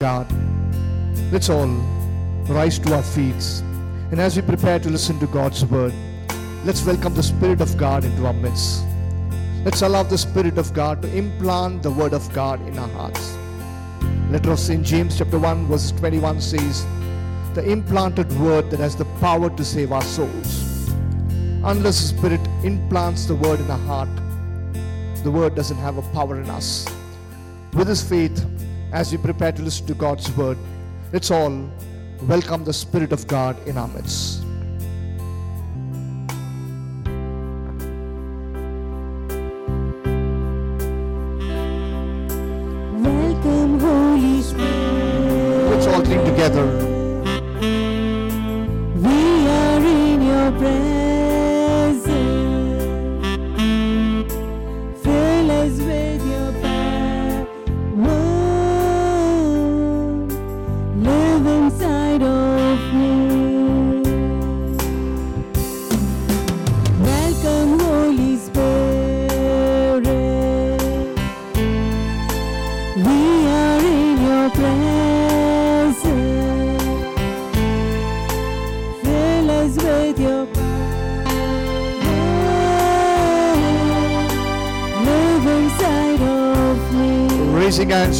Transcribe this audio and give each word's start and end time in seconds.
God. 0.00 0.32
Let's 1.30 1.50
all 1.50 1.66
rise 2.48 2.78
to 2.78 2.94
our 2.94 3.02
feet. 3.02 3.62
And 4.10 4.18
as 4.18 4.34
we 4.34 4.40
prepare 4.40 4.78
to 4.78 4.88
listen 4.88 5.18
to 5.18 5.26
God's 5.26 5.62
word, 5.66 5.92
let's 6.64 6.82
welcome 6.86 7.12
the 7.12 7.22
Spirit 7.22 7.60
of 7.60 7.76
God 7.76 8.06
into 8.06 8.24
our 8.24 8.32
midst. 8.32 8.82
Let's 9.62 9.82
allow 9.82 10.04
the 10.04 10.16
Spirit 10.16 10.56
of 10.56 10.72
God 10.72 11.02
to 11.02 11.14
implant 11.14 11.82
the 11.82 11.90
word 11.90 12.14
of 12.14 12.32
God 12.32 12.66
in 12.66 12.78
our 12.78 12.88
hearts. 12.88 13.36
Letter 14.30 14.52
of 14.52 14.58
St. 14.58 14.82
James, 14.82 15.18
chapter 15.18 15.38
1, 15.38 15.66
verse 15.66 15.92
21 15.92 16.40
says, 16.40 16.86
The 17.54 17.70
implanted 17.70 18.32
word 18.40 18.70
that 18.70 18.80
has 18.80 18.96
the 18.96 19.04
power 19.20 19.50
to 19.50 19.62
save 19.62 19.92
our 19.92 20.00
souls. 20.00 20.88
Unless 21.62 22.00
the 22.00 22.16
Spirit 22.16 22.40
implants 22.64 23.26
the 23.26 23.34
word 23.34 23.60
in 23.60 23.70
our 23.70 23.78
heart, 23.80 24.08
the 25.24 25.30
word 25.30 25.54
doesn't 25.54 25.76
have 25.76 25.98
a 25.98 26.02
power 26.14 26.40
in 26.40 26.48
us. 26.48 26.88
With 27.74 27.88
his 27.88 28.02
faith, 28.02 28.46
as 28.92 29.12
we 29.12 29.18
prepare 29.18 29.52
to 29.52 29.62
listen 29.62 29.86
to 29.86 29.94
God's 29.94 30.30
word, 30.36 30.58
let's 31.12 31.30
all 31.30 31.70
welcome 32.22 32.64
the 32.64 32.72
Spirit 32.72 33.12
of 33.12 33.26
God 33.26 33.56
in 33.66 33.78
our 33.78 33.88
midst. 33.88 34.44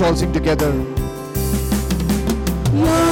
Hands, 0.00 0.12
all 0.12 0.16
sing 0.16 0.32
together. 0.32 0.72
You're 2.72 3.10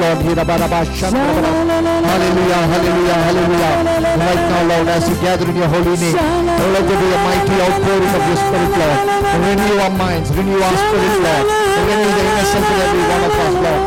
Lord. 0.00 0.18
Hallelujah, 2.10 2.60
hallelujah, 2.72 3.18
hallelujah. 3.26 3.74
Right 4.20 4.42
now, 4.50 4.62
Lord, 4.70 4.88
as 4.88 5.04
we 5.08 5.14
gather 5.20 5.46
in 5.48 5.56
your 5.56 5.68
holy 5.68 5.96
name, 6.00 6.16
oh, 6.16 6.70
let 6.72 6.84
there 6.88 7.00
be 7.00 7.08
a 7.12 7.18
mighty 7.20 7.54
outpouring 7.60 8.14
of 8.16 8.22
your 8.28 8.38
spirit, 8.40 8.72
Lord. 8.80 8.98
Renew 9.40 9.76
our 9.80 9.90
minds, 9.90 10.28
renew 10.32 10.60
our 10.60 10.76
spirit, 10.76 11.14
Lord. 11.24 11.44
Renew 11.80 12.10
the 12.16 12.22
innocence 12.30 12.68
in 12.70 12.78
every 12.80 13.04
one 13.12 13.22
of 13.28 13.34
us, 13.44 13.54
Lord. 13.64 13.80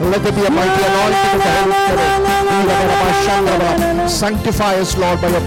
Let 0.00 0.22
there 0.24 0.32
be 0.32 0.44
a 0.46 0.50
mighty 0.50 0.82
anointing 0.88 1.34
of 1.34 1.42
the 1.44 1.50
Holy 1.60 1.74
Spirit. 1.84 2.10
Sanctify 4.08 4.74
us, 4.80 4.96
Lord, 4.96 5.20
by 5.20 5.28
your 5.28 5.40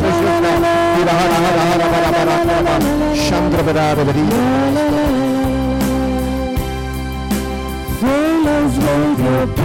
name. 4.13 5.02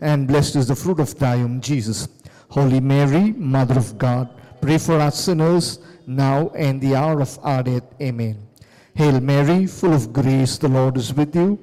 and 0.00 0.28
blessed 0.28 0.56
is 0.56 0.68
the 0.68 0.76
fruit 0.76 1.00
of 1.00 1.18
thy 1.18 1.36
womb, 1.36 1.60
Jesus. 1.60 2.08
Holy 2.48 2.80
Mary, 2.80 3.32
Mother 3.32 3.78
of 3.78 3.98
God, 3.98 4.28
pray 4.60 4.78
for 4.78 4.98
us 5.00 5.24
sinners, 5.24 5.78
now 6.06 6.50
and 6.50 6.80
the 6.80 6.94
hour 6.94 7.20
of 7.20 7.38
our 7.42 7.62
death. 7.62 7.82
Amen. 8.00 8.38
Hail 8.94 9.20
Mary, 9.20 9.66
full 9.66 9.92
of 9.92 10.12
grace, 10.12 10.58
the 10.58 10.68
Lord 10.68 10.96
is 10.96 11.12
with 11.12 11.34
you. 11.34 11.58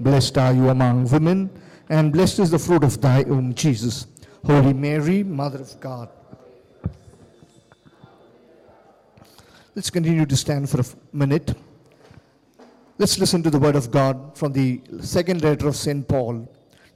Blessed 0.00 0.38
are 0.38 0.52
you 0.52 0.68
among 0.68 1.08
women, 1.10 1.50
and 1.88 2.12
blessed 2.12 2.38
is 2.38 2.50
the 2.50 2.58
fruit 2.58 2.84
of 2.84 3.00
thy 3.00 3.22
womb, 3.22 3.54
Jesus. 3.54 4.06
Holy 4.44 4.72
Mary, 4.72 5.22
Mother 5.22 5.60
of 5.60 5.78
God. 5.80 6.08
Let's 9.74 9.90
continue 9.90 10.26
to 10.26 10.36
stand 10.36 10.68
for 10.68 10.80
a 10.80 10.84
minute. 11.12 11.54
Let's 12.98 13.18
listen 13.18 13.42
to 13.44 13.50
the 13.50 13.58
word 13.58 13.76
of 13.76 13.90
God 13.90 14.36
from 14.36 14.52
the 14.52 14.80
second 15.00 15.42
letter 15.42 15.68
of 15.68 15.76
St. 15.76 16.06
Paul 16.08 16.48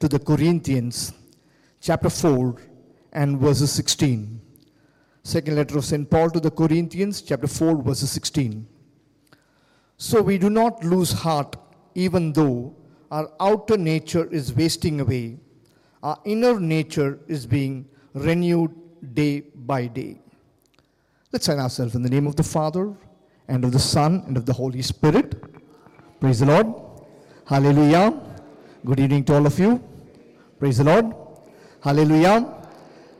to 0.03 0.09
the 0.09 0.19
Corinthians, 0.19 1.13
chapter 1.81 2.11
4 2.11 2.57
and 3.13 3.39
verses 3.39 3.71
16. 3.71 4.41
Second 5.23 5.55
letter 5.55 5.79
of 5.79 5.85
St. 5.85 6.11
Paul 6.11 6.29
to 6.31 6.41
the 6.41 6.51
Corinthians, 6.51 7.23
chapter 7.23 7.47
4, 7.47 7.81
verses 7.85 8.11
16. 8.11 8.67
So 9.99 10.21
we 10.21 10.39
do 10.39 10.51
not 10.51 10.83
lose 10.83 11.13
heart, 11.13 11.55
even 11.95 12.33
though 12.33 12.75
our 13.13 13.31
outer 13.39 13.77
nature 13.77 14.29
is 14.33 14.53
wasting 14.53 14.99
away, 15.01 15.39
our 16.03 16.19
inner 16.25 16.59
nature 16.59 17.21
is 17.29 17.47
being 17.47 17.89
renewed 18.13 18.75
day 19.15 19.43
by 19.55 19.87
day. 19.87 20.21
Let's 21.31 21.47
sign 21.47 21.61
ourselves 21.61 21.95
in 21.95 22.03
the 22.03 22.11
name 22.11 22.27
of 22.27 22.35
the 22.35 22.43
Father, 22.43 22.93
and 23.47 23.65
of 23.65 23.71
the 23.71 23.79
Son, 23.79 24.25
and 24.27 24.37
of 24.37 24.47
the 24.47 24.53
Holy 24.53 24.83
Spirit. 24.83 25.41
Praise 26.19 26.41
the 26.41 26.47
Lord. 26.47 26.67
Hallelujah. 27.47 28.21
Good 28.85 28.99
evening 28.99 29.23
to 29.27 29.37
all 29.37 29.47
of 29.47 29.57
you. 29.61 29.92
Praise 30.63 30.79
the 30.79 30.85
Lord. 30.85 31.13
Hallelujah. 31.83 32.69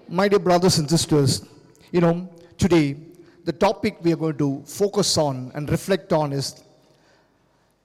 My 0.09 0.29
dear 0.29 0.39
brothers 0.39 0.79
and 0.79 0.89
sisters, 0.89 1.45
you 1.91 2.01
know, 2.01 2.31
today 2.57 2.97
the 3.45 3.51
topic 3.53 3.97
we 4.01 4.13
are 4.13 4.17
going 4.17 4.39
to 4.39 4.63
focus 4.65 5.19
on 5.19 5.51
and 5.57 5.69
reflect 5.69 6.13
on 6.13 6.33
is 6.33 6.63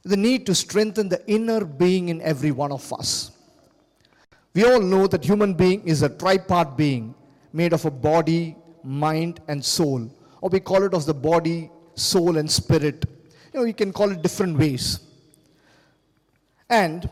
the 0.03 0.15
need 0.15 0.45
to 0.45 0.53
strengthen 0.53 1.09
the 1.09 1.25
inner 1.25 1.65
being 1.65 2.09
in 2.09 2.21
every 2.21 2.51
one 2.51 2.71
of 2.71 2.93
us. 2.93 3.31
We 4.53 4.63
all 4.63 4.79
know 4.79 5.07
that 5.07 5.25
human 5.25 5.55
being 5.55 5.81
is 5.87 6.03
a 6.03 6.09
tripart 6.11 6.77
being 6.77 7.15
made 7.51 7.73
of 7.73 7.83
a 7.85 7.89
body, 7.89 8.55
mind, 8.83 9.39
and 9.47 9.65
soul. 9.65 10.07
Or 10.39 10.51
we 10.51 10.59
call 10.59 10.83
it 10.83 10.93
as 10.93 11.07
the 11.07 11.15
body, 11.15 11.71
soul, 11.95 12.37
and 12.37 12.51
spirit. 12.51 13.05
You 13.51 13.61
know, 13.61 13.65
you 13.65 13.73
can 13.73 13.91
call 13.91 14.11
it 14.11 14.21
different 14.21 14.55
ways. 14.55 14.99
And 16.69 17.09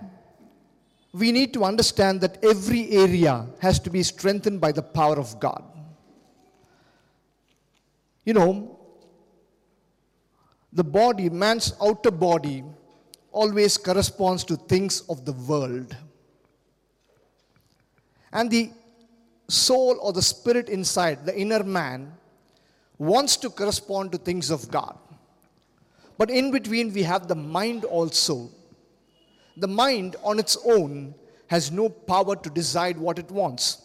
we 1.16 1.32
need 1.32 1.54
to 1.54 1.64
understand 1.64 2.20
that 2.20 2.44
every 2.44 2.92
area 2.92 3.48
has 3.60 3.80
to 3.80 3.90
be 3.90 4.04
strengthened 4.04 4.60
by 4.60 4.74
the 4.74 4.82
power 4.82 5.18
of 5.18 5.40
God. 5.40 5.64
You 8.26 8.34
know, 8.34 8.78
the 10.74 10.84
body, 10.84 11.30
man's 11.30 11.74
outer 11.82 12.12
body, 12.12 12.66
always 13.32 13.78
corresponds 13.78 14.44
to 14.44 14.58
things 14.58 15.04
of 15.08 15.24
the 15.24 15.32
world. 15.32 15.96
And 18.34 18.52
the 18.52 18.72
soul 19.48 19.98
or 20.02 20.12
the 20.12 20.22
spirit 20.22 20.68
inside, 20.68 21.26
the 21.26 21.40
inner 21.40 21.64
man, 21.64 22.12
wants 22.98 23.38
to 23.38 23.50
correspond 23.50 24.12
to 24.12 24.18
things 24.18 24.50
of 24.50 24.70
God. 24.70 24.98
But 26.18 26.30
in 26.30 26.52
between, 26.52 26.92
we 26.94 27.04
have 27.04 27.30
the 27.30 27.36
mind 27.36 27.86
also. 27.86 28.50
The 29.58 29.68
mind 29.68 30.16
on 30.24 30.40
its 30.40 30.58
own 30.66 31.16
has 31.48 31.72
no 31.72 31.90
power 31.90 32.36
to 32.36 32.50
decide 32.50 32.98
what 32.98 33.20
it 33.20 33.30
wants. 33.32 33.82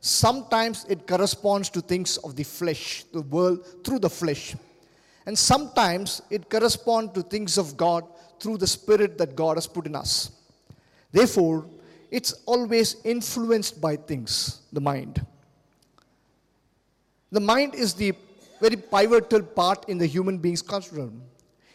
Sometimes 0.00 0.84
it 0.88 1.06
corresponds 1.06 1.70
to 1.70 1.80
things 1.80 2.16
of 2.18 2.36
the 2.36 2.42
flesh, 2.42 3.04
the 3.12 3.22
world, 3.22 3.84
through 3.84 4.00
the 4.00 4.10
flesh. 4.10 4.54
And 5.24 5.36
sometimes 5.36 6.22
it 6.30 6.48
corresponds 6.48 7.12
to 7.14 7.22
things 7.22 7.58
of 7.58 7.76
God 7.76 8.04
through 8.38 8.58
the 8.58 8.66
spirit 8.66 9.18
that 9.18 9.34
God 9.34 9.56
has 9.56 9.66
put 9.66 9.86
in 9.86 9.96
us. 9.96 10.30
Therefore, 11.10 11.66
it's 12.10 12.32
always 12.46 12.96
influenced 13.04 13.80
by 13.80 13.96
things, 13.96 14.60
the 14.72 14.80
mind. 14.80 15.24
The 17.32 17.40
mind 17.40 17.74
is 17.74 17.94
the 17.94 18.12
very 18.60 18.76
pivotal 18.76 19.42
part 19.42 19.88
in 19.88 19.98
the 19.98 20.06
human 20.06 20.38
being's 20.38 20.62
construction. 20.62 21.20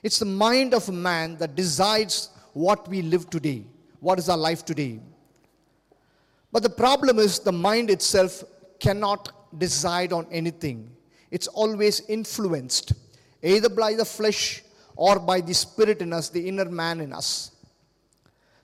It's 0.03 0.19
the 0.19 0.25
mind 0.25 0.73
of 0.73 0.87
a 0.89 0.93
man 0.93 1.37
that 1.37 1.55
decides 1.55 2.29
what 2.53 2.87
we 2.87 3.01
live 3.01 3.29
today, 3.29 3.63
what 3.99 4.19
is 4.19 4.29
our 4.29 4.37
life 4.37 4.65
today. 4.65 4.99
But 6.51 6.63
the 6.63 6.69
problem 6.69 7.19
is 7.19 7.39
the 7.39 7.51
mind 7.51 7.89
itself 7.89 8.43
cannot 8.79 9.31
decide 9.57 10.11
on 10.11 10.27
anything. 10.31 10.91
It's 11.29 11.47
always 11.47 12.01
influenced 12.09 12.93
either 13.41 13.69
by 13.69 13.93
the 13.93 14.05
flesh 14.05 14.63
or 14.95 15.19
by 15.19 15.41
the 15.41 15.53
spirit 15.53 16.01
in 16.01 16.13
us, 16.13 16.29
the 16.29 16.45
inner 16.47 16.65
man 16.65 16.99
in 16.99 17.13
us. 17.13 17.51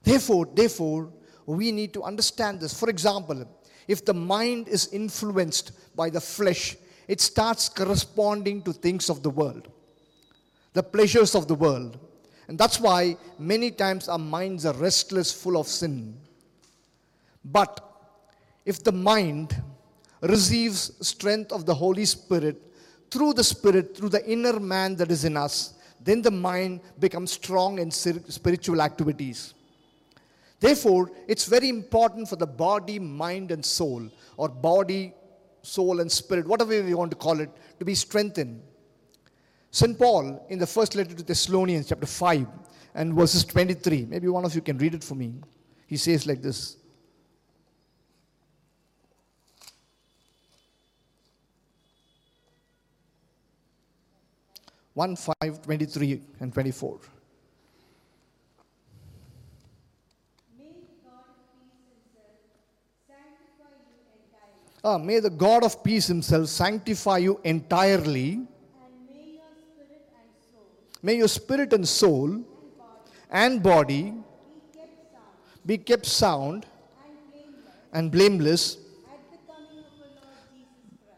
Therefore, 0.04 0.48
therefore, 0.54 1.12
we 1.46 1.72
need 1.72 1.94
to 1.94 2.04
understand 2.04 2.60
this. 2.60 2.78
For 2.78 2.90
example, 2.90 3.48
if 3.88 4.04
the 4.04 4.14
mind 4.14 4.68
is 4.68 4.88
influenced 4.92 5.72
by 5.96 6.10
the 6.10 6.20
flesh, 6.20 6.76
it 7.08 7.22
starts 7.22 7.70
corresponding 7.70 8.62
to 8.64 8.74
things 8.74 9.10
of 9.10 9.24
the 9.24 9.30
world, 9.30 9.70
the 10.74 10.84
pleasures 10.84 11.36
of 11.36 11.48
the 11.48 11.56
world. 11.56 11.98
And 12.48 12.58
that's 12.58 12.80
why 12.80 13.18
many 13.38 13.72
times 13.72 14.08
our 14.08 14.18
minds 14.18 14.66
are 14.66 14.74
restless, 14.74 15.32
full 15.32 15.58
of 15.58 15.68
sin. 15.68 16.18
But 17.44 17.84
if 18.66 18.84
the 18.84 18.92
mind 18.92 19.62
receives 20.22 20.92
strength 21.06 21.52
of 21.52 21.66
the 21.66 21.74
Holy 21.74 22.06
Spirit 22.06 22.62
through 23.12 23.34
the 23.34 23.44
Spirit, 23.44 23.96
through 23.96 24.10
the 24.10 24.26
inner 24.30 24.60
man 24.60 24.96
that 24.96 25.12
is 25.12 25.26
in 25.26 25.38
us, 25.38 25.74
then 26.02 26.22
the 26.22 26.32
mind 26.32 26.82
becomes 27.00 27.32
strong 27.34 27.80
in 27.80 27.92
spiritual 27.92 28.82
activities. 28.82 29.54
Therefore, 30.60 31.12
it's 31.28 31.46
very 31.46 31.70
important 31.70 32.28
for 32.28 32.36
the 32.36 32.48
body, 32.48 32.98
mind, 32.98 33.52
and 33.52 33.64
soul, 33.64 34.10
or 34.38 34.50
body, 34.50 35.14
soul, 35.62 36.00
and 36.00 36.12
spirit, 36.12 36.48
whatever 36.48 36.82
we 36.82 36.94
want 36.94 37.12
to 37.12 37.18
call 37.18 37.40
it, 37.40 37.50
to 37.80 37.86
be 37.86 37.94
strengthened. 37.94 38.62
St. 39.72 39.98
Paul, 39.98 40.46
in 40.50 40.60
the 40.60 40.68
first 40.68 40.96
letter 40.96 41.14
to 41.14 41.24
Thessalonians, 41.24 41.90
chapter 41.90 42.06
5, 42.06 42.48
and 42.96 43.14
verses 43.14 43.46
23, 43.46 44.06
maybe 44.06 44.28
one 44.28 44.44
of 44.44 44.56
you 44.56 44.62
can 44.62 44.78
read 44.78 44.96
it 44.96 45.04
for 45.04 45.16
me. 45.16 45.36
He 45.86 45.98
says 45.98 46.26
like 46.26 46.42
this 46.42 46.78
1 54.94 55.16
5, 55.16 55.62
23, 55.62 56.22
and 56.40 56.52
24. 56.52 57.00
Ah, 64.84 64.98
may 64.98 65.20
the 65.20 65.30
God 65.30 65.64
of 65.64 65.84
peace 65.84 66.08
himself 66.08 66.48
sanctify 66.48 67.18
you 67.18 67.40
entirely. 67.44 68.48
May 71.02 71.16
your 71.16 71.28
spirit 71.28 71.74
and 71.74 71.88
soul 71.88 72.44
and 73.30 73.62
body 73.62 74.14
be 75.66 75.78
kept 75.78 76.06
sound 76.06 76.66
and 77.94 78.12
blameless 78.12 78.78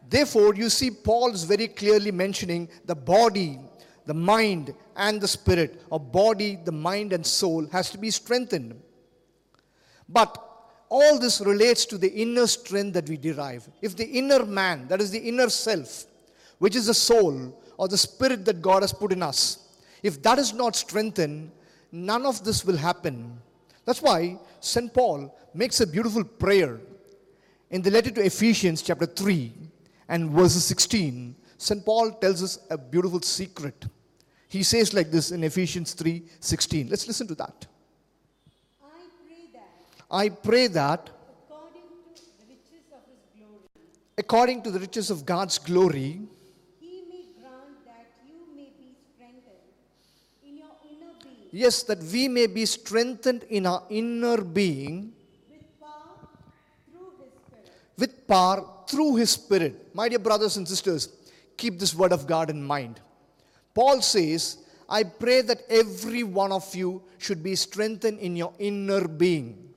Therefore, 0.09 0.55
you 0.55 0.69
see, 0.69 0.89
Paul 0.89 1.33
is 1.33 1.43
very 1.43 1.67
clearly 1.67 2.11
mentioning 2.11 2.67
the 2.85 2.95
body, 2.95 3.59
the 4.07 4.13
mind, 4.13 4.73
and 4.95 5.21
the 5.21 5.27
spirit. 5.27 5.83
A 5.91 5.99
body, 5.99 6.57
the 6.63 6.71
mind, 6.71 7.13
and 7.13 7.23
soul 7.25 7.67
has 7.67 7.91
to 7.91 7.97
be 7.99 8.09
strengthened. 8.09 8.81
But 10.07 10.35
all 10.89 11.19
this 11.19 11.41
relates 11.41 11.85
to 11.85 11.99
the 11.99 12.11
inner 12.11 12.47
strength 12.47 12.93
that 12.93 13.07
we 13.07 13.17
derive. 13.17 13.69
If 13.83 13.95
the 13.95 14.05
inner 14.05 14.43
man, 14.43 14.87
that 14.87 14.99
is 14.99 15.11
the 15.11 15.19
inner 15.19 15.49
self, 15.49 16.05
which 16.57 16.75
is 16.75 16.87
the 16.87 16.95
soul 16.95 17.61
or 17.77 17.87
the 17.87 17.97
spirit 17.97 18.45
that 18.45 18.63
God 18.63 18.81
has 18.81 18.91
put 18.91 19.13
in 19.13 19.21
us, 19.21 19.68
if 20.03 20.21
that 20.23 20.39
is 20.39 20.53
not 20.53 20.75
strengthened, 20.75 21.51
none 21.91 22.25
of 22.25 22.43
this 22.43 22.65
will 22.65 22.77
happen. 22.77 23.39
That's 23.85 24.01
why 24.01 24.37
St. 24.59 24.93
Paul 24.93 25.35
makes 25.53 25.81
a 25.81 25.87
beautiful 25.87 26.23
prayer 26.23 26.79
in 27.71 27.81
the 27.83 27.91
letter 27.91 28.09
to 28.11 28.21
Ephesians, 28.25 28.81
chapter 28.81 29.05
3 29.05 29.53
and 30.07 30.31
verses 30.31 30.65
16, 30.65 31.35
St. 31.57 31.85
Paul 31.85 32.11
tells 32.13 32.41
us 32.41 32.59
a 32.69 32.77
beautiful 32.77 33.21
secret. 33.21 33.85
He 34.47 34.63
says 34.63 34.93
like 34.93 35.11
this 35.11 35.31
in 35.31 35.43
Ephesians 35.43 35.93
3 35.93 36.23
16. 36.39 36.89
Let's 36.89 37.07
listen 37.07 37.27
to 37.27 37.35
that. 37.35 37.67
I 38.81 38.87
pray 39.27 39.45
that 39.53 39.69
I 40.09 40.29
pray 40.29 40.67
that 40.67 41.09
according 41.47 41.83
to 42.15 42.21
the 42.39 42.47
riches 42.47 42.85
of 42.91 43.01
his 43.07 43.21
glory, 43.37 43.61
according 44.17 44.61
to 44.63 44.71
the 44.71 44.79
riches 44.79 45.11
of 45.11 45.25
God's 45.25 45.59
glory, 45.59 46.21
yes, 51.51 51.83
that 51.83 51.99
we 51.99 52.27
may 52.27 52.47
be 52.47 52.65
strengthened 52.65 53.43
in 53.49 53.65
our 53.65 53.83
inner 53.89 54.41
being 54.41 55.13
with 57.97 58.27
power 58.27 58.65
through 58.87 59.17
his 59.17 59.31
spirit. 59.31 59.93
My 59.93 60.07
dear 60.09 60.19
brothers 60.19 60.57
and 60.57 60.67
sisters, 60.67 61.09
keep 61.57 61.77
this 61.79 61.93
word 61.93 62.13
of 62.13 62.25
God 62.25 62.49
in 62.49 62.63
mind. 62.63 63.01
Paul 63.73 64.01
says, 64.01 64.57
I 64.87 65.03
pray 65.03 65.41
that 65.41 65.61
every 65.69 66.23
one 66.23 66.51
of 66.51 66.73
you 66.75 67.03
should 67.17 67.43
be 67.43 67.55
strengthened 67.55 68.19
in 68.19 68.35
your 68.35 68.53
inner 68.57 69.07
being. 69.07 69.69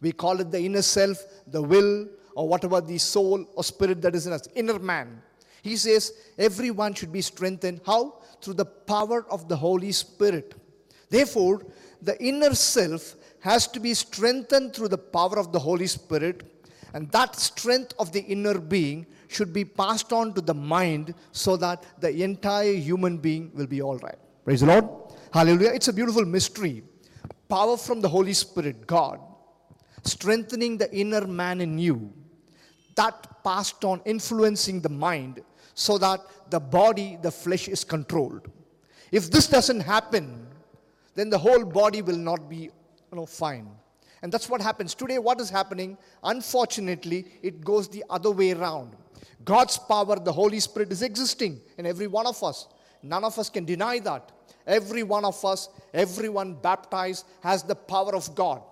We 0.00 0.12
call 0.12 0.40
it 0.40 0.50
the 0.50 0.60
inner 0.60 0.82
self, 0.82 1.18
the 1.46 1.62
will, 1.62 2.08
or 2.34 2.48
whatever 2.48 2.80
the 2.80 2.98
soul 2.98 3.44
or 3.54 3.64
spirit 3.64 4.02
that 4.02 4.14
is 4.14 4.26
in 4.26 4.32
us, 4.32 4.46
inner 4.54 4.78
man. 4.78 5.22
He 5.62 5.76
says 5.76 6.12
everyone 6.38 6.94
should 6.94 7.12
be 7.12 7.20
strengthened. 7.20 7.80
How? 7.84 8.20
Through 8.40 8.54
the 8.54 8.64
power 8.64 9.26
of 9.30 9.48
the 9.48 9.56
Holy 9.56 9.90
Spirit. 9.92 10.54
Therefore, 11.10 11.62
the 12.02 12.20
inner 12.22 12.54
self 12.54 13.16
has 13.40 13.66
to 13.68 13.80
be 13.80 13.94
strengthened 13.94 14.74
through 14.74 14.88
the 14.88 14.98
power 14.98 15.38
of 15.38 15.52
the 15.52 15.58
Holy 15.58 15.86
Spirit 15.86 16.42
and 16.94 17.10
that 17.12 17.36
strength 17.36 17.92
of 17.98 18.12
the 18.12 18.20
inner 18.22 18.58
being 18.58 19.06
should 19.28 19.52
be 19.52 19.64
passed 19.64 20.12
on 20.12 20.32
to 20.34 20.40
the 20.40 20.54
mind 20.54 21.14
so 21.32 21.56
that 21.56 21.84
the 22.00 22.22
entire 22.22 22.72
human 22.72 23.18
being 23.18 23.50
will 23.54 23.66
be 23.66 23.82
all 23.82 23.98
right. 23.98 24.18
Praise 24.44 24.60
the 24.60 24.66
Lord. 24.66 24.86
Hallelujah. 25.32 25.70
It's 25.70 25.88
a 25.88 25.92
beautiful 25.92 26.24
mystery. 26.24 26.82
Power 27.48 27.76
from 27.76 28.00
the 28.00 28.08
Holy 28.08 28.32
Spirit, 28.32 28.86
God, 28.86 29.20
strengthening 30.02 30.78
the 30.78 30.94
inner 30.94 31.26
man 31.26 31.60
in 31.60 31.78
you. 31.78 32.12
That 32.96 33.44
passed 33.44 33.84
on, 33.84 34.00
influencing 34.04 34.80
the 34.80 34.88
mind 34.88 35.42
so 35.74 35.98
that 35.98 36.20
the 36.50 36.58
body, 36.58 37.18
the 37.22 37.30
flesh 37.30 37.68
is 37.68 37.84
controlled. 37.84 38.50
If 39.12 39.30
this 39.30 39.46
doesn't 39.46 39.80
happen, 39.80 40.47
then 41.18 41.30
the 41.30 41.38
whole 41.38 41.64
body 41.64 42.00
will 42.00 42.16
not 42.16 42.48
be 42.48 42.56
you 42.56 42.70
know, 43.12 43.26
fine. 43.26 43.68
And 44.22 44.32
that's 44.32 44.48
what 44.48 44.60
happens. 44.60 44.94
Today, 44.94 45.18
what 45.18 45.40
is 45.40 45.50
happening? 45.50 45.98
Unfortunately, 46.22 47.26
it 47.42 47.64
goes 47.64 47.88
the 47.88 48.04
other 48.08 48.30
way 48.30 48.52
around. 48.52 48.94
God's 49.44 49.78
power, 49.78 50.20
the 50.20 50.32
Holy 50.32 50.60
Spirit, 50.60 50.92
is 50.92 51.02
existing 51.02 51.60
in 51.76 51.86
every 51.86 52.06
one 52.06 52.26
of 52.26 52.40
us. 52.44 52.68
None 53.02 53.24
of 53.24 53.36
us 53.36 53.50
can 53.50 53.64
deny 53.64 53.98
that. 54.00 54.30
Every 54.64 55.02
one 55.02 55.24
of 55.24 55.44
us, 55.44 55.70
everyone 55.92 56.54
baptized 56.54 57.26
has 57.42 57.64
the 57.64 57.74
power 57.74 58.14
of 58.14 58.32
God. 58.36 58.62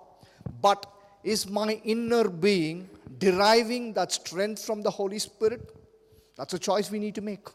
But 0.60 0.86
is 1.24 1.48
my 1.48 1.80
inner 1.82 2.28
being 2.28 2.88
deriving 3.18 3.92
that 3.94 4.12
strength 4.12 4.64
from 4.64 4.82
the 4.82 4.90
Holy 4.90 5.18
Spirit? 5.18 5.74
That's 6.36 6.54
a 6.54 6.58
choice 6.60 6.92
we 6.92 7.00
need 7.00 7.16
to 7.16 7.22
make. 7.22 7.48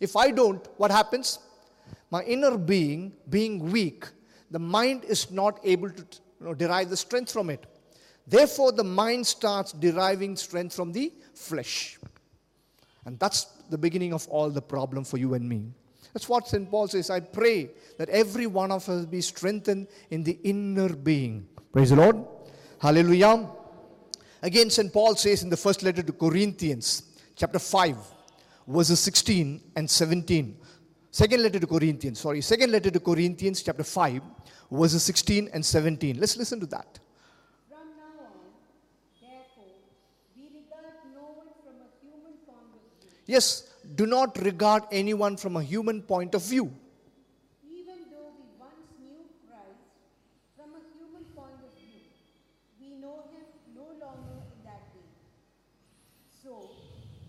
If 0.00 0.16
I 0.16 0.32
don't, 0.32 0.66
what 0.78 0.90
happens? 0.90 1.38
My 2.10 2.22
inner 2.22 2.58
being, 2.58 3.12
being 3.28 3.70
weak, 3.70 4.06
the 4.50 4.58
mind 4.58 5.04
is 5.04 5.30
not 5.30 5.60
able 5.62 5.90
to 5.90 6.04
you 6.40 6.46
know, 6.46 6.54
derive 6.54 6.90
the 6.90 6.96
strength 6.96 7.32
from 7.32 7.50
it. 7.50 7.66
Therefore, 8.26 8.72
the 8.72 8.84
mind 8.84 9.26
starts 9.26 9.72
deriving 9.72 10.36
strength 10.36 10.74
from 10.74 10.92
the 10.92 11.12
flesh. 11.34 11.98
And 13.04 13.18
that's 13.18 13.44
the 13.70 13.78
beginning 13.78 14.12
of 14.12 14.26
all 14.28 14.50
the 14.50 14.62
problem 14.62 15.04
for 15.04 15.16
you 15.16 15.34
and 15.34 15.48
me. 15.48 15.72
That's 16.12 16.28
what 16.28 16.48
St. 16.48 16.68
Paul 16.70 16.88
says. 16.88 17.10
I 17.10 17.20
pray 17.20 17.70
that 17.98 18.08
every 18.08 18.46
one 18.46 18.72
of 18.72 18.88
us 18.88 19.06
be 19.06 19.20
strengthened 19.20 19.86
in 20.10 20.24
the 20.24 20.38
inner 20.42 20.88
being. 20.88 21.46
Praise 21.72 21.90
the 21.90 21.96
Lord. 21.96 22.24
Hallelujah. 22.80 23.48
Again, 24.42 24.70
St. 24.70 24.92
Paul 24.92 25.14
says 25.14 25.42
in 25.42 25.50
the 25.50 25.56
first 25.56 25.82
letter 25.82 26.02
to 26.02 26.12
Corinthians, 26.12 27.02
chapter 27.36 27.58
5, 27.58 27.96
verses 28.66 28.98
16 29.00 29.60
and 29.76 29.88
17. 29.88 30.56
Second 31.12 31.42
letter 31.42 31.58
to 31.58 31.66
Corinthians, 31.66 32.20
sorry, 32.20 32.40
second 32.40 32.70
letter 32.70 32.90
to 32.90 33.00
Corinthians, 33.00 33.62
chapter 33.64 33.82
5, 33.82 34.22
verses 34.70 35.02
16 35.02 35.50
and 35.52 35.64
17. 35.64 36.20
Let's 36.20 36.36
listen 36.36 36.60
to 36.60 36.66
that. 36.66 37.00
From 37.68 37.78
now 37.98 38.26
on, 38.26 38.38
therefore, 39.20 39.74
we 40.36 40.44
regard 40.54 40.94
no 41.12 41.34
one 41.34 41.50
from 41.64 41.82
a 41.82 41.88
human 42.00 42.38
point 42.46 42.70
of 42.72 42.80
view. 43.02 43.10
Yes, 43.26 43.70
do 43.96 44.06
not 44.06 44.38
regard 44.38 44.84
anyone 44.92 45.36
from 45.36 45.56
a 45.56 45.62
human 45.64 46.00
point 46.00 46.36
of 46.36 46.44
view. 46.44 46.72
Even 47.68 48.06
though 48.12 48.30
we 48.38 48.46
once 48.56 48.86
knew 49.02 49.26
Christ 49.48 49.82
from 50.54 50.70
a 50.78 50.82
human 50.94 51.24
point 51.34 51.58
of 51.58 51.74
view, 51.74 52.06
we 52.80 52.94
know 53.00 53.24
him 53.34 53.50
no 53.74 53.82
longer 53.98 54.38
in 54.46 54.62
that 54.62 54.86
way. 54.94 55.10
So, 56.40 56.70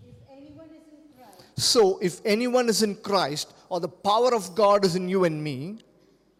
if 0.06 0.14
anyone 0.30 0.70
is 0.70 0.86
in 0.86 1.02
Christ, 1.18 1.42
So, 1.56 1.98
if 2.00 2.20
anyone 2.24 2.68
is 2.68 2.82
in 2.84 2.94
Christ, 2.94 3.54
or 3.72 3.80
the 3.80 3.88
power 3.88 4.34
of 4.34 4.54
God 4.54 4.84
is 4.84 4.96
in 4.96 5.08
you 5.08 5.24
and 5.24 5.42
me, 5.42 5.78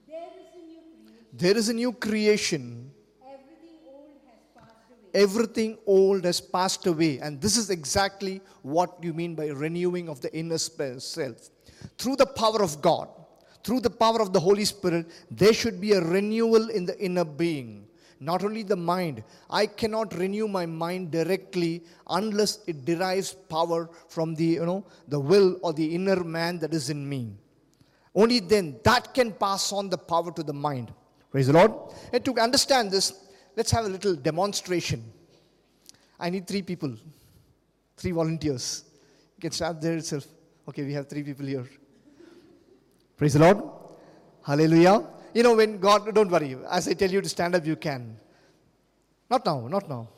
there 0.07 0.27
is 0.37 0.51
a 0.51 0.53
new 0.53 0.83
creation. 0.93 1.39
there 1.39 1.57
is 1.57 1.69
a 1.71 1.73
new 1.73 1.93
creation. 1.95 2.91
Everything 3.25 3.79
old 3.89 4.21
has 4.27 4.43
passed 4.55 4.91
away. 4.91 5.23
Everything 5.25 5.79
old 5.87 6.25
has 6.27 6.41
passed 6.43 6.87
away. 6.87 7.21
And 7.21 7.41
this 7.41 7.57
is 7.57 7.71
exactly 7.71 8.43
what 8.61 9.03
you 9.03 9.15
mean 9.15 9.35
by 9.35 9.47
renewing 9.47 10.11
of 10.11 10.21
the 10.21 10.31
inner 10.37 10.59
self. 10.59 11.49
Through 11.97 12.17
the 12.17 12.27
power 12.27 12.63
of 12.63 12.83
God, 12.83 13.09
through 13.65 13.81
the 13.81 13.95
power 14.05 14.21
of 14.21 14.35
the 14.35 14.41
Holy 14.41 14.67
Spirit, 14.67 15.07
there 15.31 15.55
should 15.55 15.81
be 15.81 15.93
a 15.93 16.03
renewal 16.03 16.69
in 16.69 16.85
the 16.85 16.99
inner 16.99 17.25
being. 17.25 17.87
Not 18.23 18.45
only 18.45 18.63
the 18.63 18.77
mind. 18.77 19.25
I 19.51 19.67
cannot 19.67 20.15
renew 20.17 20.47
my 20.47 20.65
mind 20.65 21.11
directly 21.11 21.83
unless 22.09 22.61
it 22.69 22.85
derives 22.85 23.33
power 23.33 23.91
from 24.09 24.37
the, 24.37 24.45
you 24.45 24.65
know, 24.65 24.85
the 25.09 25.19
will 25.19 25.59
or 25.63 25.73
the 25.73 25.93
inner 25.93 26.23
man 26.23 26.61
that 26.61 26.73
is 26.73 26.89
in 26.89 27.09
me. 27.09 27.33
Only 28.15 28.39
then 28.39 28.79
that 28.85 29.13
can 29.13 29.33
pass 29.33 29.73
on 29.73 29.89
the 29.89 29.99
power 29.99 30.31
to 30.31 30.43
the 30.45 30.53
mind. 30.53 30.93
Praise 31.33 31.49
the 31.49 31.55
Lord. 31.55 31.73
And 32.13 32.25
to 32.25 32.39
understand 32.39 32.93
this, 32.93 33.13
let's 33.57 33.73
have 33.73 33.87
a 33.87 33.89
little 33.89 34.15
demonstration. 34.15 35.03
I 36.21 36.31
need 36.31 36.47
three 36.47 36.63
people, 36.63 36.95
three 37.97 38.13
volunteers. 38.13 38.85
You 39.37 39.41
can 39.41 39.51
stand 39.51 39.83
there 39.83 39.97
itself. 39.97 40.27
Okay, 40.69 40.85
we 40.85 40.93
have 40.93 41.09
three 41.09 41.25
people 41.25 41.47
here. 41.47 41.69
Praise 43.17 43.33
the 43.33 43.41
Lord. 43.41 43.65
Hallelujah. 44.47 45.07
You 45.35 45.43
know, 45.43 45.55
when 45.55 45.79
God, 45.79 46.15
don't 46.15 46.31
worry, 46.31 46.57
as 46.71 46.89
I 46.89 46.95
tell 46.95 47.11
you 47.11 47.21
to 47.21 47.29
stand 47.29 47.55
up, 47.55 47.67
you 47.67 47.77
can. 47.77 48.17
Not 49.31 49.47
now, 49.47 49.67
not 49.67 49.89
now. 49.89 50.09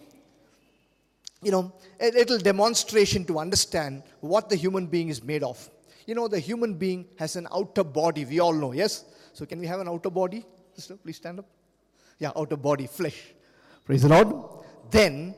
You 1.43 1.53
know, 1.53 1.73
a 2.01 2.11
little 2.11 2.39
demonstration 2.39 3.25
to 3.27 3.39
understand 3.39 4.03
what 4.21 4.49
the 4.49 4.57
human 4.57 4.87
being 4.87 5.09
is 5.09 5.23
made 5.23 5.43
of. 5.43 5.71
You 6.07 6.15
know, 6.15 6.27
the 6.27 6.41
human 6.41 6.75
being 6.75 7.07
has 7.19 7.37
an 7.37 7.47
outer 7.53 7.85
body, 7.85 8.25
we 8.25 8.41
all 8.41 8.53
know, 8.53 8.73
yes? 8.73 9.05
So, 9.33 9.47
can 9.47 9.61
we 9.61 9.67
have 9.67 9.81
an 9.81 9.89
outer 9.89 10.11
body? 10.11 10.45
Sister, 10.75 10.97
please 10.97 11.17
stand 11.17 11.39
up. 11.39 11.47
Yeah, 12.19 12.33
outer 12.37 12.57
body, 12.57 12.87
flesh. 12.87 13.35
Praise 13.85 14.03
the 14.03 14.09
Lord. 14.09 14.65
Then, 14.91 15.35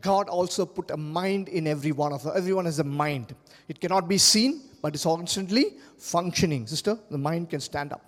God 0.00 0.28
also 0.28 0.66
put 0.66 0.90
a 0.90 0.96
mind 0.96 1.48
in 1.48 1.66
every 1.66 1.92
one 1.92 2.12
of 2.12 2.26
us. 2.26 2.36
Everyone 2.36 2.64
has 2.64 2.78
a 2.78 2.84
mind. 2.84 3.34
It 3.68 3.80
cannot 3.80 4.08
be 4.08 4.18
seen, 4.18 4.62
but 4.82 4.94
it's 4.94 5.04
constantly 5.04 5.76
functioning. 5.98 6.66
Sister, 6.66 6.98
the 7.10 7.18
mind 7.18 7.50
can 7.50 7.60
stand 7.60 7.92
up. 7.92 8.04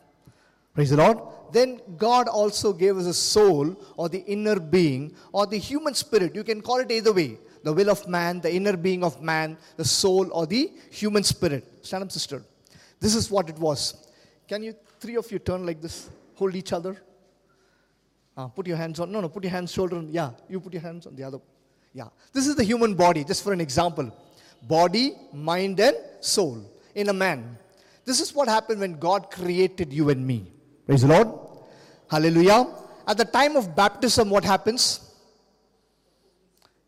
Praise 0.74 0.90
the 0.90 0.96
Lord. 0.96 1.18
Then 1.52 1.80
God 1.98 2.28
also 2.28 2.72
gave 2.72 2.96
us 2.96 3.06
a 3.06 3.12
soul 3.14 3.76
or 3.96 4.08
the 4.08 4.20
inner 4.20 4.58
being 4.58 5.14
or 5.32 5.46
the 5.46 5.58
human 5.58 5.94
spirit. 5.94 6.34
You 6.34 6.44
can 6.44 6.62
call 6.62 6.78
it 6.78 6.90
either 6.90 7.12
way. 7.12 7.38
The 7.62 7.72
will 7.72 7.90
of 7.90 8.08
man, 8.08 8.40
the 8.40 8.52
inner 8.52 8.76
being 8.76 9.04
of 9.04 9.22
man, 9.22 9.56
the 9.76 9.84
soul 9.84 10.28
or 10.32 10.46
the 10.46 10.72
human 10.90 11.22
spirit. 11.22 11.64
Stand 11.82 12.04
up, 12.04 12.10
sister. 12.10 12.42
This 12.98 13.14
is 13.14 13.30
what 13.30 13.48
it 13.48 13.58
was. 13.58 14.08
Can 14.48 14.62
you, 14.62 14.74
three 14.98 15.16
of 15.16 15.30
you, 15.30 15.38
turn 15.38 15.64
like 15.66 15.80
this? 15.80 16.10
Hold 16.36 16.56
each 16.56 16.72
other. 16.72 16.96
Ah, 18.36 18.48
put 18.48 18.66
your 18.66 18.78
hands 18.78 18.98
on. 18.98 19.12
No, 19.12 19.20
no, 19.20 19.28
put 19.28 19.44
your 19.44 19.50
hands 19.50 19.70
shoulder. 19.72 19.96
on- 19.96 20.08
Yeah, 20.10 20.30
you 20.48 20.58
put 20.58 20.72
your 20.72 20.82
hands 20.82 21.06
on 21.06 21.14
the 21.14 21.22
other. 21.22 21.38
Yeah. 21.92 22.08
This 22.32 22.46
is 22.46 22.56
the 22.56 22.64
human 22.64 22.94
body, 22.94 23.22
just 23.24 23.44
for 23.44 23.52
an 23.52 23.60
example. 23.60 24.10
Body, 24.62 25.14
mind, 25.32 25.78
and 25.80 25.96
soul 26.20 26.64
in 26.94 27.10
a 27.10 27.12
man. 27.12 27.58
This 28.04 28.20
is 28.20 28.34
what 28.34 28.48
happened 28.48 28.80
when 28.80 28.98
God 28.98 29.30
created 29.30 29.92
you 29.92 30.08
and 30.08 30.26
me. 30.26 30.50
Praise 30.86 31.02
the 31.02 31.08
Lord. 31.08 31.28
Hallelujah. 32.10 32.66
At 33.06 33.16
the 33.16 33.24
time 33.24 33.56
of 33.56 33.74
baptism, 33.74 34.30
what 34.30 34.44
happens? 34.44 35.00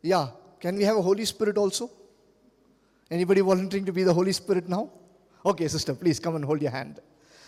Yeah. 0.01 0.29
Can 0.59 0.75
we 0.75 0.83
have 0.83 0.97
a 0.97 1.01
Holy 1.01 1.25
Spirit 1.25 1.57
also? 1.57 1.89
Anybody 3.09 3.41
volunteering 3.41 3.85
to 3.85 3.93
be 3.93 4.03
the 4.03 4.13
Holy 4.13 4.31
Spirit 4.31 4.67
now? 4.67 4.89
Okay, 5.45 5.67
sister, 5.67 5.93
please 5.93 6.19
come 6.19 6.35
and 6.35 6.43
hold 6.43 6.61
your 6.61 6.71
hand. 6.71 6.99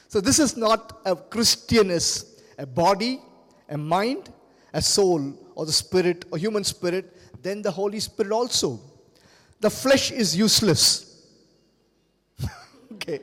So, 0.07 0.21
this 0.21 0.39
is 0.39 0.55
not 0.55 1.01
a 1.05 1.15
Christian, 1.15 1.89
is 1.89 2.39
a 2.57 2.65
body, 2.65 3.19
a 3.67 3.77
mind, 3.77 4.29
a 4.73 4.81
soul, 4.81 5.33
or 5.55 5.65
the 5.65 5.71
spirit, 5.71 6.25
or 6.31 6.37
human 6.37 6.63
spirit, 6.63 7.17
then 7.41 7.61
the 7.61 7.71
Holy 7.71 7.99
Spirit 7.99 8.31
also. 8.31 8.79
The 9.59 9.69
flesh 9.69 10.11
is 10.11 10.37
useless. 10.37 11.25
okay. 12.93 13.19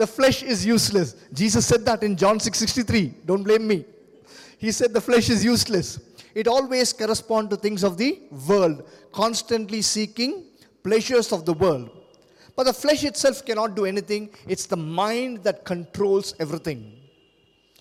The 0.00 0.06
flesh 0.06 0.42
is 0.42 0.64
useless. 0.64 1.14
Jesus 1.30 1.66
said 1.66 1.84
that 1.84 2.02
in 2.02 2.16
John 2.16 2.38
6:63. 2.40 3.26
Don't 3.26 3.42
blame 3.42 3.66
me. 3.66 3.84
He 4.56 4.72
said 4.72 4.94
the 4.94 5.00
flesh 5.00 5.28
is 5.28 5.44
useless. 5.44 5.98
It 6.34 6.48
always 6.48 6.92
corresponds 6.92 7.50
to 7.50 7.56
things 7.56 7.82
of 7.84 7.98
the 7.98 8.10
world, 8.48 8.88
constantly 9.12 9.82
seeking 9.82 10.44
pleasures 10.82 11.32
of 11.32 11.44
the 11.44 11.52
world. 11.52 11.90
But 12.56 12.64
the 12.64 12.72
flesh 12.72 13.04
itself 13.04 13.44
cannot 13.44 13.74
do 13.74 13.84
anything. 13.84 14.30
It's 14.48 14.66
the 14.66 14.76
mind 14.76 15.42
that 15.44 15.64
controls 15.64 16.34
everything. 16.38 16.80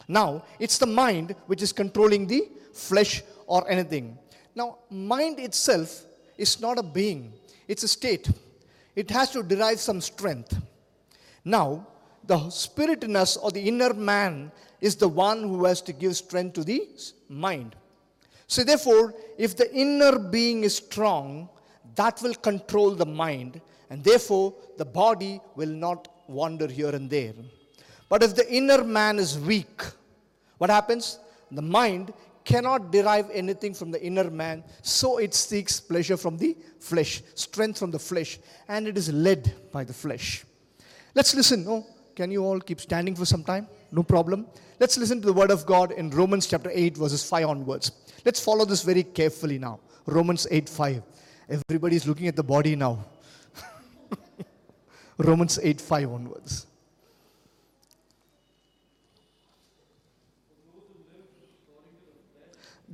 Now, 0.08 0.44
it's 0.60 0.78
the 0.78 0.88
mind 0.88 1.36
which 1.48 1.62
is 1.62 1.72
controlling 1.72 2.28
the 2.28 2.42
flesh 2.74 3.24
or 3.48 3.70
anything. 3.70 4.18
Now, 4.56 4.80
mind 4.90 5.40
itself 5.40 6.06
is 6.38 6.60
not 6.60 6.80
a 6.80 6.84
being, 6.84 7.32
it's 7.68 7.84
a 7.84 7.88
state. 7.88 8.28
It 8.96 9.10
has 9.12 9.32
to 9.32 9.44
derive 9.44 9.80
some 9.80 10.02
strength. 10.02 10.58
Now, 11.46 11.88
the 12.30 12.50
spirit 12.52 13.04
in 13.04 13.16
us 13.16 13.38
or 13.38 13.50
the 13.52 13.68
inner 13.72 13.94
man 13.94 14.52
is 14.80 14.96
the 14.96 15.08
one 15.08 15.42
who 15.42 15.66
has 15.66 15.82
to 15.82 15.92
give 15.92 16.16
strength 16.16 16.54
to 16.54 16.64
the 16.64 16.88
mind. 17.28 17.76
So, 18.48 18.64
therefore, 18.64 19.14
if 19.38 19.58
the 19.58 19.72
inner 19.74 20.18
being 20.18 20.64
is 20.64 20.78
strong, 20.78 21.50
that 21.96 22.22
will 22.22 22.36
control 22.36 22.92
the 22.92 23.06
mind, 23.06 23.62
and 23.90 24.04
therefore 24.04 24.54
the 24.78 24.86
body 24.86 25.42
will 25.56 25.76
not 25.88 26.08
wander 26.28 26.68
here 26.68 26.90
and 26.90 27.10
there. 27.10 27.34
But 28.10 28.24
if 28.24 28.36
the 28.36 28.48
inner 28.52 28.84
man 28.84 29.20
is 29.20 29.38
weak, 29.38 29.82
what 30.60 30.70
happens? 30.70 31.20
The 31.52 31.62
mind 31.62 32.14
cannot 32.46 32.92
derive 32.92 33.30
anything 33.32 33.74
from 33.74 33.92
the 33.92 34.02
inner 34.04 34.30
man, 34.30 34.64
so 34.82 35.18
it 35.18 35.34
seeks 35.34 35.80
pleasure 35.80 36.18
from 36.18 36.38
the 36.38 36.56
flesh, 36.80 37.24
strength 37.34 37.80
from 37.80 37.92
the 37.92 38.00
flesh, 38.00 38.40
and 38.68 38.88
it 38.88 38.98
is 38.98 39.12
led 39.12 39.54
by 39.72 39.84
the 39.84 39.94
flesh. 39.94 40.46
Let's 41.16 41.34
listen. 41.36 41.66
No, 41.66 41.86
can 42.20 42.32
you 42.32 42.44
all 42.44 42.60
keep 42.60 42.82
standing 42.82 43.16
for 43.16 43.24
some 43.24 43.46
time? 43.46 43.66
No 43.94 44.04
problem. 44.04 44.46
Let's 44.78 44.98
listen 44.98 45.22
to 45.22 45.28
the 45.28 45.32
word 45.32 45.52
of 45.52 45.66
God 45.66 45.94
in 45.94 46.10
Romans 46.10 46.48
chapter 46.48 46.70
8, 46.70 46.98
verses 46.98 47.24
5 47.24 47.48
onwards. 47.48 47.94
Let's 48.26 48.44
follow 48.44 48.66
this 48.66 48.82
very 48.84 49.04
carefully 49.04 49.58
now. 49.58 49.80
Romans 50.06 50.46
8 50.52 50.68
5. 50.68 51.02
Everybody's 51.50 52.06
looking 52.06 52.28
at 52.28 52.36
the 52.36 52.44
body 52.44 52.76
now. 52.76 53.06
Romans 55.18 55.60
8 55.64 55.80
5 55.80 56.12
onwards. 56.12 56.68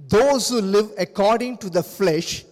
Those 0.07 0.49
who 0.49 0.61
live 0.61 0.91
according 0.99 1.57
to 1.65 1.71
the 1.71 1.81
flesh. 1.81 2.45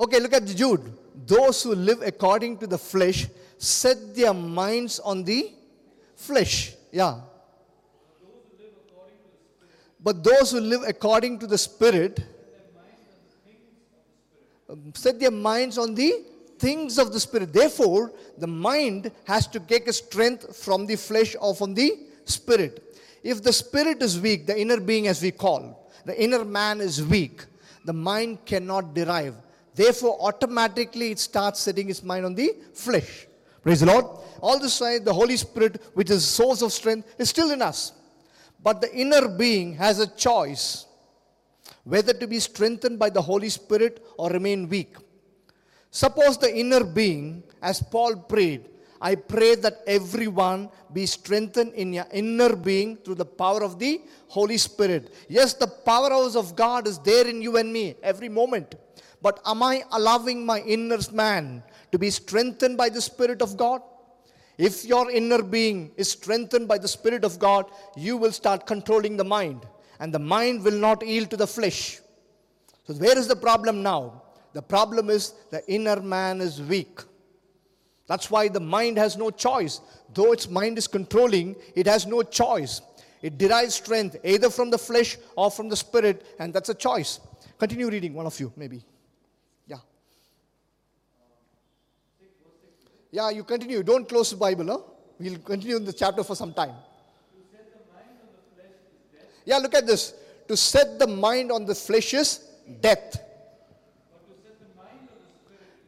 Okay, 0.00 0.18
look 0.18 0.32
at 0.32 0.46
Jude. 0.46 0.90
Those 1.26 1.62
who 1.62 1.74
live 1.74 2.00
according 2.00 2.56
to 2.64 2.66
the 2.66 2.78
flesh 2.78 3.28
set 3.62 4.14
their 4.16 4.34
minds 4.34 4.98
on 4.98 5.22
the 5.22 5.52
flesh. 6.16 6.74
Yeah. 6.90 7.20
But 10.00 10.24
those 10.24 10.50
who 10.50 10.60
live 10.60 10.82
according 10.86 11.38
to 11.38 11.46
the 11.46 11.56
Spirit 11.56 12.24
um, 14.68 14.92
set 14.96 15.20
their 15.20 15.30
minds 15.30 15.78
on 15.78 15.94
the 15.94 16.24
things 16.58 16.98
of 16.98 17.12
the 17.12 17.20
Spirit. 17.20 17.52
Therefore, 17.52 18.12
the 18.36 18.48
mind 18.48 19.12
has 19.24 19.46
to 19.48 19.60
take 19.60 19.86
a 19.86 19.92
strength 19.92 20.56
from 20.56 20.86
the 20.86 20.96
flesh 20.96 21.36
or 21.40 21.54
from 21.54 21.72
the 21.72 22.00
Spirit. 22.24 22.98
If 23.22 23.44
the 23.44 23.52
Spirit 23.52 24.02
is 24.02 24.18
weak, 24.18 24.46
the 24.46 24.60
inner 24.60 24.80
being, 24.80 25.06
as 25.06 25.22
we 25.22 25.30
call, 25.30 25.92
the 26.04 26.20
inner 26.20 26.44
man 26.44 26.80
is 26.80 27.00
weak, 27.00 27.44
the 27.84 27.92
mind 27.92 28.44
cannot 28.44 28.92
derive. 28.92 29.36
Therefore, 29.72 30.18
automatically 30.20 31.12
it 31.12 31.20
starts 31.20 31.60
setting 31.60 31.88
its 31.90 32.02
mind 32.02 32.26
on 32.26 32.34
the 32.34 32.56
flesh. 32.74 33.28
Praise 33.62 33.80
the 33.80 33.86
Lord. 33.86 34.06
All 34.40 34.58
this 34.58 34.78
time, 34.78 35.04
the 35.04 35.14
Holy 35.14 35.36
Spirit, 35.36 35.80
which 35.94 36.10
is 36.10 36.24
source 36.24 36.62
of 36.62 36.72
strength, 36.72 37.08
is 37.18 37.30
still 37.30 37.50
in 37.52 37.62
us. 37.62 37.92
But 38.62 38.80
the 38.80 38.92
inner 38.92 39.28
being 39.28 39.74
has 39.74 39.98
a 40.00 40.06
choice 40.06 40.86
whether 41.84 42.12
to 42.12 42.26
be 42.26 42.38
strengthened 42.38 42.98
by 42.98 43.10
the 43.10 43.22
Holy 43.22 43.48
Spirit 43.48 44.04
or 44.18 44.30
remain 44.30 44.68
weak. 44.68 44.96
Suppose 45.90 46.38
the 46.38 46.54
inner 46.54 46.84
being, 46.84 47.42
as 47.60 47.82
Paul 47.82 48.16
prayed, 48.16 48.68
I 49.00 49.16
pray 49.16 49.56
that 49.56 49.82
everyone 49.86 50.70
be 50.92 51.06
strengthened 51.06 51.74
in 51.74 51.92
your 51.92 52.06
inner 52.12 52.54
being 52.54 52.96
through 52.96 53.16
the 53.16 53.24
power 53.24 53.62
of 53.62 53.78
the 53.78 54.00
Holy 54.28 54.58
Spirit. 54.58 55.12
Yes, 55.28 55.54
the 55.54 55.66
powerhouse 55.66 56.36
of 56.36 56.54
God 56.54 56.86
is 56.86 56.98
there 57.00 57.26
in 57.26 57.42
you 57.42 57.56
and 57.56 57.72
me 57.72 57.96
every 58.02 58.28
moment. 58.28 58.76
But 59.20 59.40
am 59.44 59.62
I 59.62 59.82
allowing 59.90 60.46
my 60.46 60.60
inner 60.60 60.98
man 61.12 61.64
to 61.92 61.98
be 61.98 62.10
strengthened 62.10 62.76
by 62.76 62.88
the 62.88 63.00
Spirit 63.00 63.42
of 63.42 63.56
God? 63.56 63.82
If 64.58 64.84
your 64.84 65.10
inner 65.10 65.42
being 65.42 65.92
is 65.96 66.10
strengthened 66.10 66.68
by 66.68 66.78
the 66.78 66.88
Spirit 66.88 67.24
of 67.24 67.38
God, 67.38 67.70
you 67.96 68.16
will 68.16 68.32
start 68.32 68.66
controlling 68.66 69.16
the 69.16 69.24
mind, 69.24 69.66
and 70.00 70.12
the 70.12 70.18
mind 70.18 70.64
will 70.64 70.78
not 70.78 71.06
yield 71.06 71.30
to 71.30 71.36
the 71.36 71.46
flesh. 71.46 72.00
So, 72.86 72.94
where 72.94 73.16
is 73.16 73.28
the 73.28 73.36
problem 73.36 73.82
now? 73.82 74.22
The 74.52 74.62
problem 74.62 75.08
is 75.08 75.34
the 75.50 75.66
inner 75.72 76.00
man 76.00 76.40
is 76.40 76.60
weak. 76.60 77.00
That's 78.06 78.30
why 78.30 78.48
the 78.48 78.60
mind 78.60 78.98
has 78.98 79.16
no 79.16 79.30
choice. 79.30 79.80
Though 80.12 80.32
its 80.32 80.48
mind 80.48 80.76
is 80.76 80.86
controlling, 80.86 81.56
it 81.74 81.86
has 81.86 82.06
no 82.06 82.22
choice. 82.22 82.82
It 83.22 83.38
derives 83.38 83.76
strength 83.76 84.16
either 84.24 84.50
from 84.50 84.68
the 84.70 84.78
flesh 84.78 85.16
or 85.36 85.50
from 85.50 85.68
the 85.68 85.76
spirit, 85.76 86.26
and 86.38 86.52
that's 86.52 86.68
a 86.68 86.74
choice. 86.74 87.20
Continue 87.58 87.88
reading, 87.88 88.12
one 88.14 88.26
of 88.26 88.38
you, 88.38 88.52
maybe. 88.56 88.84
Yeah, 93.12 93.28
you 93.28 93.44
continue. 93.44 93.82
Don't 93.82 94.08
close 94.08 94.30
the 94.30 94.36
Bible, 94.36 94.66
huh? 94.66 94.78
We'll 95.18 95.38
continue 95.38 95.76
in 95.76 95.84
the 95.84 95.92
chapter 95.92 96.24
for 96.24 96.34
some 96.34 96.54
time. 96.54 96.74
Yeah, 99.44 99.58
look 99.58 99.74
at 99.74 99.86
this. 99.86 100.14
To 100.48 100.56
set 100.56 100.98
the 100.98 101.06
mind 101.06 101.52
on 101.52 101.66
the 101.66 101.74
flesh 101.74 102.14
is 102.14 102.48
death. 102.80 103.20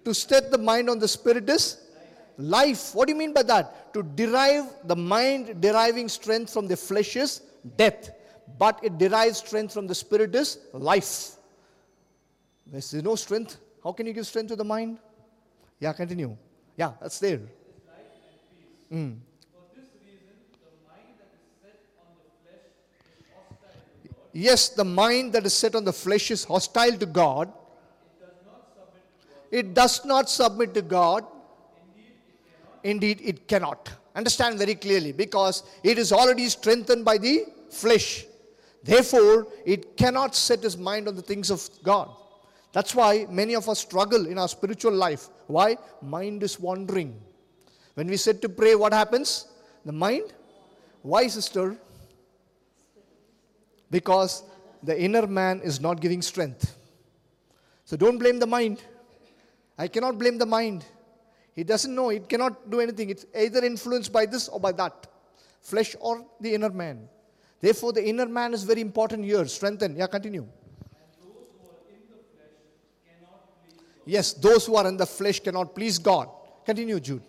To 0.05 0.13
set 0.13 0.51
the 0.51 0.59
mind 0.59 0.91
on 0.91 0.99
the 0.99 1.09
spirit 1.09 1.49
is 1.49 1.79
life. 2.37 2.95
What 2.95 3.07
do 3.07 3.15
you 3.15 3.19
mean 3.19 3.33
by 3.33 3.43
that? 3.45 3.95
To 3.95 4.03
derive 4.03 4.67
the 4.85 4.95
mind 4.95 5.63
deriving 5.63 6.11
strength 6.11 6.53
from 6.53 6.69
the 6.69 6.77
flesh 6.77 7.17
is 7.17 7.41
death, 7.79 8.11
but 8.59 8.79
it 8.83 8.99
derives 8.99 9.39
strength 9.39 9.73
from 9.73 9.87
the 9.87 9.95
spirit 9.95 10.35
is 10.35 10.59
life. 10.75 11.37
There's 12.67 12.93
no 12.93 13.15
strength. 13.15 13.57
How 13.83 13.93
can 13.93 14.07
you 14.07 14.13
give 14.13 14.27
strength 14.27 14.49
to 14.49 14.57
the 14.57 14.65
mind? 14.65 14.99
Yeah, 15.81 15.93
continue. 15.95 16.37
Yeah, 16.77 16.93
that's 17.01 17.19
there. 17.19 17.41
Mm. 18.93 19.19
Yes, 24.33 24.69
the 24.71 24.85
mind 24.85 25.33
that 25.33 25.47
is 25.47 25.55
set 25.55 25.77
on 25.77 25.85
the 25.85 25.93
flesh 25.93 26.33
is 26.33 26.43
hostile 26.43 26.97
to 26.99 27.07
God. 27.07 27.53
It 29.53 29.73
does 29.75 30.05
not 30.05 30.29
submit 30.29 30.75
to 30.75 30.83
God. 30.83 31.25
Indeed, 32.83 33.21
it 33.23 33.47
cannot. 33.47 33.91
Understand 34.17 34.59
very 34.59 34.75
clearly 34.75 35.13
because 35.13 35.63
it 35.85 35.99
is 35.99 36.13
already 36.13 36.49
strengthened 36.49 37.05
by 37.05 37.19
the 37.19 37.45
flesh. 37.71 38.27
Therefore, 38.83 39.47
it 39.65 39.97
cannot 39.97 40.35
set 40.35 40.63
his 40.63 40.77
mind 40.77 41.07
on 41.07 41.15
the 41.15 41.23
things 41.23 41.51
of 41.51 41.69
God. 41.85 42.11
That's 42.75 42.93
why 42.93 43.27
many 43.31 43.55
of 43.55 43.69
us 43.69 43.79
struggle 43.79 44.27
in 44.27 44.37
our 44.37 44.49
spiritual 44.49 44.93
life. 44.93 45.29
Why? 45.47 45.79
Mind 46.03 46.43
is 46.43 46.59
wandering. 46.59 47.15
When 47.95 48.09
we 48.09 48.17
sit 48.17 48.43
to 48.43 48.49
pray, 48.49 48.75
what 48.75 48.93
happens? 48.93 49.47
The 49.85 49.93
mind? 49.93 50.33
Why, 51.03 51.29
sister? 51.29 51.77
Because 53.93 54.43
the 54.83 55.01
inner 55.01 55.25
man 55.29 55.61
is 55.63 55.81
not 55.81 56.01
giving 56.01 56.21
strength. 56.21 56.77
So 57.85 57.97
don't 57.97 58.19
blame 58.19 58.41
the 58.41 58.47
mind. 58.47 58.83
I 59.79 59.87
cannot 59.87 60.19
blame 60.19 60.37
the 60.37 60.47
mind. 60.47 60.85
He 61.55 61.63
doesn't 61.63 61.95
know, 61.95 62.11
it 62.11 62.29
cannot 62.29 62.71
do 62.73 62.81
anything. 62.81 63.09
It's 63.09 63.25
either 63.39 63.65
influenced 63.65 64.13
by 64.13 64.27
this 64.27 64.49
or 64.49 64.59
by 64.59 64.73
that 64.73 65.07
flesh 65.61 65.95
or 66.01 66.27
the 66.41 66.53
inner 66.53 66.71
man. 66.71 67.09
Therefore, 67.61 67.93
the 67.93 68.05
inner 68.05 68.27
man 68.27 68.53
is 68.53 68.65
very 68.65 68.81
important 68.81 69.25
here. 69.25 69.47
Strengthen. 69.47 69.95
Yeah, 69.95 70.09
continue. 70.09 70.49
Yes, 74.07 74.33
those 74.33 74.67
who 74.67 74.77
are 74.77 74.87
in 74.87 74.97
the 74.97 75.07
flesh 75.07 75.41
cannot 75.41 75.75
please 75.75 75.99
God. 75.99 76.29
Continue, 76.65 77.01
Jude. 77.01 77.23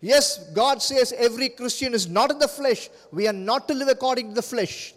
Yes, 0.00 0.50
God 0.52 0.80
says 0.80 1.12
every 1.16 1.48
Christian 1.48 1.92
is 1.92 2.08
not 2.08 2.30
in 2.30 2.38
the 2.38 2.48
flesh. 2.48 2.88
We 3.10 3.26
are 3.26 3.32
not 3.32 3.66
to 3.68 3.74
live 3.74 3.88
according 3.88 4.28
to 4.28 4.34
the 4.34 4.42
flesh. 4.42 4.94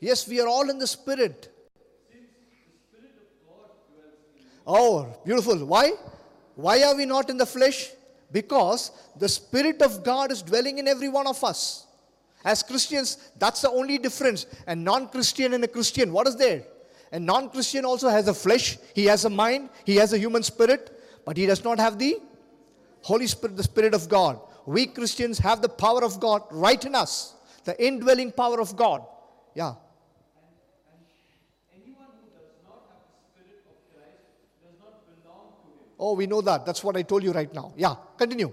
Yes, 0.00 0.26
we 0.26 0.40
are 0.40 0.48
all 0.48 0.70
in 0.70 0.78
the 0.78 0.86
spirit. 0.86 1.50
Oh, 4.66 5.14
beautiful. 5.24 5.64
Why? 5.66 5.92
Why 6.56 6.82
are 6.84 6.96
we 6.96 7.04
not 7.04 7.28
in 7.28 7.36
the 7.36 7.46
flesh? 7.46 7.90
Because 8.32 8.90
the 9.18 9.28
Spirit 9.28 9.82
of 9.82 10.02
God 10.02 10.32
is 10.32 10.42
dwelling 10.42 10.78
in 10.78 10.88
every 10.88 11.08
one 11.08 11.26
of 11.26 11.42
us. 11.44 11.83
As 12.44 12.62
Christians, 12.62 13.30
that's 13.38 13.62
the 13.62 13.70
only 13.70 13.96
difference. 13.96 14.46
A 14.66 14.76
non 14.76 15.08
Christian 15.08 15.54
and 15.54 15.64
a 15.64 15.68
Christian, 15.68 16.12
what 16.12 16.28
is 16.28 16.36
there? 16.36 16.64
A 17.10 17.18
non 17.18 17.48
Christian 17.48 17.84
also 17.84 18.08
has 18.08 18.28
a 18.28 18.34
flesh, 18.34 18.76
he 18.94 19.06
has 19.06 19.24
a 19.24 19.30
mind, 19.30 19.70
he 19.84 19.96
has 19.96 20.12
a 20.12 20.18
human 20.18 20.42
spirit, 20.42 21.00
but 21.24 21.36
he 21.36 21.46
does 21.46 21.64
not 21.64 21.78
have 21.78 21.98
the 21.98 22.20
Holy 23.02 23.26
Spirit, 23.26 23.56
the 23.56 23.62
Spirit 23.62 23.94
of 23.94 24.08
God. 24.08 24.40
We 24.66 24.86
Christians 24.86 25.38
have 25.38 25.62
the 25.62 25.68
power 25.68 26.04
of 26.04 26.20
God 26.20 26.42
right 26.50 26.82
in 26.84 26.94
us, 26.94 27.34
the 27.64 27.82
indwelling 27.82 28.32
power 28.32 28.60
of 28.60 28.76
God. 28.76 29.06
Yeah. 29.54 29.74
Oh, 35.98 36.14
we 36.14 36.26
know 36.26 36.40
that. 36.42 36.66
That's 36.66 36.82
what 36.84 36.96
I 36.96 37.02
told 37.02 37.22
you 37.22 37.32
right 37.32 37.52
now. 37.54 37.72
Yeah, 37.76 37.94
continue. 38.18 38.52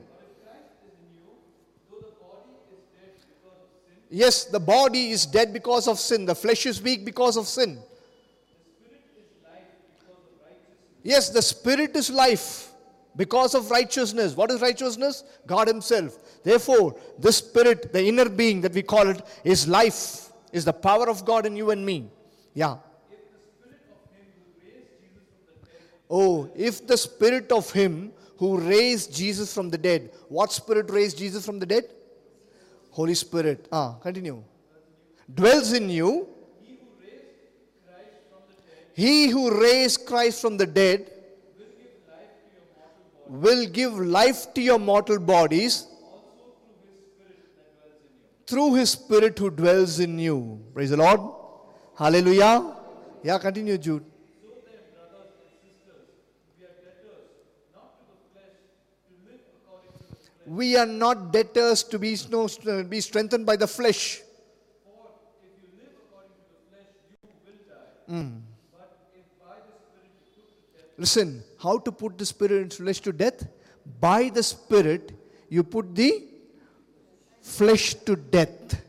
Yes, 4.13 4.43
the 4.43 4.59
body 4.59 5.11
is 5.11 5.25
dead 5.25 5.53
because 5.53 5.87
of 5.87 5.97
sin. 5.97 6.25
The 6.25 6.35
flesh 6.35 6.65
is 6.65 6.81
weak 6.81 7.05
because 7.05 7.37
of 7.37 7.47
sin. 7.47 7.79
Yes, 11.01 11.29
the 11.29 11.41
spirit 11.41 11.95
is 11.95 12.09
life 12.09 12.71
because 13.15 13.55
of 13.55 13.71
righteousness. 13.71 14.35
What 14.35 14.51
is 14.51 14.61
righteousness? 14.61 15.23
God 15.47 15.69
Himself. 15.69 16.43
Therefore, 16.43 16.99
the 17.19 17.31
spirit, 17.31 17.93
the 17.93 18.05
inner 18.05 18.27
being 18.27 18.59
that 18.61 18.73
we 18.73 18.81
call 18.81 19.07
it, 19.07 19.21
is 19.45 19.65
life, 19.65 20.29
is 20.51 20.65
the 20.65 20.73
power 20.73 21.09
of 21.09 21.23
God 21.23 21.45
in 21.45 21.55
you 21.55 21.71
and 21.71 21.85
me. 21.85 22.11
Yeah. 22.53 22.77
Oh, 26.09 26.51
if 26.53 26.85
the 26.85 26.97
spirit 26.97 27.49
of 27.53 27.71
Him 27.71 28.11
who 28.35 28.59
raised 28.59 29.15
Jesus 29.15 29.53
from 29.53 29.69
the 29.69 29.77
dead, 29.77 30.11
what 30.27 30.51
spirit 30.51 30.91
raised 30.91 31.17
Jesus 31.17 31.45
from 31.45 31.59
the 31.59 31.65
dead? 31.65 31.85
Holy 32.91 33.13
Spirit. 33.13 33.67
Ah, 33.71 33.93
continue. 34.01 34.43
Dwells 35.33 35.73
in 35.73 35.89
you. 35.89 36.27
He 38.93 39.29
who 39.29 39.59
raised 39.59 40.05
Christ 40.05 40.41
from 40.41 40.57
the 40.57 40.65
dead 40.65 41.09
will 43.27 43.65
give 43.65 43.93
life 43.93 44.53
to 44.53 44.61
your 44.61 44.77
mortal 44.77 45.17
bodies 45.17 45.87
through 48.45 48.73
his 48.73 48.89
spirit 48.91 49.39
who 49.39 49.49
dwells 49.49 49.99
in 50.01 50.19
you. 50.19 50.61
Praise 50.73 50.89
the 50.89 50.97
Lord. 50.97 51.21
Hallelujah. 51.97 52.75
Yeah, 53.23 53.37
continue, 53.39 53.77
Jude. 53.77 54.03
We 60.51 60.75
are 60.75 60.85
not 60.85 61.31
debtors 61.31 61.83
to 61.85 61.99
be, 61.99 62.17
no, 62.29 62.47
be 62.83 62.99
strengthened 62.99 63.45
by 63.45 63.55
the 63.55 63.67
flesh. 63.67 64.21
Mm. 68.09 68.41
Listen, 70.97 71.43
how 71.57 71.77
to 71.79 71.91
put 71.91 72.17
the 72.17 72.25
spirit 72.25 72.61
and 72.61 72.73
flesh 72.73 72.99
to 73.01 73.13
death? 73.13 73.47
by 73.99 74.29
the 74.29 74.43
Spirit, 74.43 75.11
you 75.49 75.63
put 75.63 75.95
the 75.95 76.23
flesh 77.41 77.93
to 78.05 78.15
death. 78.15 78.81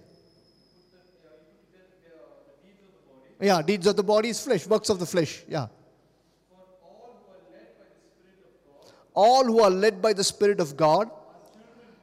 Yeah, 3.40 3.60
deeds 3.60 3.86
of 3.88 3.96
the 3.96 4.04
body 4.04 4.28
is 4.28 4.40
flesh, 4.40 4.66
works 4.66 4.88
of 4.88 5.00
the 5.00 5.06
flesh. 5.06 5.42
Yeah. 5.48 5.66
All 9.14 9.44
who 9.44 9.60
are 9.60 9.70
led 9.70 10.00
by 10.00 10.12
the 10.12 10.24
Spirit 10.24 10.60
of 10.60 10.76
God. 10.76 11.10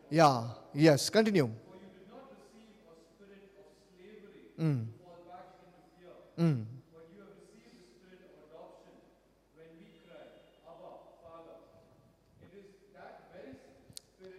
Yeah, 0.09 0.43
yes, 0.73 1.09
continue. 1.09 1.49
Mm. 4.59 4.85
Mm. 6.37 6.65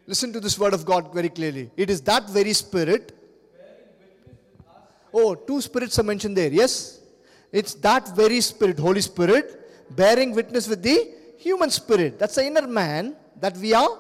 Listen 0.06 0.32
to 0.32 0.40
this 0.40 0.58
word 0.58 0.74
of 0.74 0.84
God 0.84 1.14
very 1.14 1.28
clearly. 1.28 1.70
It 1.76 1.88
is 1.88 2.00
that 2.02 2.28
very 2.28 2.52
spirit. 2.52 3.16
Oh, 5.14 5.36
two 5.36 5.60
spirits 5.60 5.98
are 6.00 6.02
mentioned 6.02 6.36
there. 6.36 6.52
Yes? 6.52 7.00
It's 7.52 7.74
that 7.74 8.14
very 8.16 8.40
spirit, 8.40 8.78
Holy 8.78 9.00
Spirit, 9.00 9.70
bearing 9.90 10.34
witness 10.34 10.66
with 10.68 10.82
the 10.82 11.12
human 11.38 11.70
spirit. 11.70 12.18
That's 12.18 12.34
the 12.34 12.44
inner 12.44 12.66
man 12.66 13.14
that 13.40 13.56
we 13.56 13.72
are 13.72 13.98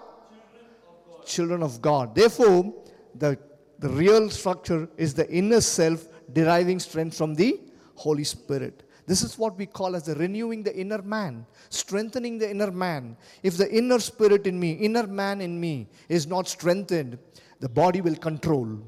children 1.30 1.62
of 1.62 1.80
God. 1.80 2.14
Therefore, 2.14 2.74
the, 3.14 3.38
the 3.78 3.88
real 3.88 4.28
structure 4.28 4.88
is 4.96 5.14
the 5.14 5.28
inner 5.30 5.60
self 5.60 6.06
deriving 6.32 6.78
strength 6.78 7.16
from 7.16 7.34
the 7.34 7.60
Holy 7.94 8.24
Spirit. 8.24 8.82
This 9.06 9.22
is 9.22 9.36
what 9.38 9.56
we 9.58 9.66
call 9.66 9.96
as 9.96 10.04
the 10.04 10.14
renewing 10.14 10.62
the 10.62 10.74
inner 10.76 11.02
man, 11.02 11.46
strengthening 11.68 12.38
the 12.38 12.48
inner 12.48 12.70
man. 12.70 13.16
If 13.42 13.56
the 13.56 13.68
inner 13.80 13.98
spirit 13.98 14.46
in 14.46 14.60
me, 14.60 14.72
inner 14.72 15.06
man 15.06 15.40
in 15.40 15.58
me, 15.58 15.88
is 16.08 16.26
not 16.26 16.46
strengthened, 16.46 17.18
the 17.58 17.68
body 17.68 18.00
will 18.00 18.16
control. 18.16 18.78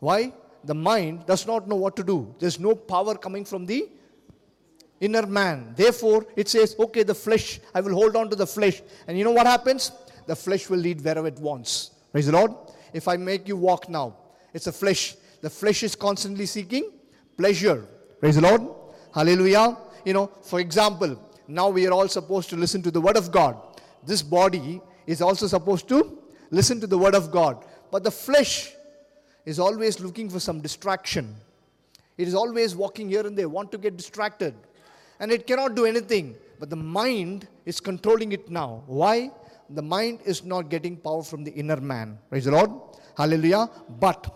Why? 0.00 0.32
The 0.64 0.74
mind 0.74 1.26
does 1.26 1.46
not 1.46 1.68
know 1.68 1.76
what 1.76 1.96
to 1.96 2.04
do. 2.04 2.34
There's 2.38 2.60
no 2.60 2.74
power 2.74 3.14
coming 3.14 3.44
from 3.44 3.64
the 3.64 3.88
inner 5.00 5.26
man. 5.26 5.72
Therefore, 5.76 6.26
it 6.36 6.48
says, 6.48 6.76
okay, 6.78 7.02
the 7.02 7.14
flesh, 7.14 7.60
I 7.74 7.80
will 7.80 7.94
hold 7.94 8.16
on 8.16 8.30
to 8.30 8.36
the 8.36 8.46
flesh. 8.46 8.82
And 9.06 9.16
you 9.18 9.24
know 9.24 9.32
what 9.32 9.46
happens? 9.46 9.92
The 10.26 10.36
flesh 10.36 10.68
will 10.68 10.78
lead 10.78 11.02
wherever 11.02 11.26
it 11.26 11.38
wants. 11.38 11.90
Praise 12.12 12.26
the 12.26 12.32
Lord. 12.32 12.52
If 12.92 13.08
I 13.08 13.16
make 13.16 13.48
you 13.48 13.56
walk 13.56 13.88
now, 13.88 14.16
it's 14.52 14.66
a 14.66 14.72
flesh. 14.72 15.16
The 15.40 15.50
flesh 15.50 15.82
is 15.82 15.94
constantly 15.94 16.46
seeking 16.46 16.92
pleasure. 17.36 17.86
Praise 18.20 18.36
the 18.36 18.42
Lord. 18.42 18.62
Hallelujah. 19.14 19.76
You 20.04 20.12
know, 20.12 20.26
for 20.42 20.60
example, 20.60 21.18
now 21.48 21.68
we 21.68 21.86
are 21.86 21.92
all 21.92 22.08
supposed 22.08 22.48
to 22.50 22.56
listen 22.56 22.82
to 22.82 22.90
the 22.90 23.00
Word 23.00 23.16
of 23.16 23.30
God. 23.30 23.56
This 24.06 24.22
body 24.22 24.80
is 25.06 25.20
also 25.20 25.46
supposed 25.46 25.88
to 25.88 26.18
listen 26.50 26.80
to 26.80 26.86
the 26.86 26.96
Word 26.96 27.14
of 27.14 27.30
God. 27.30 27.64
But 27.90 28.04
the 28.04 28.10
flesh 28.10 28.72
is 29.44 29.58
always 29.58 30.00
looking 30.00 30.30
for 30.30 30.40
some 30.40 30.60
distraction. 30.60 31.34
It 32.16 32.28
is 32.28 32.34
always 32.34 32.76
walking 32.76 33.08
here 33.08 33.26
and 33.26 33.36
there, 33.36 33.48
want 33.48 33.72
to 33.72 33.78
get 33.78 33.96
distracted. 33.96 34.54
And 35.20 35.32
it 35.32 35.46
cannot 35.46 35.74
do 35.74 35.84
anything. 35.84 36.36
But 36.58 36.70
the 36.70 36.76
mind 36.76 37.48
is 37.66 37.80
controlling 37.80 38.32
it 38.32 38.50
now. 38.50 38.84
Why? 38.86 39.30
The 39.70 39.82
mind 39.82 40.20
is 40.24 40.44
not 40.44 40.68
getting 40.68 40.96
power 40.96 41.22
from 41.22 41.44
the 41.44 41.52
inner 41.52 41.80
man. 41.80 42.18
Praise 42.28 42.44
the 42.44 42.52
Lord. 42.52 42.70
Hallelujah. 43.16 43.68
But 43.98 44.32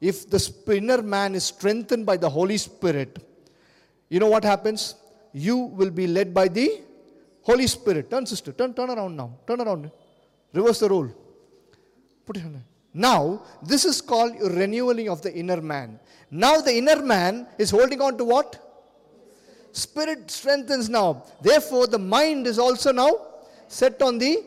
if 0.00 0.28
the 0.30 0.40
inner 0.76 1.02
man 1.02 1.34
is 1.34 1.44
strengthened 1.44 2.06
by 2.06 2.16
the 2.16 2.28
Holy 2.28 2.56
Spirit, 2.56 3.18
you 4.08 4.20
know 4.20 4.28
what 4.28 4.44
happens? 4.44 4.94
You 5.32 5.56
will 5.56 5.90
be 5.90 6.06
led 6.06 6.32
by 6.32 6.48
the 6.48 6.82
Holy 7.42 7.66
Spirit. 7.66 8.10
Turn, 8.10 8.26
sister. 8.26 8.52
Turn, 8.52 8.72
turn 8.74 8.90
around 8.90 9.16
now. 9.16 9.36
Turn 9.46 9.60
around. 9.60 9.90
Reverse 10.52 10.80
the 10.80 10.88
role. 10.88 11.08
Put 12.24 12.36
it 12.36 12.44
on. 12.44 12.62
Now, 12.94 13.42
this 13.62 13.84
is 13.84 14.00
called 14.00 14.34
renewing 14.40 15.08
of 15.08 15.22
the 15.22 15.32
inner 15.34 15.60
man. 15.60 16.00
Now, 16.30 16.60
the 16.60 16.76
inner 16.76 17.02
man 17.02 17.46
is 17.58 17.70
holding 17.70 18.00
on 18.00 18.16
to 18.18 18.24
what? 18.24 18.64
Spirit 19.72 20.30
strengthens 20.30 20.88
now. 20.88 21.24
Therefore, 21.40 21.86
the 21.86 21.98
mind 21.98 22.46
is 22.46 22.58
also 22.58 22.92
now 22.92 23.26
set 23.68 24.00
on 24.02 24.18
the, 24.18 24.44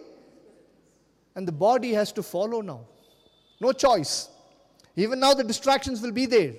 and 1.36 1.48
the 1.48 1.52
body 1.52 1.92
has 1.94 2.12
to 2.14 2.24
follow 2.24 2.62
now. 2.62 2.82
No 3.60 3.72
choice. 3.72 4.30
Even 4.96 5.20
now, 5.20 5.34
the 5.34 5.44
distractions 5.44 6.02
will 6.02 6.12
be 6.12 6.26
there. 6.26 6.54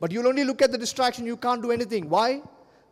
But 0.00 0.12
you'll 0.12 0.26
only 0.26 0.44
look 0.44 0.62
at 0.62 0.72
the 0.72 0.78
distraction, 0.78 1.26
you 1.26 1.36
can't 1.36 1.62
do 1.62 1.70
anything. 1.70 2.08
Why? 2.08 2.42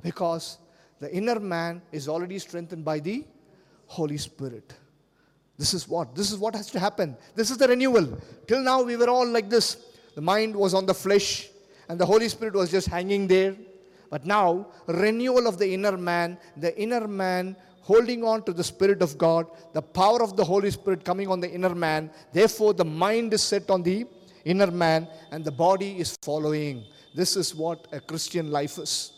Because 0.03 0.59
the 0.99 1.12
inner 1.14 1.40
man 1.40 1.83
is 1.90 2.09
already 2.09 2.38
strengthened 2.38 2.85
by 2.85 3.01
the 3.01 3.25
Holy 3.87 4.18
Spirit. 4.18 4.75
This 5.59 5.75
is 5.75 5.88
what? 5.88 6.14
This 6.14 6.33
is 6.33 6.38
what 6.38 6.55
has 6.55 6.71
to 6.71 6.81
happen. 6.81 7.16
This 7.35 7.51
is 7.51 7.59
the 7.59 7.68
renewal. 7.68 8.18
Till 8.47 8.61
now, 8.61 8.83
we 8.83 8.97
were 8.97 9.09
all 9.09 9.27
like 9.27 9.49
this. 9.49 9.77
The 10.14 10.21
mind 10.21 10.55
was 10.55 10.75
on 10.75 10.87
the 10.87 10.95
flesh, 10.95 11.49
and 11.88 11.99
the 11.99 12.07
Holy 12.07 12.29
Spirit 12.29 12.55
was 12.55 12.71
just 12.71 12.88
hanging 12.88 13.27
there. 13.27 13.57
But 14.11 14.27
now, 14.27 14.66
renewal 14.87 15.47
of 15.47 15.59
the 15.59 15.73
inner 15.73 15.97
man, 15.97 16.38
the 16.57 16.79
inner 16.79 17.09
man 17.09 17.57
holding 17.83 18.25
on 18.25 18.42
to 18.45 18.53
the 18.53 18.64
Spirit 18.64 19.03
of 19.03 19.18
God, 19.18 19.47
the 19.73 19.83
power 19.83 20.23
of 20.23 20.37
the 20.37 20.45
Holy 20.45 20.71
Spirit 20.71 21.05
coming 21.05 21.29
on 21.29 21.40
the 21.40 21.51
inner 21.51 21.75
man. 21.75 22.11
Therefore, 22.33 22.73
the 22.73 22.85
mind 22.85 23.35
is 23.35 23.42
set 23.42 23.71
on 23.71 23.83
the 23.83 24.07
inner 24.45 24.71
man, 24.71 25.09
and 25.31 25.45
the 25.45 25.53
body 25.53 25.99
is 25.99 26.16
following. 26.23 26.85
This 27.14 27.37
is 27.37 27.55
what 27.55 27.87
a 27.92 28.01
Christian 28.01 28.51
life 28.51 28.79
is. 28.79 29.12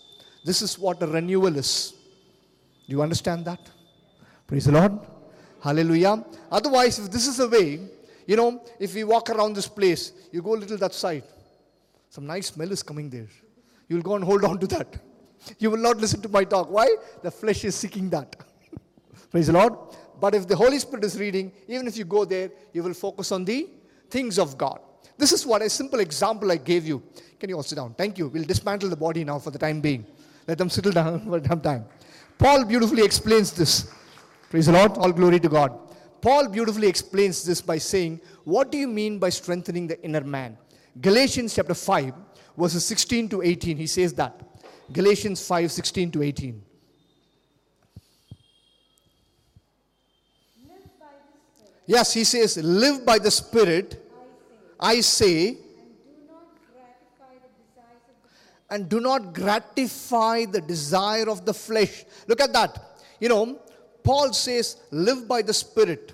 This 0.45 0.61
is 0.61 0.79
what 0.79 1.03
a 1.03 1.07
renewal 1.07 1.57
is. 1.57 1.95
Do 2.87 2.97
you 2.97 3.03
understand 3.03 3.45
that? 3.47 3.61
Praise 4.47 4.67
the 4.67 4.73
Lord. 4.73 4.99
Hallelujah. 5.63 6.23
Otherwise, 6.51 6.99
if 6.99 7.11
this 7.11 7.27
is 7.27 7.39
the 7.39 7.49
way, 7.49 7.81
you 8.27 8.37
know, 8.37 8.63
if 8.79 8.95
we 8.95 9.05
walk 9.05 9.31
around 9.31 9.55
this 9.55 9.69
place, 9.69 10.13
you 10.33 10.43
go 10.43 10.55
a 10.55 10.59
little 10.59 10.77
that 10.79 10.93
side, 10.93 11.25
some 12.11 12.27
nice 12.27 12.49
smell 12.49 12.71
is 12.71 12.83
coming 12.83 13.09
there. 13.09 13.29
You 13.89 13.97
will 13.97 14.03
go 14.03 14.15
and 14.15 14.25
hold 14.25 14.45
on 14.45 14.59
to 14.59 14.67
that. 14.69 14.99
You 15.59 15.71
will 15.71 15.79
not 15.79 15.99
listen 15.99 16.21
to 16.23 16.29
my 16.29 16.45
talk. 16.45 16.71
Why? 16.71 16.89
The 17.23 17.31
flesh 17.31 17.65
is 17.65 17.75
seeking 17.75 18.11
that. 18.11 18.37
Praise 19.35 19.49
the 19.49 19.53
Lord. 19.53 19.73
But 20.21 20.33
if 20.37 20.47
the 20.47 20.55
Holy 20.55 20.79
Spirit 20.79 21.05
is 21.05 21.19
reading, 21.19 21.51
even 21.67 21.89
if 21.89 21.97
you 21.97 22.05
go 22.05 22.25
there, 22.25 22.51
you 22.73 22.85
will 22.85 22.95
focus 22.95 23.33
on 23.33 23.45
the 23.45 23.69
things 24.09 24.39
of 24.39 24.57
God. 24.57 24.79
This 25.19 25.33
is 25.33 25.45
what 25.45 25.61
a 25.61 25.69
simple 25.69 25.99
example 25.99 26.53
I 26.53 26.57
gave 26.57 26.87
you. 26.87 27.03
Can 27.41 27.51
you 27.51 27.57
all 27.57 27.65
sit 27.65 27.75
down? 27.75 27.95
Thank 27.95 28.17
you. 28.17 28.29
We'll 28.29 28.45
dismantle 28.45 28.91
the 28.91 28.97
body 28.97 29.25
now 29.25 29.41
for 29.41 29.51
the 29.51 29.59
time 29.59 29.81
being. 29.81 30.07
Let 30.47 30.59
them 30.59 30.71
settle 30.71 30.93
down 30.93 31.19
for 31.29 31.43
some 31.45 31.61
time. 31.61 31.85
Paul 32.39 32.65
beautifully 32.65 33.05
explains 33.05 33.51
this. 33.51 33.93
Praise 34.51 34.67
the 34.67 34.73
Lord. 34.73 34.93
All 34.99 35.11
glory 35.11 35.41
to 35.41 35.49
God. 35.49 35.81
Paul 36.21 36.49
beautifully 36.49 36.87
explains 36.87 37.45
this 37.45 37.61
by 37.61 37.79
saying, 37.79 38.21
What 38.45 38.71
do 38.71 38.79
you 38.79 38.87
mean 38.87 39.19
by 39.19 39.31
strengthening 39.31 39.89
the 39.89 40.01
inner 40.05 40.23
man? 40.23 40.57
Galatians 41.01 41.57
chapter 41.57 41.75
5, 41.75 42.15
verses 42.57 42.85
16 42.85 43.31
to 43.31 43.43
18, 43.43 43.77
he 43.77 43.89
says 43.89 44.15
that. 44.15 44.41
Galatians 44.93 45.45
5, 45.45 45.73
16 45.73 46.13
to 46.13 46.23
18. 46.23 46.63
Live 50.67 50.79
by 50.99 51.07
the 51.07 51.39
Spirit, 51.57 51.74
Yes, 51.87 52.15
he 52.15 52.25
says, 52.25 52.57
Live 52.57 53.05
by 53.05 53.19
the 53.19 53.31
Spirit, 53.31 54.01
I 54.81 55.01
say, 55.01 55.59
and 58.71 58.89
do 58.89 59.01
not 59.01 59.35
gratify 59.35 60.47
the 60.47 60.61
desire 60.61 61.29
of 61.29 61.45
the 61.45 61.55
flesh. 61.55 62.05
Look 62.27 62.41
at 62.41 62.53
that. 62.53 63.01
You 63.21 63.29
know, 63.29 63.61
Paul 64.03 64.33
says, 64.33 64.77
live 64.91 65.27
by 65.29 65.43
the 65.43 65.55
Spirit. 65.55 66.13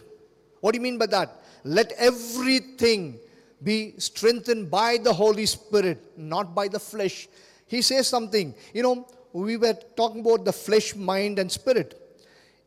What 0.60 0.72
do 0.72 0.78
you 0.78 0.82
mean 0.82 0.98
by 0.98 1.06
that? 1.06 1.42
Let 1.64 1.92
everything 1.92 3.18
be 3.62 3.94
strengthened 3.98 4.70
by 4.70 4.98
the 4.98 5.12
Holy 5.12 5.46
Spirit, 5.46 6.16
not 6.16 6.54
by 6.54 6.68
the 6.68 6.78
flesh. 6.78 7.28
He 7.66 7.82
says 7.82 8.08
something. 8.08 8.54
You 8.72 8.82
know, 8.82 9.08
we 9.32 9.56
were 9.56 9.74
talking 9.96 10.20
about 10.20 10.44
the 10.44 10.52
flesh, 10.52 10.94
mind, 10.94 11.38
and 11.38 11.50
spirit. 11.50 11.99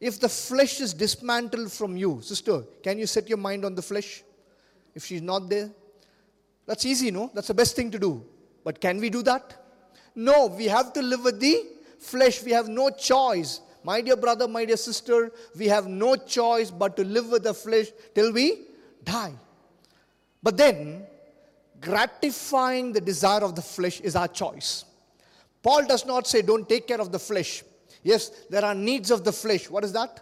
If 0.03 0.19
the 0.19 0.27
flesh 0.27 0.81
is 0.81 0.93
dismantled 0.93 1.71
from 1.71 1.95
you, 1.95 2.19
sister, 2.21 2.63
can 2.83 2.99
you 2.99 3.07
set 3.07 3.29
your 3.29 3.37
mind 3.37 3.63
on 3.63 3.73
the 3.73 3.81
flesh? 3.81 4.21
If 4.93 5.05
she's 5.05 5.21
not 5.21 5.47
there? 5.47 5.71
That's 6.65 6.85
easy, 6.85 7.09
no? 7.09 7.31
That's 7.33 7.47
the 7.47 7.53
best 7.53 7.77
thing 7.77 7.89
to 7.91 7.97
do. 7.97 8.21
But 8.65 8.81
can 8.81 8.99
we 8.99 9.09
do 9.09 9.23
that? 9.23 9.63
No, 10.13 10.47
we 10.47 10.65
have 10.65 10.91
to 10.91 11.01
live 11.01 11.23
with 11.23 11.39
the 11.39 11.55
flesh. 11.99 12.43
We 12.43 12.51
have 12.51 12.67
no 12.67 12.89
choice. 12.89 13.61
My 13.81 14.01
dear 14.01 14.17
brother, 14.17 14.45
my 14.45 14.65
dear 14.65 14.75
sister, 14.75 15.31
we 15.57 15.69
have 15.69 15.87
no 15.87 16.17
choice 16.17 16.69
but 16.69 16.97
to 16.97 17.05
live 17.05 17.29
with 17.29 17.43
the 17.43 17.53
flesh 17.53 17.87
till 18.13 18.33
we 18.33 18.65
die. 19.05 19.31
But 20.41 20.57
then, 20.57 21.03
gratifying 21.79 22.91
the 22.91 22.99
desire 22.99 23.41
of 23.41 23.55
the 23.55 23.61
flesh 23.61 24.01
is 24.01 24.17
our 24.17 24.27
choice. 24.27 24.83
Paul 25.61 25.85
does 25.85 26.05
not 26.05 26.27
say, 26.27 26.41
don't 26.41 26.67
take 26.67 26.89
care 26.89 26.99
of 26.99 27.09
the 27.09 27.19
flesh. 27.19 27.63
Yes, 28.03 28.29
there 28.49 28.63
are 28.63 28.75
needs 28.75 29.11
of 29.11 29.23
the 29.23 29.31
flesh. 29.31 29.69
What 29.69 29.83
is 29.83 29.93
that? 29.93 30.19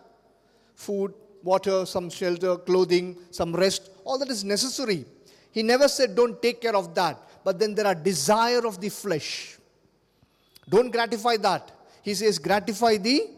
Food, 0.76 1.14
water, 1.44 1.86
some 1.86 2.10
shelter, 2.10 2.58
clothing, 2.58 3.18
some 3.32 3.56
rest. 3.56 3.90
All 4.06 4.18
that 4.20 4.30
is 4.30 4.44
necessary. 4.44 5.06
He 5.52 5.64
never 5.64 5.88
said, 5.88 6.16
don't 6.16 6.42
take 6.42 6.62
care 6.62 6.76
of 6.76 6.94
that. 6.96 7.18
But 7.44 7.60
then 7.60 7.74
there 7.74 7.88
are 7.88 7.96
desire 7.96 8.66
of 8.66 8.80
the 8.80 8.90
flesh. 8.90 9.58
Don't 10.70 10.92
gratify 10.92 11.38
that. 11.38 11.72
He 12.04 12.14
says, 12.14 12.40
gratify 12.40 12.98
the 12.98 13.30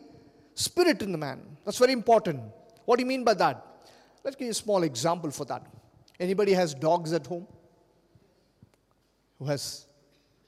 spirit 0.53 1.01
in 1.01 1.11
the 1.11 1.17
man. 1.17 1.41
That's 1.65 1.77
very 1.77 1.93
important. 1.93 2.41
What 2.85 2.97
do 2.97 3.03
you 3.03 3.07
mean 3.07 3.23
by 3.23 3.33
that? 3.35 3.65
Let's 4.23 4.35
give 4.35 4.45
you 4.45 4.51
a 4.51 4.55
small 4.55 4.83
example 4.83 5.31
for 5.31 5.45
that. 5.45 5.65
Anybody 6.19 6.53
has 6.53 6.73
dogs 6.73 7.13
at 7.13 7.25
home? 7.25 7.47
Who 9.39 9.45
has? 9.45 9.85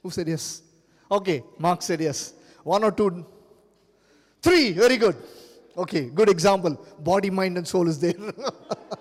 Who 0.02 0.10
said 0.10 0.28
yes? 0.28 0.62
Okay, 1.10 1.42
Mark 1.58 1.82
said 1.82 2.00
yes. 2.00 2.34
One 2.62 2.84
or 2.84 2.92
two? 2.92 3.26
Three, 4.42 4.72
very 4.72 4.96
good. 4.96 5.16
Okay, 5.76 6.06
good 6.06 6.28
example. 6.28 6.84
Body, 6.98 7.30
mind, 7.30 7.58
and 7.58 7.66
soul 7.66 7.88
is 7.88 7.98
there. 7.98 8.14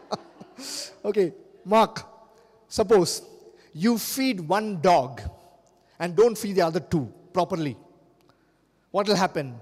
okay, 1.06 1.34
Mark, 1.64 2.04
suppose 2.68 3.22
you 3.74 3.98
feed 3.98 4.40
one 4.42 4.82
dog 4.82 5.22
and 6.00 6.16
don't 6.16 6.38
feed 6.38 6.54
the 6.54 6.62
other 6.62 6.80
two 6.80 7.12
properly. 7.34 7.78
What 8.92 9.08
will 9.08 9.16
happen? 9.16 9.56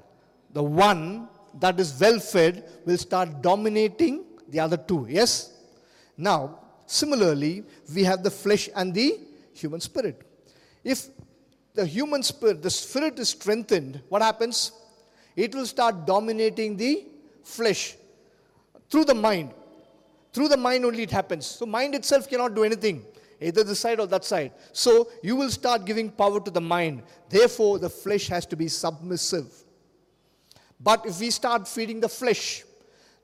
The 0.51 0.63
one 0.63 1.27
that 1.59 1.79
is 1.79 1.99
well 1.99 2.19
fed 2.19 2.69
will 2.85 2.97
start 2.97 3.41
dominating 3.41 4.25
the 4.47 4.59
other 4.59 4.77
two. 4.77 5.07
Yes? 5.09 5.53
Now, 6.17 6.59
similarly, 6.85 7.63
we 7.93 8.03
have 8.03 8.23
the 8.23 8.31
flesh 8.31 8.69
and 8.75 8.93
the 8.93 9.19
human 9.53 9.79
spirit. 9.79 10.21
If 10.83 11.07
the 11.73 11.85
human 11.85 12.21
spirit, 12.23 12.61
the 12.61 12.69
spirit 12.69 13.17
is 13.19 13.29
strengthened, 13.29 14.01
what 14.09 14.21
happens? 14.21 14.71
It 15.35 15.53
will 15.55 15.65
start 15.65 16.05
dominating 16.05 16.77
the 16.77 17.05
flesh 17.43 17.95
through 18.89 19.05
the 19.05 19.15
mind. 19.15 19.51
Through 20.31 20.49
the 20.49 20.57
mind 20.57 20.85
only 20.85 21.03
it 21.03 21.11
happens. 21.11 21.45
So, 21.45 21.65
mind 21.65 21.95
itself 21.95 22.27
cannot 22.27 22.55
do 22.55 22.63
anything, 22.63 23.05
either 23.39 23.63
this 23.63 23.79
side 23.79 23.99
or 23.99 24.07
that 24.07 24.25
side. 24.25 24.51
So, 24.71 25.09
you 25.21 25.35
will 25.35 25.49
start 25.49 25.85
giving 25.85 26.09
power 26.09 26.39
to 26.39 26.51
the 26.51 26.61
mind. 26.61 27.03
Therefore, 27.29 27.79
the 27.79 27.89
flesh 27.89 28.27
has 28.27 28.45
to 28.47 28.55
be 28.55 28.67
submissive. 28.67 29.51
But 30.79 31.05
if 31.05 31.19
we 31.19 31.29
start 31.29 31.67
feeding 31.67 31.99
the 31.99 32.09
flesh, 32.09 32.63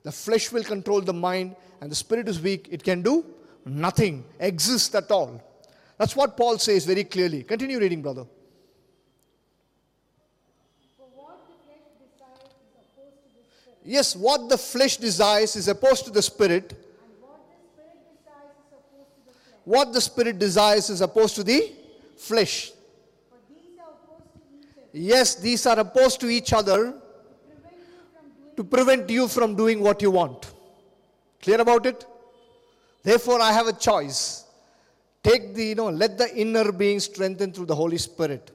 the 0.02 0.12
flesh 0.12 0.50
will 0.50 0.64
control 0.64 1.00
the 1.00 1.12
mind, 1.12 1.56
and 1.80 1.90
the 1.90 1.96
spirit 1.96 2.28
is 2.28 2.40
weak, 2.40 2.68
it 2.70 2.82
can 2.82 3.02
do 3.02 3.24
nothing, 3.64 4.24
exist 4.38 4.94
at 4.94 5.10
all. 5.10 5.42
That's 5.98 6.16
what 6.16 6.36
Paul 6.36 6.58
says 6.58 6.86
very 6.86 7.04
clearly. 7.04 7.42
Continue 7.42 7.78
reading, 7.78 8.00
brother. 8.00 8.24
For 10.96 11.06
what 11.14 11.46
the 11.46 11.54
flesh 11.66 11.84
desires 12.00 12.54
is 12.64 12.72
opposed 12.74 13.20
to 13.20 13.28
the 13.36 13.44
spirit, 13.60 13.69
Yes, 13.84 14.14
what 14.14 14.48
the 14.48 14.58
flesh 14.58 14.96
desires 14.98 15.56
is 15.56 15.68
opposed 15.68 16.04
to 16.04 16.10
the 16.10 16.22
spirit. 16.22 16.72
and 16.72 17.12
what 17.20 17.42
the 17.52 17.60
spirit 17.60 17.98
desires 18.08 18.54
is 18.60 18.70
opposed 18.72 19.14
to 19.14 19.26
the 19.26 19.32
flesh. 19.32 19.60
What 19.64 19.92
the 19.92 20.00
spirit 20.00 20.38
desires 20.38 20.90
is 20.90 21.00
opposed 21.00 21.34
to 21.36 21.42
the 21.44 21.72
flesh. 22.16 22.72
For 23.30 23.36
these 23.48 23.78
are 23.78 23.92
opposed 23.92 24.32
to 24.34 24.40
each 24.58 24.66
other 24.76 24.88
Yes, 24.92 25.34
these 25.36 25.66
are 25.66 25.78
opposed 25.78 26.20
to 26.20 26.28
each 26.28 26.52
other 26.52 26.92
to 26.92 26.94
prevent 26.94 27.80
you 27.88 28.06
from 28.12 28.28
doing 28.28 28.56
to 28.56 28.64
prevent 28.64 29.10
you 29.10 29.28
from 29.28 29.56
doing 29.56 29.80
what 29.80 30.02
you 30.02 30.10
want. 30.10 30.52
Clear 31.42 31.60
about 31.60 31.86
it? 31.86 32.04
Therefore, 33.02 33.40
I 33.40 33.52
have 33.52 33.66
a 33.66 33.72
choice. 33.72 34.44
Take 35.22 35.54
the, 35.54 35.64
you 35.64 35.74
know, 35.74 35.88
let 35.88 36.18
the 36.18 36.34
inner 36.36 36.70
being 36.70 37.00
strengthen 37.00 37.52
through 37.52 37.66
the 37.66 37.74
Holy 37.74 37.98
Spirit. 37.98 38.50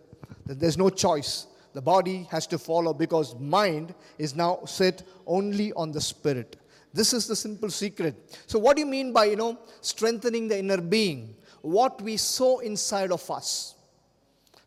Then 0.46 0.60
there's 0.60 0.78
no 0.78 0.90
choice. 0.90 1.48
The 1.76 1.82
body 1.82 2.26
has 2.32 2.48
to 2.48 2.58
follow 2.58 2.94
because 2.94 3.36
mind 3.38 3.94
is 4.18 4.34
now 4.34 4.62
set 4.64 5.04
only 5.28 5.74
on 5.74 5.92
the 5.92 6.00
spirit. 6.00 6.56
This 6.94 7.12
is 7.12 7.28
the 7.28 7.36
simple 7.36 7.70
secret. 7.70 8.16
So, 8.48 8.58
what 8.58 8.78
do 8.78 8.80
you 8.80 8.86
mean 8.86 9.12
by, 9.12 9.26
you 9.26 9.36
know, 9.36 9.60
strengthening 9.82 10.48
the 10.48 10.58
inner 10.58 10.80
being? 10.80 11.36
What 11.62 12.02
we 12.02 12.16
sow 12.16 12.60
inside 12.60 13.12
of 13.12 13.30
us. 13.30 13.76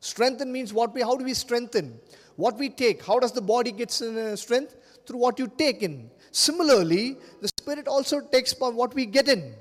Strengthen 0.00 0.52
means 0.52 0.74
what 0.74 0.92
we, 0.92 1.00
how 1.00 1.16
do 1.16 1.24
we 1.24 1.32
strengthen? 1.32 1.98
What 2.36 2.58
we 2.58 2.68
take. 2.68 3.02
How 3.02 3.18
does 3.18 3.32
the 3.32 3.40
body 3.40 3.72
get 3.72 3.88
uh, 4.02 4.36
strength? 4.36 4.76
Through 5.06 5.18
what 5.18 5.38
you 5.38 5.50
take 5.56 5.82
in. 5.82 6.10
Similarly, 6.30 7.16
the 7.40 7.48
spirit 7.58 7.88
also 7.88 8.20
takes 8.20 8.52
by 8.52 8.68
what 8.68 8.94
we 8.94 9.06
get 9.06 9.28
in. 9.28 9.54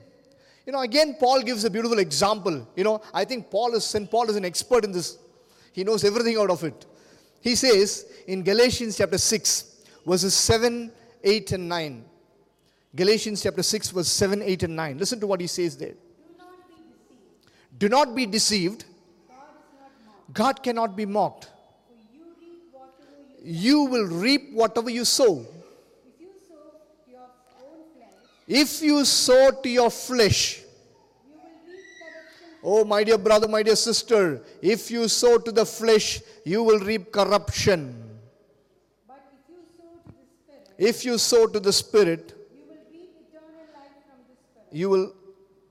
You 0.66 0.74
know, 0.74 0.82
again, 0.82 1.16
Paul 1.18 1.44
gives 1.44 1.64
a 1.64 1.70
beautiful 1.70 2.00
example. 2.00 2.68
You 2.76 2.84
know, 2.84 3.02
I 3.14 3.24
think 3.24 3.50
Paul 3.50 3.74
is, 3.76 3.86
St. 3.86 4.12
Paul 4.12 4.30
is 4.30 4.36
an 4.36 4.44
expert 4.44 4.84
in 4.84 4.92
this. 4.92 5.18
He 5.72 5.86
knows 5.86 6.04
everything 6.04 6.36
out 6.36 6.50
of 6.50 6.62
it. 6.66 6.86
He 7.42 7.56
says 7.56 8.06
in 8.28 8.44
Galatians 8.44 8.98
chapter 8.98 9.18
6, 9.18 9.86
verses 10.06 10.34
7, 10.34 10.92
8, 11.24 11.52
and 11.54 11.70
9. 11.70 12.06
Galatians 12.96 13.44
chapter 13.44 13.64
6, 13.64 13.90
verse 13.92 14.08
7, 14.08 14.42
8, 14.42 14.64
and 14.64 14.76
9. 14.76 14.98
Listen 14.98 15.20
to 15.20 15.28
what 15.28 15.40
he 15.40 15.48
says 15.48 15.78
there. 15.78 15.94
Do 17.78 17.90
not 17.90 18.16
be 18.16 18.26
deceived. 18.26 18.86
God 20.34 20.64
cannot 20.64 20.96
be 20.96 21.06
mocked. 21.06 21.50
You 23.44 23.84
will 23.84 24.08
reap 24.08 24.52
whatever 24.52 24.90
you 24.90 25.06
sow. 25.06 25.46
If 25.46 26.20
you 26.20 26.30
sow 26.48 26.62
to 27.02 27.10
your 27.12 27.30
flesh, 27.50 28.14
If 28.48 28.82
you 28.82 29.06
sow 29.06 29.52
to 29.52 29.70
your 29.70 29.90
flesh, 29.92 30.60
you 31.24 31.34
will 31.34 31.40
reap 31.68 31.80
corruption. 32.02 32.57
Oh 32.68 32.84
my 32.84 33.02
dear 33.04 33.18
brother, 33.18 33.48
my 33.48 33.64
dear 33.64 33.78
sister, 33.78 34.42
if 34.62 34.92
you 34.92 35.08
sow 35.08 35.38
to 35.38 35.52
the 35.52 35.66
flesh, 35.66 36.22
you 36.44 36.62
will 36.62 36.80
reap 36.80 37.12
corruption. 37.14 37.82
But 39.08 39.24
if 39.38 39.46
you 39.56 39.68
sow 39.78 39.88
to 40.06 40.12
the 40.12 40.24
Spirit, 40.34 40.76
If 40.78 41.06
you 41.06 41.18
sow 41.18 41.48
to 41.48 41.60
the 41.62 41.74
Spirit, 41.74 42.34
you 42.52 42.70
will 42.70 42.84
reap 42.92 43.16
eternal 43.24 43.68
life 43.80 43.96
from 44.08 44.20
the 44.28 44.36
Spirit. 44.36 44.68
you 44.82 44.90
will 44.90 45.08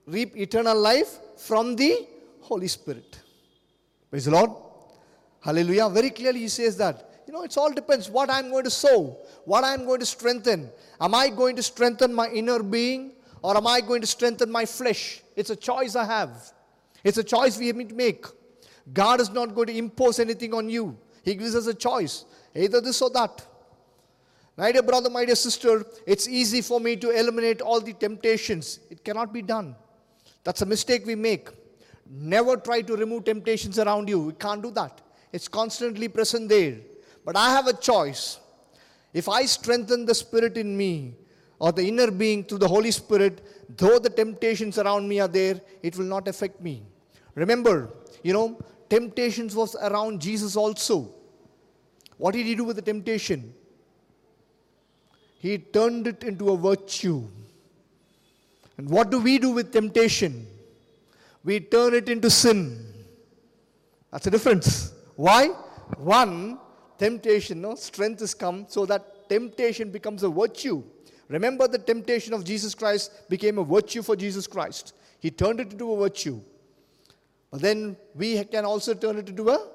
reap 0.06 0.36
eternal 0.36 0.78
life 0.78 1.18
from 1.36 1.76
the 1.76 2.06
Holy 2.40 2.68
Spirit. 2.68 3.18
Praise 4.10 4.24
the 4.24 4.30
Lord. 4.30 4.50
Hallelujah. 5.40 5.90
Very 5.90 6.10
clearly, 6.10 6.40
he 6.40 6.48
says 6.48 6.78
that. 6.78 7.24
You 7.26 7.32
know, 7.34 7.42
it 7.42 7.56
all 7.58 7.72
depends 7.72 8.08
what 8.08 8.30
I'm 8.30 8.50
going 8.50 8.64
to 8.64 8.70
sow, 8.70 9.18
what 9.44 9.64
I'm 9.64 9.84
going 9.84 10.00
to 10.00 10.06
strengthen. 10.06 10.70
Am 10.98 11.14
I 11.14 11.28
going 11.28 11.56
to 11.56 11.62
strengthen 11.62 12.14
my 12.14 12.28
inner 12.28 12.62
being 12.62 13.12
or 13.42 13.56
am 13.56 13.66
I 13.66 13.80
going 13.80 14.00
to 14.00 14.06
strengthen 14.06 14.50
my 14.50 14.64
flesh? 14.64 15.20
It's 15.34 15.50
a 15.50 15.56
choice 15.56 15.96
I 15.96 16.04
have. 16.04 16.52
It's 17.06 17.18
a 17.18 17.24
choice 17.24 17.56
we 17.56 17.68
have 17.68 17.78
to 17.88 17.94
make. 17.94 18.26
God 18.92 19.20
is 19.20 19.30
not 19.30 19.54
going 19.54 19.68
to 19.68 19.78
impose 19.78 20.18
anything 20.18 20.52
on 20.52 20.68
you, 20.68 20.98
He 21.22 21.36
gives 21.36 21.54
us 21.54 21.68
a 21.68 21.74
choice 21.74 22.24
either 22.54 22.80
this 22.80 23.00
or 23.00 23.10
that. 23.10 23.46
My 24.56 24.72
dear 24.72 24.82
brother, 24.82 25.10
my 25.10 25.24
dear 25.24 25.36
sister, 25.36 25.84
it's 26.06 26.26
easy 26.26 26.62
for 26.62 26.80
me 26.80 26.96
to 26.96 27.10
eliminate 27.10 27.60
all 27.60 27.80
the 27.80 27.92
temptations. 27.92 28.80
It 28.90 29.04
cannot 29.04 29.32
be 29.32 29.42
done. 29.42 29.76
That's 30.42 30.62
a 30.62 30.66
mistake 30.66 31.06
we 31.06 31.14
make. 31.14 31.50
Never 32.08 32.56
try 32.56 32.80
to 32.80 32.96
remove 32.96 33.24
temptations 33.24 33.78
around 33.78 34.08
you. 34.08 34.18
We 34.20 34.32
can't 34.32 34.62
do 34.62 34.70
that. 34.72 35.02
It's 35.32 35.46
constantly 35.46 36.08
present 36.08 36.48
there. 36.48 36.78
But 37.24 37.36
I 37.36 37.50
have 37.50 37.66
a 37.66 37.74
choice. 37.74 38.40
If 39.12 39.28
I 39.28 39.44
strengthen 39.44 40.06
the 40.06 40.14
spirit 40.14 40.56
in 40.56 40.76
me 40.76 41.14
or 41.58 41.70
the 41.70 41.86
inner 41.86 42.10
being 42.10 42.42
through 42.42 42.58
the 42.58 42.68
Holy 42.68 42.90
Spirit, 42.90 43.42
though 43.76 43.98
the 43.98 44.10
temptations 44.10 44.78
around 44.78 45.06
me 45.06 45.20
are 45.20 45.28
there, 45.28 45.60
it 45.82 45.96
will 45.96 46.06
not 46.06 46.26
affect 46.28 46.60
me. 46.60 46.82
Remember, 47.36 47.90
you 48.22 48.32
know, 48.32 48.58
temptations 48.90 49.54
was 49.54 49.76
around 49.76 50.20
Jesus 50.20 50.56
also. 50.56 51.14
What 52.16 52.32
did 52.32 52.46
he 52.46 52.54
do 52.54 52.64
with 52.64 52.76
the 52.76 52.82
temptation? 52.82 53.54
He 55.38 55.58
turned 55.58 56.06
it 56.06 56.24
into 56.24 56.50
a 56.50 56.56
virtue. 56.56 57.28
And 58.78 58.88
what 58.88 59.10
do 59.10 59.20
we 59.20 59.38
do 59.38 59.50
with 59.50 59.72
temptation? 59.72 60.46
We 61.44 61.60
turn 61.60 61.94
it 61.94 62.08
into 62.08 62.30
sin. 62.30 62.84
That's 64.10 64.24
the 64.24 64.30
difference. 64.30 64.92
Why? 65.14 65.48
One, 65.98 66.58
temptation, 66.98 67.60
no? 67.60 67.74
strength 67.74 68.20
has 68.20 68.34
come 68.34 68.64
so 68.68 68.86
that 68.86 69.28
temptation 69.28 69.90
becomes 69.90 70.22
a 70.22 70.28
virtue. 70.28 70.82
Remember, 71.28 71.68
the 71.68 71.78
temptation 71.78 72.32
of 72.32 72.44
Jesus 72.44 72.74
Christ 72.74 73.28
became 73.28 73.58
a 73.58 73.64
virtue 73.64 74.02
for 74.02 74.16
Jesus 74.16 74.46
Christ. 74.46 74.94
He 75.20 75.30
turned 75.30 75.60
it 75.60 75.72
into 75.72 75.92
a 75.92 75.96
virtue. 75.98 76.40
Then 77.58 77.96
we 78.14 78.42
can 78.44 78.64
also 78.64 78.94
turn 78.94 79.18
it 79.18 79.28
into 79.28 79.48
a 79.50 79.68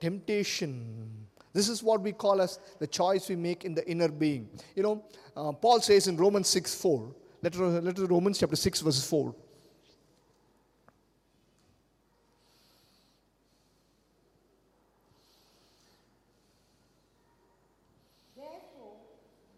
temptation. 0.00 1.26
This 1.52 1.68
is 1.68 1.82
what 1.82 2.02
we 2.02 2.12
call 2.12 2.40
as 2.42 2.58
the 2.78 2.86
choice 2.86 3.28
we 3.28 3.36
make 3.36 3.64
in 3.64 3.74
the 3.74 3.88
inner 3.88 4.08
being. 4.08 4.48
You 4.74 4.82
know, 4.82 5.04
uh, 5.36 5.52
Paul 5.52 5.80
says 5.80 6.06
in 6.06 6.16
Romans 6.16 6.48
6 6.48 6.74
4, 6.74 7.14
letter, 7.42 7.66
letter 7.80 8.02
to 8.02 8.06
Romans 8.06 8.38
chapter 8.38 8.56
6, 8.56 8.80
verse 8.82 9.02
4. 9.08 9.34
Therefore, 18.36 18.96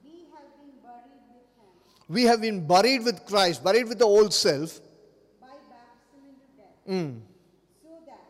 we 0.04 0.26
have 0.32 0.48
been 0.58 0.74
buried 0.82 1.22
with 1.32 2.08
We 2.08 2.22
have 2.24 2.40
been 2.40 2.66
buried 2.66 3.04
with 3.04 3.24
Christ, 3.26 3.62
buried 3.64 3.88
with 3.88 3.98
the 3.98 4.06
old 4.06 4.32
self. 4.32 4.80
by 5.40 5.48
baptism 5.68 6.22
into 6.30 6.46
death, 6.56 6.76
Mm. 6.86 7.20
so 7.82 7.90
that 8.06 8.24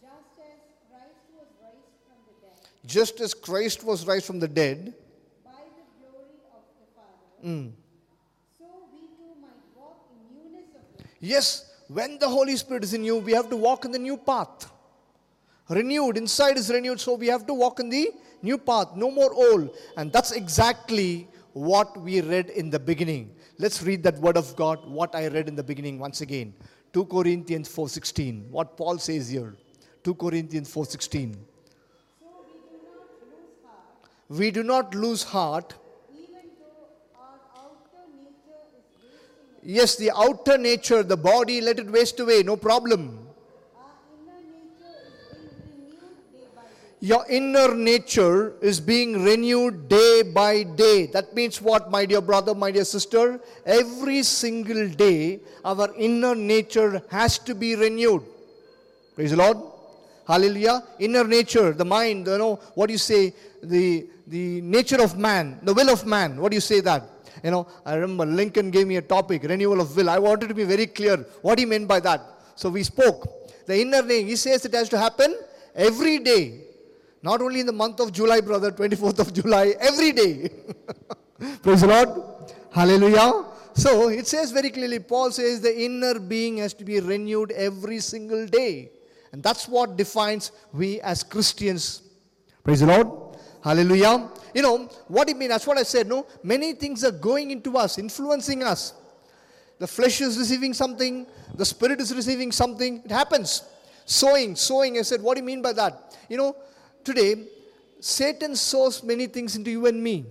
just 0.00 0.32
as 0.38 0.60
Christ 0.88 1.20
was 1.36 1.48
raised 1.60 1.98
from 2.06 2.18
the 2.28 2.34
dead 2.46 2.58
Just 2.86 3.20
as 3.20 3.34
Christ 3.34 3.82
was 3.84 4.06
raised 4.06 4.26
from 4.26 4.38
the 4.38 4.48
dead, 4.48 4.94
by 5.44 5.50
the 5.50 5.84
glory 5.98 6.38
of 6.54 6.62
the 6.78 6.86
Father, 6.94 7.48
Mm. 7.48 7.72
so 8.58 8.64
we 8.92 9.00
too 9.00 9.34
might 9.40 9.50
walk 9.76 10.08
in 10.12 10.36
newness 10.36 10.70
of 10.74 10.82
life. 11.00 11.10
yes, 11.20 11.68
when 11.88 12.18
the 12.18 12.28
Holy 12.28 12.56
Spirit 12.56 12.84
is 12.84 12.94
in 12.94 13.02
you, 13.04 13.16
we 13.18 13.32
have 13.32 13.50
to 13.50 13.56
walk 13.56 13.84
in 13.84 13.90
the 13.90 13.98
new 13.98 14.16
path. 14.16 14.70
Renewed, 15.68 16.16
inside 16.16 16.56
is 16.56 16.70
renewed, 16.70 17.00
so 17.00 17.14
we 17.14 17.26
have 17.26 17.44
to 17.46 17.54
walk 17.54 17.80
in 17.80 17.88
the 17.88 18.12
new 18.40 18.56
path, 18.56 18.94
no 18.94 19.10
more 19.10 19.34
old. 19.34 19.76
And 19.96 20.12
that's 20.12 20.30
exactly 20.30 21.28
what 21.52 21.96
we 22.00 22.20
read 22.20 22.50
in 22.50 22.70
the 22.70 22.78
beginning. 22.78 23.34
Let's 23.58 23.82
read 23.82 24.04
that 24.04 24.18
word 24.20 24.36
of 24.36 24.54
God, 24.54 24.88
what 24.88 25.12
I 25.14 25.26
read 25.26 25.48
in 25.48 25.56
the 25.56 25.64
beginning 25.64 25.98
once 25.98 26.20
again. 26.20 26.54
2 26.92 27.06
Corinthians 27.06 27.68
4:16. 27.68 28.48
What 28.50 28.76
Paul 28.76 28.98
says 28.98 29.28
here. 29.28 29.56
2 30.04 30.14
Corinthians 30.14 30.68
4:16. 30.72 31.34
We 34.28 34.50
do 34.50 34.62
not 34.62 34.94
lose 34.94 35.22
heart. 35.22 35.74
Yes, 39.62 39.96
the 39.96 40.12
outer 40.16 40.58
nature, 40.58 41.02
the 41.02 41.16
body, 41.16 41.60
let 41.60 41.80
it 41.80 41.90
waste 41.90 42.20
away, 42.20 42.42
no 42.44 42.56
problem. 42.56 43.26
Your 47.00 47.26
inner 47.28 47.74
nature 47.74 48.54
is 48.62 48.80
being 48.80 49.22
renewed 49.22 49.88
day 49.88 50.22
by 50.22 50.62
day. 50.62 51.06
That 51.06 51.34
means 51.34 51.60
what, 51.60 51.90
my 51.90 52.06
dear 52.06 52.20
brother, 52.20 52.54
my 52.54 52.70
dear 52.70 52.84
sister? 52.84 53.38
Every 53.64 54.22
single 54.22 54.88
day, 54.88 55.40
our 55.64 55.94
inner 55.96 56.34
nature 56.34 57.02
has 57.10 57.38
to 57.40 57.54
be 57.54 57.76
renewed. 57.76 58.22
Praise 59.14 59.32
the 59.32 59.36
Lord. 59.36 59.58
Hallelujah. 60.26 60.82
Inner 60.98 61.24
nature, 61.24 61.72
the 61.72 61.84
mind, 61.84 62.26
you 62.26 62.38
know, 62.38 62.56
what 62.74 62.86
do 62.86 62.92
you 62.92 62.98
say? 62.98 63.34
The, 63.68 64.08
the 64.26 64.60
nature 64.60 65.02
of 65.02 65.16
man, 65.18 65.58
the 65.62 65.74
will 65.74 65.90
of 65.90 66.06
man. 66.06 66.40
What 66.40 66.50
do 66.50 66.56
you 66.56 66.60
say 66.60 66.80
that? 66.80 67.02
You 67.42 67.50
know, 67.50 67.66
I 67.84 67.94
remember 67.94 68.26
Lincoln 68.26 68.70
gave 68.70 68.86
me 68.86 68.96
a 68.96 69.02
topic, 69.02 69.42
renewal 69.42 69.80
of 69.80 69.94
will. 69.96 70.10
I 70.10 70.18
wanted 70.18 70.48
to 70.48 70.54
be 70.54 70.64
very 70.64 70.86
clear 70.86 71.16
what 71.42 71.58
he 71.58 71.66
meant 71.66 71.86
by 71.86 72.00
that. 72.00 72.20
So 72.54 72.70
we 72.70 72.82
spoke. 72.82 73.66
The 73.66 73.80
inner 73.80 74.02
nature, 74.02 74.26
he 74.26 74.36
says 74.36 74.64
it 74.64 74.74
has 74.74 74.88
to 74.90 74.98
happen 74.98 75.36
every 75.74 76.18
day. 76.18 76.62
Not 77.22 77.40
only 77.40 77.60
in 77.60 77.66
the 77.66 77.72
month 77.72 78.00
of 78.00 78.12
July, 78.12 78.40
brother, 78.40 78.70
24th 78.70 79.18
of 79.18 79.32
July, 79.32 79.74
every 79.80 80.12
day. 80.12 80.50
Praise 81.62 81.80
the 81.80 81.88
Lord. 81.88 82.08
Hallelujah. 82.72 83.44
So 83.74 84.08
it 84.08 84.26
says 84.26 84.52
very 84.52 84.70
clearly, 84.70 85.00
Paul 85.00 85.30
says 85.30 85.60
the 85.60 85.84
inner 85.84 86.18
being 86.18 86.58
has 86.58 86.72
to 86.74 86.84
be 86.84 87.00
renewed 87.00 87.52
every 87.52 88.00
single 88.00 88.46
day. 88.46 88.90
And 89.32 89.42
that's 89.42 89.68
what 89.68 89.96
defines 89.96 90.52
we 90.72 91.00
as 91.00 91.22
Christians. 91.22 92.02
Praise 92.64 92.80
the 92.80 92.86
Lord. 92.86 93.25
Hallelujah. 93.66 94.30
You 94.54 94.62
know, 94.62 94.78
what 95.08 95.28
it 95.28 95.36
means, 95.36 95.50
that's 95.50 95.66
what 95.66 95.76
I 95.76 95.82
said, 95.82 96.06
no? 96.06 96.24
Many 96.44 96.74
things 96.74 97.02
are 97.02 97.10
going 97.10 97.50
into 97.50 97.76
us, 97.76 97.98
influencing 97.98 98.62
us. 98.62 98.94
The 99.80 99.88
flesh 99.88 100.20
is 100.20 100.38
receiving 100.38 100.72
something, 100.72 101.26
the 101.52 101.64
spirit 101.64 102.00
is 102.00 102.14
receiving 102.14 102.52
something. 102.52 103.02
It 103.04 103.10
happens. 103.10 103.64
Sowing, 104.04 104.54
sowing. 104.54 104.96
I 104.98 105.02
said, 105.02 105.20
what 105.20 105.34
do 105.34 105.40
you 105.40 105.46
mean 105.46 105.62
by 105.62 105.72
that? 105.72 106.16
You 106.28 106.36
know, 106.36 106.56
today, 107.02 107.48
Satan 107.98 108.54
sows 108.54 109.02
many 109.02 109.26
things 109.26 109.56
into 109.56 109.72
you 109.72 109.86
and 109.86 110.00
me. 110.00 110.26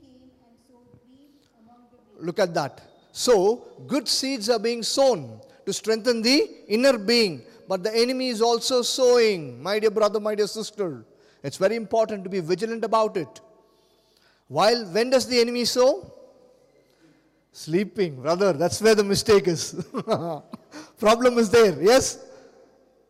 came 0.00 0.30
and 0.46 0.56
sowed 0.66 0.88
weeds 1.06 1.48
among 1.60 1.84
the 1.92 1.98
wheat. 1.98 2.24
Look 2.24 2.38
at 2.38 2.54
that. 2.54 2.80
So, 3.12 3.66
good 3.86 4.08
seeds 4.08 4.48
are 4.48 4.58
being 4.58 4.82
sown 4.82 5.40
to 5.66 5.72
strengthen 5.72 6.22
the 6.22 6.48
inner 6.68 6.96
being. 6.96 7.42
But 7.68 7.82
the 7.82 7.94
enemy 7.94 8.28
is 8.28 8.40
also 8.40 8.80
sowing, 8.80 9.62
my 9.62 9.78
dear 9.78 9.90
brother, 9.90 10.18
my 10.18 10.34
dear 10.34 10.46
sister. 10.46 11.04
It's 11.42 11.58
very 11.58 11.76
important 11.76 12.24
to 12.24 12.30
be 12.30 12.40
vigilant 12.40 12.84
about 12.84 13.18
it. 13.18 13.40
While, 14.50 14.84
when 14.86 15.10
does 15.10 15.28
the 15.28 15.40
enemy 15.40 15.64
sow? 15.64 16.12
Sleeping, 17.52 18.20
brother. 18.20 18.52
That's 18.52 18.82
where 18.82 18.96
the 18.96 19.04
mistake 19.04 19.46
is. 19.46 19.86
Problem 20.98 21.38
is 21.38 21.50
there, 21.50 21.80
yes? 21.80 22.18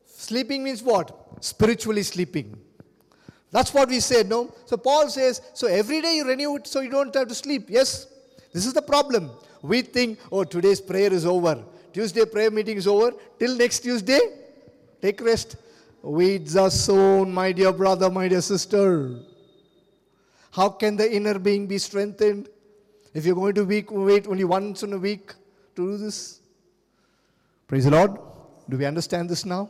Sleeping 0.04 0.62
means 0.62 0.82
what? 0.82 1.16
Spiritually 1.40 2.02
sleeping. 2.02 2.58
That's 3.50 3.72
what 3.72 3.88
we 3.88 4.00
said, 4.00 4.28
no? 4.28 4.54
So 4.66 4.76
Paul 4.76 5.08
says, 5.08 5.40
so 5.54 5.66
every 5.66 6.02
day 6.02 6.16
you 6.16 6.28
renew 6.28 6.56
it 6.56 6.66
so 6.66 6.80
you 6.80 6.90
don't 6.90 7.14
have 7.14 7.28
to 7.28 7.34
sleep. 7.34 7.70
Yes? 7.70 8.06
This 8.52 8.66
is 8.66 8.74
the 8.74 8.82
problem. 8.82 9.30
We 9.62 9.80
think, 9.80 10.18
oh, 10.30 10.44
today's 10.44 10.82
prayer 10.82 11.10
is 11.10 11.24
over. 11.24 11.64
Tuesday 11.94 12.26
prayer 12.26 12.50
meeting 12.50 12.76
is 12.76 12.86
over. 12.86 13.12
Till 13.38 13.56
next 13.56 13.80
Tuesday, 13.80 14.20
take 15.00 15.22
rest. 15.22 15.56
Weeds 16.02 16.54
are 16.54 16.70
sown, 16.70 17.32
my 17.32 17.50
dear 17.50 17.72
brother, 17.72 18.10
my 18.10 18.28
dear 18.28 18.42
sister. 18.42 19.20
How 20.52 20.68
can 20.68 20.96
the 20.96 21.10
inner 21.12 21.38
being 21.38 21.66
be 21.66 21.78
strengthened? 21.78 22.48
If 23.14 23.24
you're 23.26 23.34
going 23.34 23.54
to 23.54 23.64
week, 23.64 23.90
wait 23.90 24.26
only 24.26 24.44
once 24.44 24.82
in 24.82 24.92
a 24.92 24.98
week 24.98 25.28
to 25.76 25.92
do 25.92 25.96
this. 25.96 26.40
Praise 27.66 27.84
the 27.84 27.90
Lord. 27.90 28.18
Do 28.68 28.76
we 28.76 28.84
understand 28.84 29.28
this 29.28 29.44
now? 29.44 29.68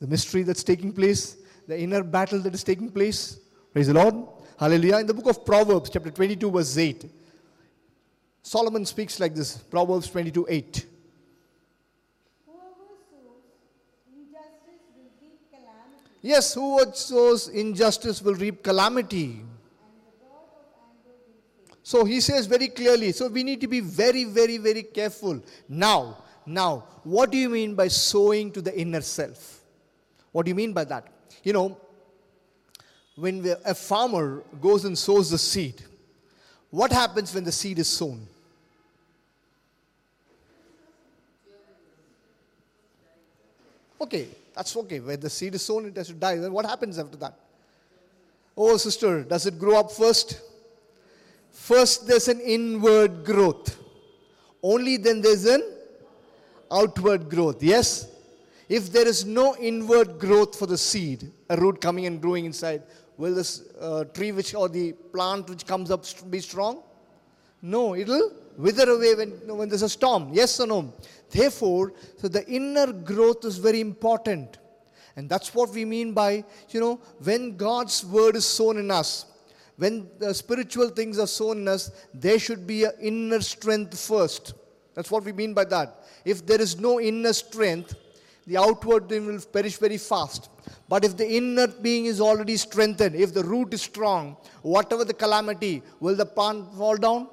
The 0.00 0.06
mystery 0.06 0.42
that's 0.42 0.64
taking 0.64 0.92
place, 0.92 1.36
the 1.68 1.78
inner 1.78 2.02
battle 2.02 2.40
that 2.40 2.54
is 2.54 2.64
taking 2.64 2.90
place. 2.90 3.38
Praise 3.72 3.86
the 3.86 3.94
Lord. 3.94 4.14
Hallelujah. 4.58 4.98
In 4.98 5.06
the 5.06 5.14
book 5.14 5.26
of 5.26 5.44
Proverbs, 5.44 5.90
chapter 5.90 6.10
22, 6.10 6.50
verse 6.50 6.76
8, 6.76 7.04
Solomon 8.42 8.84
speaks 8.84 9.18
like 9.20 9.34
this 9.34 9.56
Proverbs 9.56 10.08
22, 10.10 10.46
8. 10.48 10.86
Whoever 12.46 12.60
sows 13.08 13.42
injustice 14.12 14.82
will 14.96 15.10
reap 15.20 15.50
calamity, 15.50 16.18
Yes, 16.22 16.54
who 16.54 16.80
sows 16.94 17.48
injustice 17.48 18.22
will 18.22 18.34
reap 18.34 18.62
calamity. 18.62 19.24
and 19.24 19.46
the 20.04 20.26
rod 20.26 20.46
of 20.58 20.66
anger 20.78 21.14
will 21.26 21.66
fail. 21.66 21.81
So 21.92 22.06
he 22.06 22.22
says 22.22 22.46
very 22.46 22.68
clearly. 22.68 23.12
So 23.12 23.28
we 23.28 23.42
need 23.42 23.60
to 23.60 23.66
be 23.66 23.80
very, 23.80 24.24
very, 24.24 24.56
very 24.56 24.82
careful. 24.82 25.42
Now, 25.68 26.16
now, 26.46 26.84
what 27.04 27.30
do 27.30 27.36
you 27.36 27.50
mean 27.50 27.74
by 27.74 27.88
sowing 27.88 28.50
to 28.52 28.62
the 28.62 28.74
inner 28.74 29.02
self? 29.02 29.60
What 30.30 30.46
do 30.46 30.48
you 30.48 30.54
mean 30.54 30.72
by 30.72 30.84
that? 30.84 31.06
You 31.44 31.52
know, 31.52 31.76
when 33.14 33.46
a 33.66 33.74
farmer 33.74 34.42
goes 34.58 34.86
and 34.86 34.96
sows 34.96 35.28
the 35.28 35.36
seed, 35.36 35.82
what 36.70 36.90
happens 36.90 37.34
when 37.34 37.44
the 37.44 37.52
seed 37.52 37.78
is 37.78 37.88
sown? 37.88 38.26
Okay, 44.00 44.28
that's 44.56 44.74
okay. 44.78 45.00
When 45.00 45.20
the 45.20 45.28
seed 45.28 45.56
is 45.56 45.62
sown, 45.62 45.88
it 45.88 45.96
has 45.98 46.06
to 46.06 46.14
die. 46.14 46.36
Then 46.36 46.54
what 46.54 46.64
happens 46.64 46.98
after 46.98 47.18
that? 47.18 47.38
Oh, 48.56 48.78
sister, 48.78 49.24
does 49.24 49.44
it 49.44 49.58
grow 49.58 49.78
up 49.78 49.92
first? 49.92 50.40
First, 51.52 52.06
there's 52.06 52.28
an 52.28 52.40
inward 52.40 53.24
growth. 53.24 53.78
Only 54.62 54.96
then 54.96 55.20
there's 55.20 55.44
an 55.44 55.62
outward 56.70 57.28
growth. 57.28 57.62
Yes? 57.62 58.08
If 58.68 58.90
there 58.90 59.06
is 59.06 59.24
no 59.26 59.54
inward 59.56 60.18
growth 60.18 60.58
for 60.58 60.66
the 60.66 60.78
seed, 60.78 61.30
a 61.50 61.56
root 61.56 61.80
coming 61.80 62.06
and 62.06 62.20
growing 62.20 62.46
inside, 62.46 62.82
will 63.18 63.34
this 63.34 63.64
uh, 63.80 64.04
tree 64.04 64.32
which 64.32 64.54
or 64.54 64.68
the 64.68 64.92
plant 64.92 65.50
which 65.50 65.66
comes 65.66 65.90
up 65.90 66.04
be 66.30 66.40
strong? 66.40 66.82
No, 67.60 67.94
it'll 67.94 68.32
wither 68.56 68.90
away 68.90 69.14
when, 69.14 69.30
when 69.56 69.68
there's 69.68 69.82
a 69.82 69.88
storm. 69.88 70.30
Yes 70.32 70.58
or 70.58 70.66
no? 70.66 70.92
Therefore, 71.30 71.92
so 72.16 72.28
the 72.28 72.46
inner 72.48 72.92
growth 72.92 73.44
is 73.44 73.58
very 73.58 73.80
important. 73.80 74.58
And 75.16 75.28
that's 75.28 75.54
what 75.54 75.70
we 75.70 75.84
mean 75.84 76.12
by, 76.12 76.44
you 76.70 76.80
know, 76.80 77.00
when 77.22 77.56
God's 77.56 78.04
word 78.04 78.36
is 78.36 78.46
sown 78.46 78.78
in 78.78 78.90
us, 78.90 79.26
when 79.76 80.08
the 80.18 80.34
spiritual 80.34 80.90
things 80.90 81.18
are 81.18 81.26
sown 81.26 81.58
in 81.58 81.68
us, 81.68 81.90
there 82.12 82.38
should 82.38 82.66
be 82.66 82.84
an 82.84 82.92
inner 83.00 83.40
strength 83.40 83.98
first. 83.98 84.54
That's 84.94 85.10
what 85.10 85.24
we 85.24 85.32
mean 85.32 85.54
by 85.54 85.64
that. 85.64 86.04
If 86.24 86.46
there 86.46 86.60
is 86.60 86.78
no 86.78 87.00
inner 87.00 87.32
strength, 87.32 87.94
the 88.46 88.56
outward 88.56 89.08
thing 89.08 89.26
will 89.26 89.40
perish 89.40 89.76
very 89.78 89.98
fast. 89.98 90.50
But 90.88 91.04
if 91.04 91.16
the 91.16 91.28
inner 91.28 91.66
being 91.66 92.06
is 92.06 92.20
already 92.20 92.56
strengthened, 92.56 93.14
if 93.14 93.32
the 93.32 93.44
root 93.44 93.72
is 93.72 93.82
strong, 93.82 94.36
whatever 94.62 95.04
the 95.04 95.14
calamity, 95.14 95.82
will 96.00 96.16
the 96.16 96.26
plant 96.26 96.74
fall 96.74 96.96
down? 96.96 97.28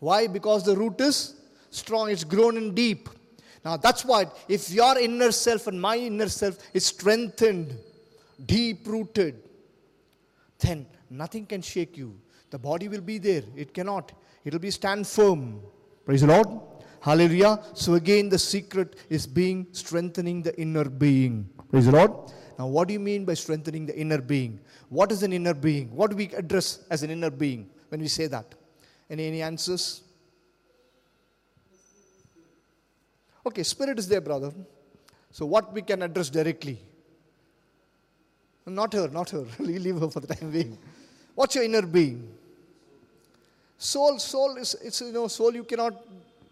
Why? 0.00 0.26
Because 0.26 0.64
the 0.64 0.76
root 0.76 1.00
is 1.00 1.34
strong, 1.70 2.10
it's 2.10 2.24
grown 2.24 2.56
in 2.56 2.74
deep. 2.74 3.08
Now 3.64 3.76
that's 3.76 4.04
why 4.04 4.26
if 4.48 4.70
your 4.70 4.98
inner 4.98 5.32
self 5.32 5.66
and 5.66 5.80
my 5.80 5.96
inner 5.96 6.28
self 6.28 6.58
is 6.72 6.86
strengthened, 6.86 7.76
deep 8.46 8.86
rooted, 8.86 9.42
then 10.60 10.86
nothing 11.10 11.46
can 11.46 11.62
shake 11.62 11.96
you. 11.96 12.18
The 12.50 12.58
body 12.58 12.88
will 12.88 13.00
be 13.00 13.18
there. 13.18 13.42
It 13.56 13.74
cannot. 13.74 14.12
It 14.44 14.52
will 14.52 14.60
be 14.60 14.70
stand 14.70 15.06
firm. 15.06 15.60
Praise 16.04 16.22
the 16.22 16.28
Lord. 16.28 16.48
Hallelujah. 17.00 17.60
So 17.74 17.94
again, 17.94 18.28
the 18.28 18.38
secret 18.38 18.96
is 19.08 19.26
being 19.26 19.66
strengthening 19.72 20.42
the 20.42 20.58
inner 20.58 20.84
being. 20.84 21.48
Praise 21.70 21.86
the 21.86 21.92
Lord. 21.92 22.12
Now, 22.58 22.66
what 22.66 22.88
do 22.88 22.94
you 22.94 23.00
mean 23.00 23.24
by 23.24 23.34
strengthening 23.34 23.86
the 23.86 23.96
inner 23.96 24.20
being? 24.20 24.58
What 24.88 25.12
is 25.12 25.22
an 25.22 25.32
inner 25.32 25.54
being? 25.54 25.94
What 25.94 26.10
do 26.10 26.16
we 26.16 26.26
address 26.30 26.84
as 26.90 27.02
an 27.02 27.10
inner 27.10 27.30
being 27.30 27.70
when 27.88 28.00
we 28.00 28.08
say 28.08 28.26
that? 28.26 28.54
Any, 29.08 29.26
any 29.26 29.42
answers? 29.42 30.02
Okay, 33.46 33.62
spirit 33.62 33.98
is 33.98 34.08
there, 34.08 34.20
brother. 34.20 34.52
So, 35.30 35.46
what 35.46 35.72
we 35.72 35.82
can 35.82 36.02
address 36.02 36.30
directly? 36.30 36.78
Not 38.66 38.92
her, 38.92 39.08
not 39.08 39.30
her. 39.30 39.46
Leave 39.58 39.98
her 40.00 40.10
for 40.10 40.20
the 40.20 40.34
time 40.34 40.50
being. 40.50 40.78
What's 41.38 41.54
your 41.54 41.62
inner 41.62 41.82
being? 41.82 42.28
Soul, 43.76 44.18
soul 44.18 44.56
is, 44.56 44.74
it's, 44.82 45.00
you 45.00 45.12
know, 45.12 45.28
soul 45.28 45.54
you 45.54 45.62
cannot, 45.62 45.94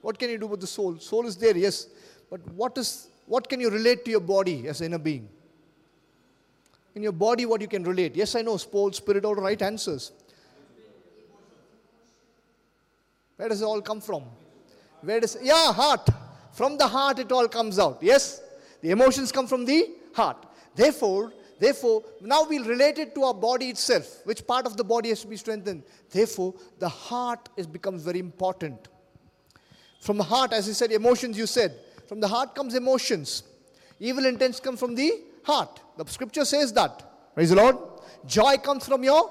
what 0.01 0.17
can 0.17 0.31
you 0.31 0.39
do 0.39 0.47
with 0.47 0.61
the 0.61 0.67
soul? 0.69 0.97
Soul 1.01 1.27
is 1.27 1.37
there, 1.37 1.57
yes. 1.57 1.89
But 2.31 2.39
what 2.53 2.79
is, 2.79 3.09
what 3.27 3.49
can 3.49 3.59
you 3.59 3.69
relate 3.69 4.05
to 4.05 4.13
your 4.13 4.21
body 4.21 4.69
as 4.69 4.81
inner 4.83 4.99
being? 4.99 5.29
In 6.95 7.03
your 7.03 7.11
body, 7.11 7.47
what 7.47 7.61
you 7.61 7.67
can 7.67 7.83
relate? 7.83 8.15
Yes, 8.15 8.37
I 8.37 8.43
know, 8.43 8.59
soul, 8.59 8.93
spirit, 8.93 9.25
all 9.25 9.35
right 9.35 9.61
answers. 9.61 10.13
Where 13.39 13.49
does 13.49 13.63
it 13.63 13.65
all 13.65 13.83
come 13.83 14.01
from? 14.01 14.23
Where 15.01 15.19
does, 15.19 15.37
yeah, 15.43 15.73
heart. 15.73 16.09
From 16.53 16.79
the 16.79 16.87
heart, 16.87 17.19
it 17.19 17.33
all 17.33 17.49
comes 17.49 17.81
out. 17.81 17.99
Yes? 18.01 18.41
The 18.83 18.91
emotions 18.91 19.33
come 19.33 19.49
from 19.49 19.65
the 19.65 19.97
heart. 20.15 20.47
Therefore, 20.77 21.33
Therefore, 21.59 22.05
now 22.21 22.45
we'll 22.49 22.65
relate 22.65 22.99
it 22.99 23.15
to 23.15 23.25
our 23.25 23.35
body 23.35 23.71
itself. 23.71 24.21
Which 24.25 24.47
part 24.47 24.67
of 24.67 24.77
the 24.77 24.85
body 24.85 25.09
has 25.09 25.23
to 25.23 25.27
be 25.27 25.37
strengthened? 25.37 25.85
Therefore, 26.11 26.55
the 26.79 26.89
heart 26.89 27.49
is 27.57 27.67
becomes 27.67 28.03
very 28.03 28.19
important. 28.19 28.89
From 30.01 30.19
the 30.19 30.25
heart, 30.25 30.53
as 30.53 30.69
I 30.69 30.73
said, 30.73 30.93
emotions 30.93 31.39
you 31.39 31.47
said. 31.47 31.75
From 32.07 32.21
the 32.21 32.29
heart 32.29 32.55
comes 32.55 32.75
emotions. 32.75 33.43
Evil 33.99 34.27
intents 34.27 34.61
come 34.61 34.77
from 34.77 34.95
the 34.95 35.23
heart. 35.43 35.81
The 35.97 36.07
scripture 36.07 36.45
says 36.45 36.73
that. 36.75 37.35
Praise 37.35 37.51
the 37.51 37.57
Lord. 37.57 37.77
Joy 38.27 38.57
comes 38.59 38.87
from 38.87 39.03
your 39.03 39.31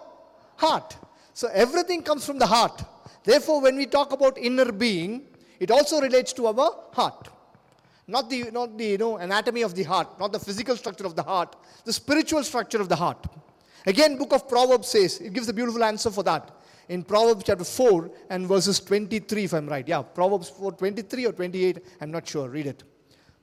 heart. 0.57 0.97
So 1.33 1.47
everything 1.53 2.01
comes 2.01 2.25
from 2.25 2.39
the 2.39 2.47
heart. 2.47 2.83
Therefore, 3.23 3.61
when 3.61 3.75
we 3.75 3.85
talk 3.85 4.11
about 4.11 4.37
inner 4.37 4.71
being, 4.71 5.27
it 5.59 5.71
also 5.71 6.01
relates 6.01 6.33
to 6.33 6.47
our 6.47 6.75
heart. 6.93 7.29
Not 8.07 8.29
the, 8.29 8.51
not 8.51 8.77
the 8.77 8.85
you 8.85 8.97
know, 8.97 9.17
anatomy 9.17 9.63
of 9.63 9.73
the 9.73 9.83
heart, 9.83 10.19
not 10.19 10.31
the 10.31 10.39
physical 10.39 10.77
structure 10.77 11.05
of 11.05 11.15
the 11.15 11.23
heart, 11.23 11.55
the 11.85 11.93
spiritual 11.93 12.43
structure 12.43 12.79
of 12.79 12.87
the 12.87 12.95
heart. 12.95 13.25
Again, 13.87 14.17
book 14.17 14.33
of 14.33 14.47
Proverbs 14.47 14.89
says, 14.89 15.19
it 15.19 15.33
gives 15.33 15.49
a 15.49 15.53
beautiful 15.53 15.83
answer 15.83 16.11
for 16.11 16.23
that. 16.23 16.51
In 16.87 17.03
Proverbs 17.03 17.43
chapter 17.45 17.63
4 17.63 18.11
and 18.29 18.47
verses 18.47 18.79
23, 18.79 19.45
if 19.45 19.53
I'm 19.53 19.67
right. 19.67 19.87
Yeah, 19.87 20.03
Proverbs 20.03 20.49
4, 20.49 20.73
23 20.73 21.25
or 21.25 21.31
28, 21.31 21.79
I'm 21.99 22.11
not 22.11 22.27
sure. 22.27 22.47
Read 22.47 22.67
it. 22.67 22.83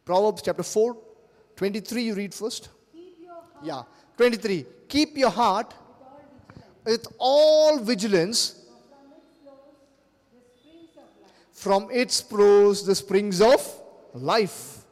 Proverbs 0.04 0.42
chapter 0.42 0.62
4, 0.62 0.96
23, 1.56 2.02
you 2.02 2.14
read 2.14 2.32
first. 2.32 2.68
Keep 2.92 3.18
your 3.20 3.34
heart 3.34 3.64
Yeah, 3.64 3.82
23. 4.16 4.66
Keep 4.88 5.18
your 5.18 5.30
heart 5.30 5.74
with 6.84 7.06
all 7.18 7.78
vigilance, 7.78 8.64
with 8.66 8.66
all 8.92 9.08
vigilance, 9.44 11.10
for 11.52 11.80
from 11.80 11.88
its 11.90 12.20
flows 12.20 12.86
the 12.86 12.94
springs 12.94 13.40
of 13.40 13.81
life. 14.14 14.84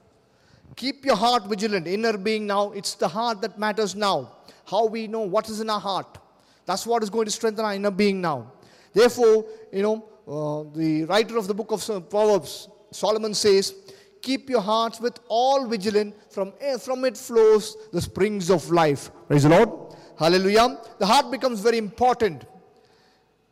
Keep 0.77 1.05
your 1.05 1.17
heart 1.17 1.47
vigilant. 1.47 1.87
Inner 1.87 2.17
being 2.17 2.47
now, 2.47 2.73
it's 2.73 2.95
the 2.95 3.09
heart 3.09 3.41
that 3.43 3.59
matters 3.59 3.95
now. 3.95 4.33
How 4.67 4.87
we 4.87 5.07
know 5.07 5.21
what 5.21 5.49
is 5.49 5.61
in 5.61 5.69
our 5.69 5.81
heart. 5.81 6.19
That's 6.67 6.87
what 6.87 7.03
is 7.03 7.11
going 7.11 7.27
to 7.27 7.31
strengthen 7.31 7.65
our 7.65 7.75
inner 7.75 7.91
being 7.91 8.21
now. 8.21 8.53
Therefore, 8.93 9.45
you 9.73 9.83
know, 9.83 10.05
uh, 10.27 10.77
the 10.77 11.05
writer 11.05 11.37
of 11.37 11.49
the 11.49 11.55
book 11.55 11.73
of 11.73 12.09
Proverbs, 12.09 12.69
Solomon 12.93 13.35
says, 13.35 13.75
Keep 14.23 14.51
your 14.51 14.61
hearts 14.61 15.01
with 15.01 15.19
all 15.29 15.67
vigilant, 15.67 16.15
from, 16.31 16.53
from 16.79 17.05
it 17.05 17.17
flows 17.17 17.77
the 17.93 18.01
springs 18.01 18.51
of 18.51 18.71
life. 18.71 19.11
Praise 19.27 19.45
the 19.45 19.49
Lord. 19.49 19.95
Hallelujah. 20.19 20.79
The 20.99 21.07
heart 21.07 21.31
becomes 21.31 21.61
very 21.61 21.79
important. 21.79 22.45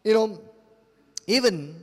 You 0.05 0.15
know, 0.15 0.41
even 1.27 1.83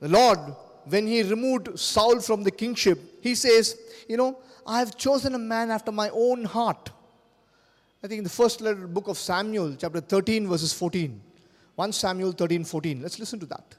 the 0.00 0.08
Lord, 0.08 0.38
when 0.84 1.06
he 1.06 1.22
removed 1.22 1.78
Saul 1.78 2.20
from 2.20 2.42
the 2.42 2.50
kingship, 2.50 2.98
he 3.20 3.34
says, 3.34 3.78
You 4.08 4.16
know, 4.16 4.38
I 4.66 4.80
have 4.80 4.96
chosen 4.96 5.34
a 5.34 5.38
man 5.38 5.70
after 5.70 5.90
my 5.90 6.10
own 6.10 6.44
heart. 6.44 6.90
I 8.02 8.06
think 8.06 8.18
in 8.18 8.24
the 8.24 8.30
first 8.30 8.60
letter, 8.60 8.86
book 8.86 9.08
of 9.08 9.18
Samuel, 9.18 9.74
chapter 9.76 10.00
13, 10.00 10.46
verses 10.48 10.72
14. 10.72 11.20
1 11.74 11.92
Samuel 11.92 12.32
13, 12.32 12.64
14. 12.64 13.02
Let's 13.02 13.18
listen 13.18 13.38
to 13.40 13.46
that. 13.46 13.76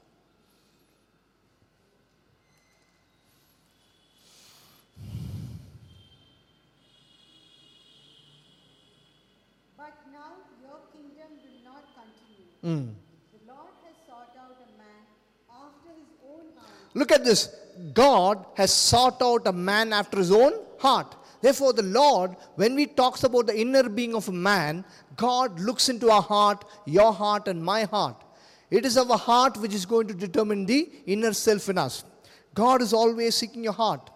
But 9.76 9.92
now 10.12 10.32
your 10.60 10.80
kingdom 10.92 11.28
will 11.44 11.62
not 11.64 11.84
continue. 11.94 12.88
Mm. 12.88 12.94
The 13.32 13.52
Lord 13.52 13.72
has 13.84 13.94
sought 14.06 14.34
out 14.38 14.56
a 14.64 14.78
man 14.78 15.04
after 15.50 15.90
his 15.90 16.08
own 16.26 16.46
heart, 16.56 16.72
Look 16.94 17.12
at 17.12 17.24
this. 17.24 17.54
God 17.92 18.44
has 18.54 18.72
sought 18.72 19.20
out 19.22 19.46
a 19.46 19.52
man 19.52 19.92
after 19.92 20.18
his 20.18 20.30
own 20.30 20.52
heart. 20.78 21.16
Therefore, 21.40 21.72
the 21.72 21.82
Lord, 21.82 22.36
when 22.56 22.74
we 22.74 22.86
talks 22.86 23.24
about 23.24 23.46
the 23.46 23.58
inner 23.58 23.88
being 23.88 24.14
of 24.14 24.28
a 24.28 24.32
man, 24.32 24.84
God 25.16 25.58
looks 25.58 25.88
into 25.88 26.10
our 26.10 26.22
heart, 26.22 26.64
your 26.84 27.12
heart 27.12 27.48
and 27.48 27.62
my 27.62 27.84
heart. 27.84 28.16
It 28.70 28.84
is 28.84 28.96
our 28.96 29.16
heart 29.16 29.56
which 29.56 29.74
is 29.74 29.86
going 29.86 30.06
to 30.08 30.14
determine 30.14 30.66
the 30.66 30.88
inner 31.06 31.32
self 31.32 31.68
in 31.68 31.78
us. 31.78 32.04
God 32.54 32.82
is 32.82 32.92
always 32.92 33.34
seeking 33.34 33.64
your 33.64 33.72
heart. 33.72 34.10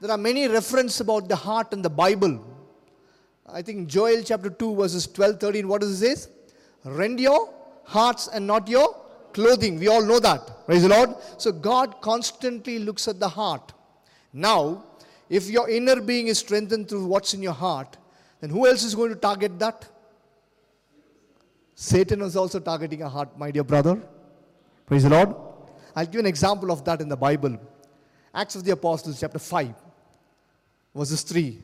There 0.00 0.10
are 0.10 0.18
many 0.18 0.46
references 0.46 1.00
about 1.00 1.28
the 1.28 1.36
heart 1.36 1.72
in 1.72 1.82
the 1.82 1.90
Bible. 1.90 2.44
I 3.46 3.62
think 3.62 3.88
Joel 3.88 4.22
chapter 4.22 4.50
2 4.50 4.76
verses 4.76 5.06
12, 5.06 5.40
13, 5.40 5.68
what 5.68 5.80
does 5.80 6.02
it 6.02 6.18
say? 6.18 6.30
Rend 6.84 7.18
your 7.18 7.52
hearts 7.84 8.28
and 8.28 8.46
not 8.46 8.68
your 8.68 8.94
clothing. 9.32 9.78
We 9.78 9.88
all 9.88 10.04
know 10.04 10.18
that. 10.20 10.66
Praise 10.66 10.82
the 10.82 10.88
Lord. 10.88 11.10
So 11.38 11.52
God 11.52 12.00
constantly 12.00 12.78
looks 12.78 13.08
at 13.08 13.20
the 13.20 13.28
heart. 13.28 13.72
Now, 14.32 14.84
if 15.28 15.48
your 15.48 15.68
inner 15.68 16.00
being 16.00 16.28
is 16.28 16.38
strengthened 16.38 16.88
through 16.88 17.06
what's 17.06 17.34
in 17.34 17.42
your 17.42 17.52
heart, 17.52 17.96
then 18.40 18.50
who 18.50 18.66
else 18.66 18.82
is 18.82 18.94
going 18.94 19.10
to 19.10 19.16
target 19.16 19.58
that? 19.58 19.88
Satan 21.74 22.22
is 22.22 22.36
also 22.36 22.58
targeting 22.58 23.02
a 23.02 23.08
heart, 23.08 23.38
my 23.38 23.50
dear 23.50 23.64
brother. 23.64 24.00
Praise 24.86 25.04
the 25.04 25.10
Lord. 25.10 25.34
I'll 25.94 26.06
give 26.06 26.20
an 26.20 26.26
example 26.26 26.70
of 26.70 26.84
that 26.84 27.00
in 27.00 27.08
the 27.08 27.16
Bible. 27.16 27.58
Acts 28.34 28.56
of 28.56 28.64
the 28.64 28.72
Apostles, 28.72 29.20
chapter 29.20 29.38
5, 29.38 29.74
verses 30.94 31.22
3. 31.22 31.62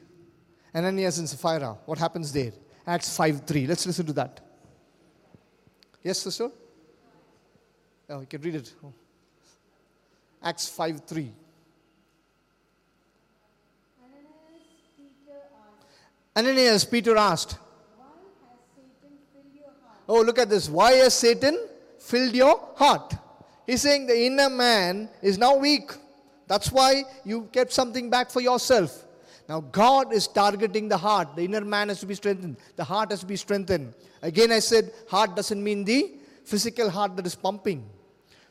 Ananias 0.75 1.19
and 1.19 1.29
Sapphira. 1.29 1.77
What 1.87 1.99
happens 1.99 2.33
there? 2.33 2.53
Acts 2.87 3.17
5 3.17 3.45
3. 3.47 3.67
Let's 3.67 3.87
listen 3.87 4.07
to 4.07 4.13
that. 4.15 4.41
Yes, 6.03 6.19
sister? 6.19 6.51
Oh, 8.09 8.21
you 8.21 8.27
can 8.27 8.43
read 8.43 8.57
it. 8.57 8.73
Acts 10.43 10.69
5 10.69 11.01
3. 11.07 11.33
Ananias, 16.37 16.85
Peter 16.85 17.17
asked? 17.17 17.59
Oh, 20.09 20.21
look 20.21 20.39
at 20.39 20.51
this. 20.51 20.69
Why 20.69 20.93
has 20.93 21.15
Satan 21.15 21.59
filled 21.99 22.35
your 22.35 22.61
heart? 22.75 23.15
He's 23.67 23.83
saying 23.83 24.07
the 24.07 24.27
inner 24.27 24.51
man 24.51 25.09
is 25.23 25.39
now 25.39 25.57
weak. 25.57 25.93
That's 26.47 26.71
why 26.71 27.05
you 27.25 27.49
kept 27.53 27.73
something 27.73 28.11
back 28.11 28.31
for 28.31 28.43
yourself. 28.43 29.05
Now, 29.49 29.61
God 29.61 30.13
is 30.13 30.27
targeting 30.27 30.89
the 30.89 30.97
heart. 30.97 31.37
The 31.37 31.45
inner 31.45 31.63
man 31.63 31.89
has 31.89 32.01
to 32.01 32.07
be 32.07 32.15
strengthened. 32.15 32.57
The 32.77 32.85
heart 32.85 33.11
has 33.11 33.21
to 33.21 33.27
be 33.27 33.37
strengthened. 33.37 33.95
Again, 34.21 34.53
I 34.53 34.59
said, 34.59 34.93
heart 35.09 35.37
doesn't 35.37 35.63
mean 35.63 35.85
the 35.85 36.13
physical 36.45 36.91
heart 36.91 37.17
that 37.17 37.27
is 37.27 37.35
pumping. 37.35 37.89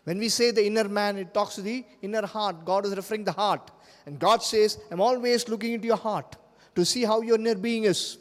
When 0.03 0.17
we 0.17 0.29
say 0.29 0.51
the 0.51 0.65
inner 0.65 0.89
man, 0.89 1.17
it 1.17 1.33
talks 1.33 1.55
to 1.55 1.61
the 1.61 1.85
inner 2.01 2.25
heart. 2.25 2.65
God 2.65 2.85
is 2.85 2.95
referring 2.95 3.23
the 3.23 3.31
heart. 3.31 3.71
And 4.05 4.19
God 4.19 4.43
says, 4.43 4.77
I'm 4.91 4.99
always 4.99 5.47
looking 5.47 5.73
into 5.73 5.87
your 5.87 5.97
heart 5.97 6.35
to 6.75 6.83
see 6.83 7.03
how 7.03 7.21
your 7.21 7.37
inner 7.37 7.55
being 7.55 7.85
is. 7.85 8.17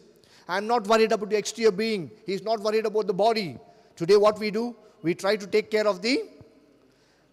I'm 0.48 0.66
not 0.66 0.86
worried 0.86 1.12
about 1.12 1.30
the 1.30 1.36
exterior 1.36 1.72
being. 1.72 2.10
He's 2.26 2.42
not 2.42 2.60
worried 2.60 2.86
about 2.86 3.06
the 3.06 3.14
body. 3.14 3.58
Today, 3.96 4.16
what 4.16 4.38
we 4.38 4.50
do, 4.50 4.76
we 5.02 5.14
try 5.14 5.36
to 5.36 5.46
take 5.46 5.70
care 5.70 5.86
of 5.86 6.02
the 6.02 6.22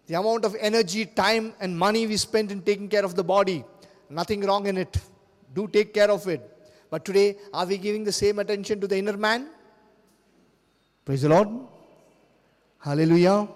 the 0.06 0.18
amount 0.18 0.44
of 0.44 0.56
energy, 0.58 1.06
time, 1.06 1.54
and 1.60 1.78
money 1.78 2.04
we 2.04 2.16
spend 2.16 2.50
in 2.50 2.62
taking 2.62 2.88
care 2.88 3.04
of 3.04 3.14
the 3.14 3.22
body. 3.22 3.64
Nothing 4.08 4.40
wrong 4.40 4.66
in 4.66 4.76
it. 4.76 4.98
Do 5.54 5.68
take 5.68 5.94
care 5.94 6.10
of 6.10 6.26
it. 6.26 6.42
But 6.90 7.04
today, 7.04 7.36
are 7.54 7.64
we 7.64 7.78
giving 7.78 8.02
the 8.02 8.10
same 8.10 8.40
attention 8.40 8.80
to 8.80 8.88
the 8.88 8.98
inner 8.98 9.16
man? 9.16 9.50
Praise 11.04 11.22
the 11.22 11.28
Lord. 11.28 11.48
Hallelujah. 12.80 13.48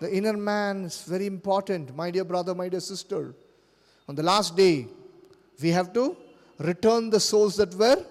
The 0.00 0.14
inner 0.14 0.36
man 0.36 0.84
is 0.84 1.02
very 1.02 1.26
important, 1.26 1.94
my 1.94 2.10
dear 2.10 2.24
brother, 2.24 2.54
my 2.54 2.68
dear 2.68 2.80
sister. 2.80 3.34
On 4.08 4.14
the 4.14 4.22
last 4.22 4.56
day, 4.56 4.88
we 5.60 5.70
have 5.70 5.92
to 5.92 6.16
return 6.58 7.10
the 7.10 7.20
souls 7.20 7.56
that 7.56 7.74
were 7.74 8.04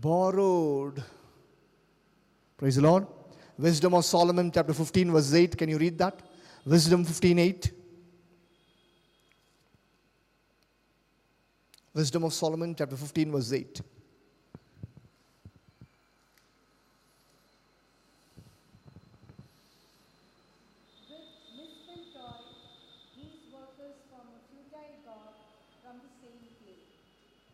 borrowed. 0.00 1.02
Praise 2.56 2.76
the 2.76 2.82
Lord. 2.82 3.06
Wisdom 3.58 3.94
of 3.94 4.04
Solomon, 4.04 4.50
chapter 4.50 4.72
15, 4.72 5.12
verse 5.12 5.34
8. 5.34 5.56
Can 5.58 5.68
you 5.68 5.78
read 5.78 5.98
that? 5.98 6.20
Wisdom 6.64 7.04
15, 7.04 7.38
8. 7.38 7.72
Wisdom 11.92 12.24
of 12.24 12.32
Solomon, 12.32 12.74
chapter 12.74 12.96
15, 12.96 13.32
verse 13.32 13.52
8. 13.52 13.80
With 21.08 21.20
misspent 21.56 22.14
toil, 22.14 22.44
these 23.16 23.42
workers 23.52 23.96
form 24.08 24.28
a 24.32 24.40
futile 24.48 24.96
god 25.04 25.34
from 25.82 25.98
the 26.00 26.12
same 26.22 26.46
clay. 26.62 26.84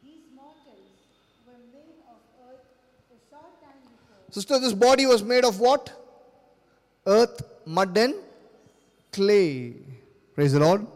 These 0.04 0.28
mortals 0.36 1.00
were 1.46 1.62
made 1.72 2.04
of 2.12 2.20
earth 2.46 2.68
a 3.10 3.18
short 3.30 3.58
time 3.64 3.80
before. 3.88 4.25
Sister, 4.36 4.58
this 4.58 4.74
body 4.74 5.06
was 5.06 5.22
made 5.22 5.46
of 5.46 5.58
what? 5.58 5.90
Earth, 7.06 7.40
mud, 7.64 7.96
and 7.96 8.16
clay. 9.10 9.76
Praise 10.34 10.52
the 10.52 10.60
Lord. 10.60 10.86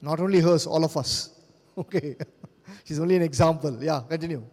Not 0.00 0.20
only 0.20 0.38
hers, 0.38 0.66
all 0.68 0.84
of 0.84 0.96
us. 0.96 1.12
Okay. 1.82 2.14
She's 2.84 3.00
only 3.00 3.16
an 3.16 3.22
example. 3.22 3.76
Yeah, 3.82 4.02
continue. 4.08 4.44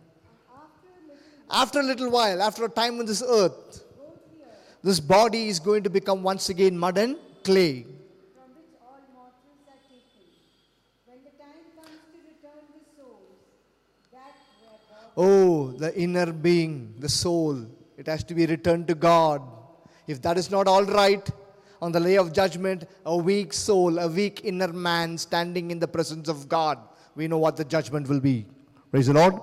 After 1.50 1.80
a 1.80 1.84
little 1.84 2.10
while, 2.10 2.42
after 2.42 2.66
a 2.66 2.70
time 2.70 2.98
on 3.00 3.06
this 3.06 3.22
earth, 3.22 3.84
this 4.84 5.00
body 5.00 5.50
is 5.50 5.60
going 5.60 5.84
to 5.84 5.90
become 5.92 6.24
once 6.24 6.50
again 6.50 6.76
mud 6.76 6.98
and 6.98 7.18
clay. 7.44 7.84
from 7.84 8.50
which 8.58 8.74
all 8.82 9.02
mortals 9.14 9.62
are 9.74 9.82
taken. 9.94 10.26
When 11.06 11.20
the 11.24 11.34
time 11.38 11.66
comes 11.78 12.02
to 12.14 12.20
return 12.34 12.64
the 12.74 12.84
souls 12.98 13.38
that 14.12 14.34
were 14.62 14.80
bought, 14.90 15.12
Oh, 15.18 15.72
the 15.84 15.92
inner 16.00 16.32
being, 16.32 16.96
the 16.98 17.10
soul, 17.10 17.68
it 17.98 18.08
has 18.08 18.24
to 18.26 18.36
be 18.36 18.46
returned 18.46 18.88
to 18.88 18.96
God. 18.96 19.42
If 20.08 20.22
that 20.22 20.38
is 20.38 20.50
not 20.50 20.68
all 20.68 20.86
right, 20.86 21.30
on 21.82 21.92
the 21.92 22.00
day 22.00 22.18
of 22.18 22.34
judgment, 22.34 22.88
a 23.06 23.16
weak 23.16 23.54
soul, 23.54 24.00
a 24.00 24.08
weak 24.08 24.42
inner 24.44 24.72
man 24.72 25.18
standing 25.18 25.72
in 25.72 25.80
the 25.80 25.88
presence 25.88 26.28
of 26.28 26.48
God, 26.48 26.80
we 27.16 27.28
know 27.28 27.38
what 27.38 27.56
the 27.56 27.66
judgment 27.66 28.08
will 28.08 28.20
be. 28.20 28.46
Praise 28.92 29.08
the 29.08 29.14
Lord. 29.14 29.36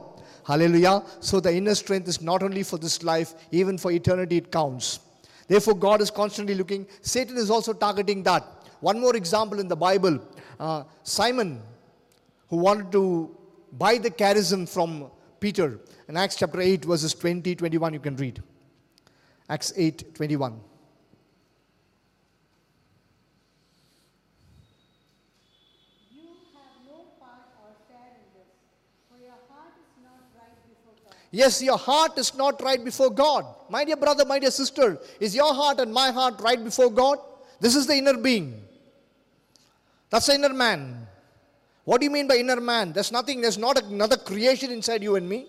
Hallelujah. 0.46 1.02
So 1.20 1.40
the 1.40 1.54
inner 1.54 1.74
strength 1.74 2.08
is 2.08 2.20
not 2.20 2.42
only 2.42 2.62
for 2.62 2.76
this 2.76 3.02
life, 3.02 3.34
even 3.50 3.78
for 3.78 3.90
eternity 3.90 4.36
it 4.38 4.50
counts. 4.50 5.00
Therefore, 5.46 5.74
God 5.74 6.00
is 6.00 6.10
constantly 6.10 6.54
looking. 6.54 6.86
Satan 7.02 7.36
is 7.36 7.50
also 7.50 7.72
targeting 7.72 8.22
that. 8.24 8.42
One 8.80 9.00
more 9.00 9.16
example 9.16 9.60
in 9.60 9.68
the 9.68 9.76
Bible 9.76 10.20
uh, 10.58 10.84
Simon, 11.02 11.60
who 12.48 12.56
wanted 12.56 12.92
to 12.92 13.34
buy 13.72 13.98
the 13.98 14.10
charism 14.10 14.68
from 14.68 15.10
Peter. 15.40 15.80
In 16.06 16.16
Acts 16.18 16.36
chapter 16.36 16.60
8, 16.60 16.84
verses 16.84 17.14
20, 17.14 17.54
21, 17.54 17.94
you 17.94 18.00
can 18.00 18.16
read. 18.16 18.42
Acts 19.48 19.72
8, 19.74 20.14
21. 20.14 20.60
You 26.12 26.20
have 26.52 26.64
no 26.86 27.04
part 27.18 27.48
or 27.62 27.72
share 27.88 28.12
in 28.16 28.26
this, 28.36 28.52
for 29.08 29.16
your 29.18 29.32
heart 29.48 29.72
is 29.80 30.02
not 30.02 30.20
right 30.36 30.56
before 30.68 30.92
God. 31.04 31.16
Yes, 31.30 31.62
your 31.62 31.78
heart 31.78 32.18
is 32.18 32.34
not 32.34 32.60
right 32.60 32.84
before 32.84 33.10
God. 33.10 33.46
My 33.70 33.84
dear 33.84 33.96
brother, 33.96 34.26
my 34.26 34.38
dear 34.38 34.50
sister, 34.50 34.98
is 35.20 35.34
your 35.34 35.54
heart 35.54 35.80
and 35.80 35.90
my 35.92 36.10
heart 36.10 36.38
right 36.42 36.62
before 36.62 36.90
God? 36.90 37.18
This 37.60 37.74
is 37.74 37.86
the 37.86 37.94
inner 37.94 38.18
being. 38.18 38.60
That's 40.10 40.26
the 40.26 40.34
inner 40.34 40.52
man. 40.52 41.06
What 41.84 42.00
do 42.00 42.04
you 42.04 42.10
mean 42.10 42.28
by 42.28 42.36
inner 42.36 42.60
man? 42.60 42.92
There's 42.92 43.10
nothing, 43.10 43.40
there's 43.40 43.58
not 43.58 43.82
another 43.82 44.18
creation 44.18 44.70
inside 44.70 45.02
you 45.02 45.16
and 45.16 45.26
me. 45.26 45.46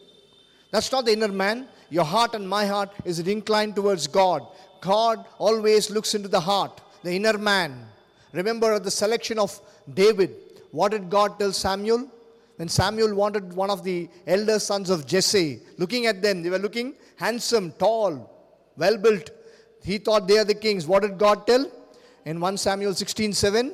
That's 0.75 0.91
not 0.91 1.05
the 1.05 1.13
inner 1.13 1.29
man. 1.29 1.69
Your 1.89 2.03
heart 2.03 2.33
and 2.35 2.49
my 2.49 2.65
heart 2.65 2.89
is 3.05 3.19
inclined 3.19 3.77
towards 3.77 4.07
God. 4.07 4.45
God 4.81 5.25
always 5.37 5.89
looks 5.89 6.13
into 6.15 6.27
the 6.27 6.41
heart, 6.41 6.81
the 7.01 7.13
inner 7.13 7.37
man. 7.37 7.87
Remember 8.33 8.77
the 8.77 8.91
selection 8.91 9.39
of 9.39 9.57
David, 9.93 10.35
what 10.71 10.91
did 10.91 11.09
God 11.09 11.39
tell 11.39 11.53
Samuel? 11.53 12.11
When 12.57 12.67
Samuel 12.67 13.15
wanted 13.15 13.53
one 13.53 13.69
of 13.69 13.85
the 13.85 14.09
elder 14.27 14.59
sons 14.59 14.89
of 14.89 15.07
Jesse, 15.07 15.61
looking 15.77 16.07
at 16.07 16.21
them, 16.21 16.43
they 16.43 16.49
were 16.49 16.59
looking 16.59 16.95
handsome, 17.15 17.71
tall, 17.79 18.29
well 18.75 18.97
built. 18.97 19.29
He 19.81 19.97
thought 19.97 20.27
they 20.27 20.39
are 20.39 20.43
the 20.43 20.55
kings. 20.55 20.85
What 20.85 21.03
did 21.03 21.17
God 21.17 21.47
tell? 21.47 21.71
In 22.25 22.41
1 22.41 22.57
Samuel 22.57 22.95
16 22.95 23.31
7, 23.31 23.73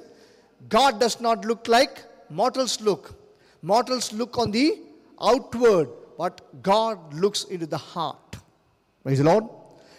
God 0.69 0.99
does 0.99 1.19
not 1.19 1.45
look 1.45 1.67
like 1.67 2.03
mortals 2.29 2.79
look. 2.79 3.15
Mortals 3.63 4.13
look 4.13 4.37
on 4.37 4.51
the 4.51 4.77
outward, 5.19 5.89
but 6.21 6.61
God 6.61 7.15
looks 7.15 7.45
into 7.45 7.65
the 7.65 7.79
heart. 7.79 8.35
Praise 9.03 9.17
the 9.17 9.23
Lord. 9.23 9.45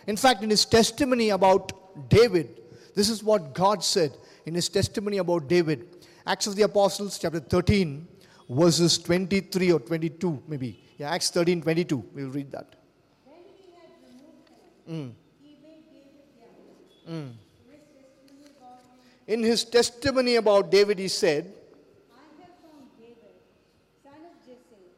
In 0.06 0.16
fact, 0.16 0.44
in 0.44 0.50
his 0.50 0.64
testimony 0.64 1.30
about 1.30 1.72
David, 2.08 2.60
this 2.94 3.08
is 3.08 3.24
what 3.24 3.52
God 3.54 3.82
said 3.82 4.12
in 4.46 4.54
his 4.54 4.68
testimony 4.68 5.18
about 5.18 5.48
David. 5.48 6.06
Acts 6.24 6.46
of 6.46 6.54
the 6.54 6.62
Apostles, 6.62 7.18
chapter 7.18 7.40
13, 7.40 8.06
verses 8.48 8.98
23 8.98 9.72
or 9.72 9.80
22, 9.80 10.42
maybe. 10.46 10.84
Yeah, 10.96 11.10
Acts 11.10 11.30
13, 11.30 11.60
22. 11.60 12.04
We'll 12.14 12.28
read 12.28 12.52
that. 12.52 12.76
When 13.24 13.38
he 13.56 13.72
had 13.74 13.90
removed 14.06 14.46
them, 14.86 15.16
he 15.40 15.56
made 15.60 15.82
In 17.16 17.32
his 17.82 17.94
testimony 18.04 18.46
about 18.56 18.82
In 19.26 19.42
his 19.42 19.64
testimony 19.64 20.36
about 20.36 20.64
him, 20.64 20.70
David, 20.70 20.98
he 21.00 21.08
said, 21.08 21.52
I 22.12 22.42
have 22.42 22.54
found 22.62 22.86
David, 22.98 23.34
son 24.04 24.20
of 24.30 24.38
Jesse, 24.46 24.92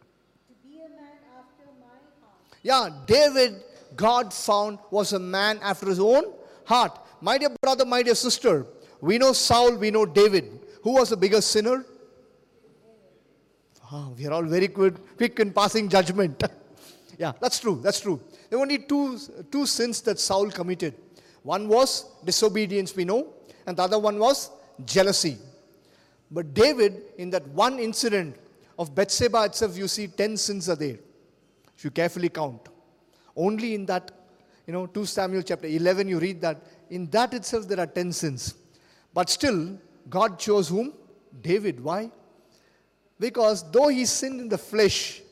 to 0.49 0.55
be 0.63 0.81
a 0.81 0.89
man 0.89 1.19
after 1.39 1.67
my 1.81 1.97
heart. 2.21 2.54
Yeah, 2.65 2.89
David, 3.07 3.63
God 3.95 4.33
found, 4.33 4.79
was 4.91 5.13
a 5.13 5.19
man 5.19 5.61
after 5.63 5.87
his 5.87 6.01
own 6.01 6.33
heart. 6.65 6.99
My 7.21 7.37
dear 7.37 7.51
brother, 7.61 7.85
my 7.85 8.03
dear 8.03 8.15
sister, 8.15 8.67
we 9.03 9.19
know 9.19 9.35
Saul, 9.35 9.77
we 9.77 9.91
know 9.91 10.07
David. 10.07 10.61
Who 10.83 10.95
was 10.95 11.11
the 11.11 11.17
biggest 11.17 11.51
sinner? 11.51 11.85
Ah, 13.93 14.09
we 14.17 14.27
are 14.27 14.33
all 14.33 14.45
very 14.45 14.67
good, 14.67 14.99
quick 15.19 15.39
in 15.41 15.53
passing 15.53 15.91
judgment. 15.91 16.43
yeah, 17.19 17.33
that's 17.39 17.61
true, 17.61 17.81
that's 17.83 18.01
true. 18.01 18.19
There 18.49 18.59
were 18.59 18.63
only 18.63 18.79
two, 18.79 19.19
two 19.53 19.67
sins 19.67 20.01
that 20.01 20.19
Saul 20.19 20.51
committed. 20.51 20.95
One 21.43 21.69
was 21.69 22.07
disobedience, 22.25 22.97
we 22.97 23.05
know, 23.05 23.29
and 23.67 23.77
the 23.77 23.83
other 23.83 23.99
one 23.99 24.19
was 24.19 24.51
jealousy. 24.87 25.37
But 26.31 26.55
David, 26.55 27.03
in 27.19 27.29
that 27.31 27.47
one 27.49 27.79
incident 27.79 28.37
of 28.79 28.95
Bathsheba 28.95 29.45
itself, 29.45 29.77
you 29.77 29.87
see 29.87 30.07
10 30.07 30.39
sins 30.39 30.71
are 30.71 30.77
there. 30.77 30.97
If 31.77 31.85
you 31.85 31.91
carefully 31.91 32.29
count. 32.29 32.69
Only 33.37 33.75
in 33.75 33.87
that, 33.87 34.11
you 34.67 34.73
know, 34.73 34.87
2 34.87 35.05
Samuel 35.07 35.43
chapter 35.43 35.67
11, 35.67 36.09
you 36.09 36.19
read 36.19 36.41
that. 36.41 36.63
In 36.91 37.07
that 37.11 37.35
itself, 37.35 37.67
there 37.67 37.81
are 37.81 37.87
10 37.87 38.13
sins. 38.13 38.55
But 39.13 39.31
still, 39.31 39.79
God 40.09 40.39
chose 40.39 40.69
whom? 40.69 40.93
David. 41.43 41.83
Why? 41.83 42.11
Because 43.19 43.71
though 43.71 43.89
he 43.89 44.05
sinned 44.05 44.41
in 44.41 44.49
the 44.49 44.59
flesh, 44.59 45.23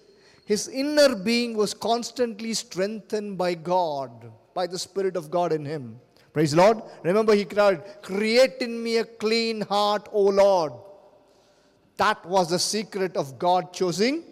his 0.45 0.68
inner 0.68 1.14
being 1.14 1.57
was 1.57 1.74
constantly 1.74 2.55
strengthened 2.55 3.38
by 3.38 3.55
God, 3.55 4.32
by 4.55 4.66
the 4.66 4.78
Spirit 4.78 5.16
of 5.16 5.30
God 5.30 5.53
in 5.53 5.64
him. 5.64 6.01
Praise 6.32 6.55
Lord. 6.55 6.82
Remember, 7.03 7.34
he 7.34 7.45
cried, 7.45 7.82
Create 8.03 8.57
in 8.61 8.82
me 8.82 8.99
a 8.99 9.05
clean 9.05 9.61
heart, 9.62 10.09
O 10.12 10.22
Lord. 10.22 10.72
That 11.99 12.24
was 12.26 12.51
the 12.51 12.59
secret 12.59 13.16
of 13.16 13.38
God 13.38 13.72
choosing 13.72 14.24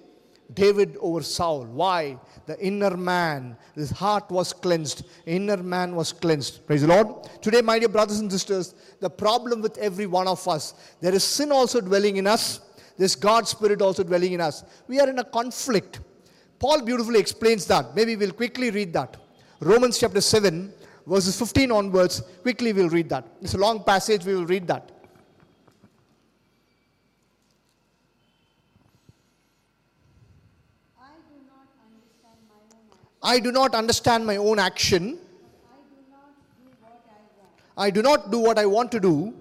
David 0.54 0.96
over 1.00 1.22
Saul. 1.22 1.64
Why? 1.64 2.18
The 2.46 2.58
inner 2.64 2.96
man, 2.96 3.56
his 3.74 3.90
heart 3.90 4.30
was 4.30 4.52
cleansed. 4.52 5.06
Inner 5.26 5.58
man 5.58 5.94
was 5.94 6.12
cleansed. 6.12 6.66
Praise 6.66 6.82
the 6.82 6.88
Lord. 6.88 7.28
Today, 7.42 7.60
my 7.60 7.78
dear 7.78 7.88
brothers 7.88 8.18
and 8.18 8.30
sisters, 8.30 8.74
the 9.00 9.10
problem 9.10 9.62
with 9.62 9.78
every 9.78 10.06
one 10.06 10.26
of 10.26 10.46
us, 10.48 10.74
there 11.00 11.14
is 11.14 11.24
sin 11.24 11.52
also 11.52 11.80
dwelling 11.80 12.16
in 12.16 12.26
us. 12.26 12.60
There's 12.96 13.14
God's 13.14 13.50
Spirit 13.50 13.80
also 13.80 14.02
dwelling 14.02 14.32
in 14.32 14.40
us. 14.40 14.64
We 14.86 15.00
are 15.00 15.08
in 15.08 15.18
a 15.20 15.24
conflict. 15.24 16.00
Paul 16.58 16.82
beautifully 16.82 17.18
explains 17.18 17.64
that. 17.66 17.94
Maybe 17.96 18.16
we'll 18.16 18.32
quickly 18.32 18.70
read 18.70 18.92
that. 18.92 19.16
Romans 19.60 19.98
chapter 19.98 20.20
7, 20.20 20.72
verses 21.06 21.38
15 21.38 21.72
onwards. 21.72 22.20
Quickly 22.42 22.72
we'll 22.74 22.90
read 22.90 23.08
that. 23.08 23.26
It's 23.40 23.54
a 23.54 23.58
long 23.58 23.82
passage, 23.82 24.24
we 24.26 24.34
will 24.34 24.44
read 24.44 24.66
that. 24.66 24.90
I 30.98 31.12
do 31.28 31.36
not 31.46 31.68
understand 31.86 32.38
my 32.48 32.60
own 32.76 32.84
act. 32.92 33.09
I 33.22 33.38
do 33.38 33.52
not 33.52 33.74
understand 33.74 34.26
my 34.26 34.36
own 34.36 34.58
action. 34.58 35.18
I 37.76 37.90
do 37.90 38.02
not 38.02 38.30
do 38.30 38.38
what 38.38 38.58
I 38.58 38.66
want. 38.66 38.90
To 38.92 39.00
do. 39.00 39.34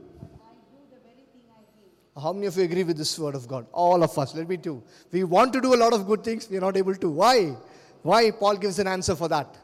How 2.21 2.33
many 2.33 2.47
of 2.47 2.57
you 2.57 2.63
agree 2.63 2.83
with 2.83 2.97
this 2.97 3.17
word 3.17 3.35
of 3.35 3.47
God? 3.47 3.65
All 3.71 4.03
of 4.03 4.17
us. 4.17 4.35
Let 4.35 4.49
me 4.49 4.57
too. 4.57 4.83
We 5.11 5.23
want 5.23 5.53
to 5.53 5.61
do 5.61 5.73
a 5.73 5.77
lot 5.77 5.93
of 5.93 6.05
good 6.05 6.23
things, 6.23 6.49
we 6.49 6.57
are 6.57 6.61
not 6.61 6.75
able 6.77 6.95
to. 6.95 7.09
Why? 7.09 7.55
Why? 8.03 8.31
Paul 8.31 8.57
gives 8.57 8.79
an 8.79 8.87
answer 8.87 9.15
for 9.15 9.27
that. 9.29 9.57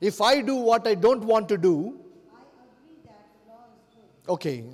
If 0.00 0.20
I 0.22 0.40
do 0.40 0.54
what 0.54 0.86
I 0.86 0.94
don't 0.94 1.22
want 1.24 1.48
to 1.50 1.58
do, 1.58 2.00
okay. 4.28 4.64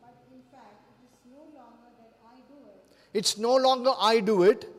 But 0.00 0.14
in 0.30 0.42
fact, 0.52 0.76
it 0.90 1.14
is 1.14 1.32
no 1.32 1.38
longer 1.56 1.88
that 1.98 2.12
I 2.26 2.36
do 2.48 2.56
it. 2.66 2.84
It's 3.14 3.38
no 3.38 3.56
longer 3.56 3.92
I 3.98 4.20
do 4.20 4.42
it. 4.42 4.73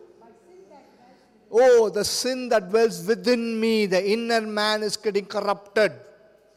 Oh, 1.58 1.90
the 1.90 2.04
sin 2.04 2.50
that 2.50 2.70
dwells 2.70 3.06
within 3.06 3.60
me, 3.60 3.86
the 3.86 4.12
inner 4.12 4.42
man 4.42 4.84
is 4.84 4.98
getting 4.98 5.26
corrupted. 5.26 5.94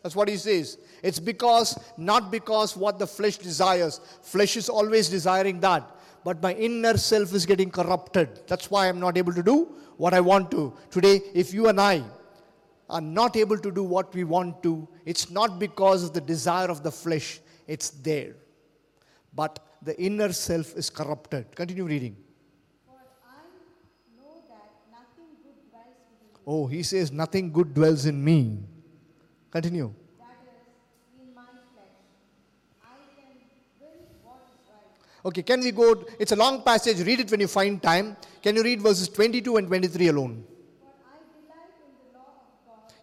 That's 0.03 0.16
what 0.16 0.28
he 0.28 0.36
says. 0.36 0.78
It's 1.03 1.20
because, 1.20 1.78
not 1.96 2.30
because 2.30 2.76
what 2.76 2.99
the 2.99 3.07
flesh 3.07 3.36
desires. 3.36 4.01
Flesh 4.22 4.57
is 4.57 4.68
always 4.68 5.09
desiring 5.09 5.61
that. 5.61 5.88
But 6.24 6.42
my 6.42 6.55
inner 6.55 6.96
self 6.96 7.32
is 7.32 7.46
getting 7.46 7.70
corrupted. 7.70 8.46
That's 8.49 8.70
why 8.70 8.88
I'm 8.88 8.99
not 8.99 9.16
able 9.16 9.32
to 9.34 9.42
do 9.42 9.68
what 9.96 10.14
I 10.14 10.20
want 10.20 10.51
to. 10.53 10.72
Today, 10.90 11.20
if 11.34 11.55
you 11.55 11.68
and 11.68 11.80
I 11.80 12.03
are 12.90 13.01
not 13.01 13.36
able 13.36 13.59
to 13.59 13.70
do 13.70 13.82
what 13.82 14.12
we 14.14 14.24
want 14.24 14.62
to, 14.62 14.88
it's 15.05 15.30
not 15.30 15.59
because 15.59 16.05
of 16.05 16.12
the 16.12 16.20
desire 16.20 16.68
of 16.68 16.82
the 16.82 16.90
flesh, 16.90 17.40
it's 17.66 17.90
there. 17.90 18.34
But 19.34 19.59
the 19.82 20.01
inner 20.01 20.32
self 20.32 20.74
is 20.74 20.90
corrupted. 20.90 21.55
Continue 21.55 21.84
reading. 21.84 22.16
For 22.86 22.99
I 23.26 23.42
know 24.16 24.42
that 24.49 24.72
nothing 24.90 25.36
good 25.42 25.59
dwells 25.70 25.96
within 26.11 26.28
me, 26.34 26.38
Oh, 26.51 26.66
he 26.66 26.82
says, 26.82 27.12
Nothing 27.12 27.53
good 27.53 27.74
dwells 27.74 28.07
in 28.07 28.24
me. 28.24 28.59
Continue. 29.51 29.92
Okay, 35.24 35.42
can 35.42 35.61
we 35.61 35.72
go? 35.72 36.05
It's 36.18 36.32
a 36.32 36.36
long 36.36 36.62
passage. 36.62 37.05
Read 37.05 37.20
it 37.20 37.30
when 37.30 37.40
you 37.40 37.49
find 37.49 37.82
time. 37.82 38.16
Can 38.42 38.57
you 38.57 38.62
read 38.62 38.80
verses 38.80 39.09
22 39.09 39.57
and 39.57 39.66
23 39.66 40.09
alone? 40.09 40.44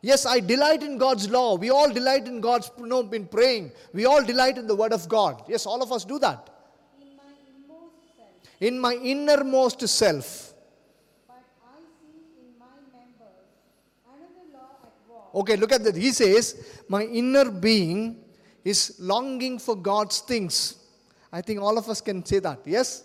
Yes, 0.02 0.26
I 0.26 0.40
delight 0.40 0.84
in 0.84 0.98
God's 0.98 1.30
law. 1.30 1.56
We 1.56 1.72
all 1.72 1.92
delight 1.92 2.28
in 2.28 2.40
God's, 2.40 2.72
you 2.78 2.86
know, 2.86 3.02
in 3.10 3.26
praying. 3.28 3.72
We 3.92 4.06
all 4.06 4.24
delight 4.24 4.58
in 4.58 4.68
the 4.68 4.76
word 4.76 4.94
of 4.94 5.08
God. 5.10 5.44
Yes, 5.48 5.66
all 5.66 5.82
of 5.82 5.92
us 5.92 6.06
do 6.06 6.20
that. 6.20 6.50
in 7.02 7.16
my 7.18 7.24
self, 7.68 8.62
In 8.62 8.80
my 8.80 8.94
innermost 8.96 9.88
self. 9.88 10.54
but 11.28 11.42
I 11.64 11.80
see 12.00 12.22
in 12.40 12.54
my 12.60 12.78
members 12.94 13.50
another 14.06 14.46
law 14.54 14.78
at 14.86 14.94
war, 15.10 15.25
Okay, 15.36 15.58
look 15.58 15.74
at 15.74 15.84
that. 15.84 15.96
He 15.96 16.12
says, 16.12 16.82
My 16.88 17.04
inner 17.04 17.52
being 17.52 18.24
is 18.64 18.96
longing 19.00 19.60
for 19.60 19.76
God's 19.76 20.22
things. 20.22 20.78
I 21.32 21.42
think 21.42 21.60
all 21.60 21.78
of 21.78 21.90
us 21.90 22.00
can 22.00 22.26
say 22.26 22.40
that, 22.40 22.60
yes? 22.66 23.04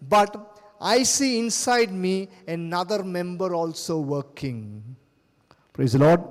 But 0.00 0.60
I 0.80 1.02
see 1.02 1.40
inside 1.40 1.92
me 1.92 2.28
another 2.46 3.02
member 3.02 3.54
also 3.54 3.98
working. 3.98 4.96
Praise 5.72 5.92
the 5.94 5.98
Lord. 5.98 6.22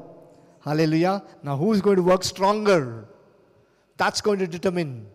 Hallelujah. 0.61 1.21
Now, 1.43 1.57
who 1.57 1.73
is 1.73 1.81
going 1.81 1.97
to 1.97 2.03
work 2.03 2.23
stronger? 2.23 3.05
That's 3.97 4.21
going 4.21 4.39
to 4.39 4.47
determine 4.47 5.05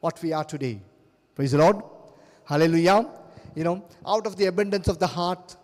what 0.00 0.20
we 0.22 0.32
are 0.32 0.44
today. 0.44 0.80
Praise 1.36 1.52
the 1.52 1.58
Lord. 1.58 1.76
Hallelujah. 2.44 3.08
You 3.54 3.64
know, 3.64 3.84
out 4.06 4.26
of 4.26 4.36
the 4.36 4.46
abundance 4.46 4.88
of 4.88 4.98
the 4.98 5.06
heart, 5.06 5.56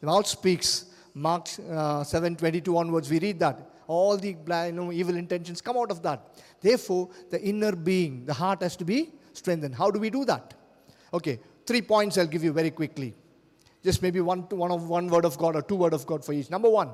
the 0.00 0.06
mouth 0.06 0.26
speaks. 0.26 0.86
Mark 1.14 1.48
uh, 1.70 2.04
7 2.04 2.36
22 2.36 2.76
onwards, 2.76 3.10
we 3.10 3.18
read 3.18 3.38
that. 3.40 3.66
All 3.86 4.16
the 4.16 4.28
you 4.28 4.72
know, 4.72 4.92
evil 4.92 5.16
intentions 5.16 5.60
come 5.60 5.76
out 5.76 5.90
of 5.90 6.02
that. 6.02 6.36
Therefore, 6.60 7.08
the 7.30 7.42
inner 7.42 7.74
being, 7.74 8.24
the 8.24 8.32
heart 8.32 8.62
has 8.62 8.76
to 8.76 8.84
be 8.84 9.10
strengthened. 9.32 9.74
How 9.74 9.90
do 9.90 9.98
we 9.98 10.10
do 10.10 10.24
that? 10.26 10.54
Okay, 11.12 11.40
three 11.66 11.82
points 11.82 12.16
I'll 12.16 12.26
give 12.26 12.44
you 12.44 12.52
very 12.52 12.70
quickly. 12.70 13.14
Just 13.82 14.02
maybe 14.02 14.20
one, 14.20 14.42
one, 14.50 14.70
of, 14.70 14.88
one 14.88 15.08
word 15.08 15.24
of 15.24 15.38
God 15.38 15.56
or 15.56 15.62
two 15.62 15.74
word 15.74 15.94
of 15.94 16.06
God 16.06 16.24
for 16.24 16.32
each. 16.32 16.50
Number 16.50 16.68
one, 16.68 16.90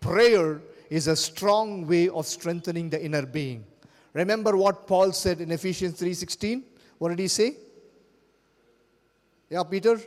prayer 0.00 0.62
is 0.88 1.06
a 1.06 1.16
strong 1.16 1.86
way 1.86 2.08
of 2.08 2.26
strengthening 2.26 2.88
the 2.88 3.04
inner 3.04 3.26
being. 3.26 3.64
Remember 4.14 4.56
what 4.56 4.86
Paul 4.86 5.12
said 5.12 5.40
in 5.40 5.50
Ephesians 5.50 6.00
3:16? 6.00 6.62
What 6.98 7.08
did 7.10 7.18
he 7.18 7.28
say? 7.28 7.56
Yeah, 9.50 9.64
Peter? 9.64 10.00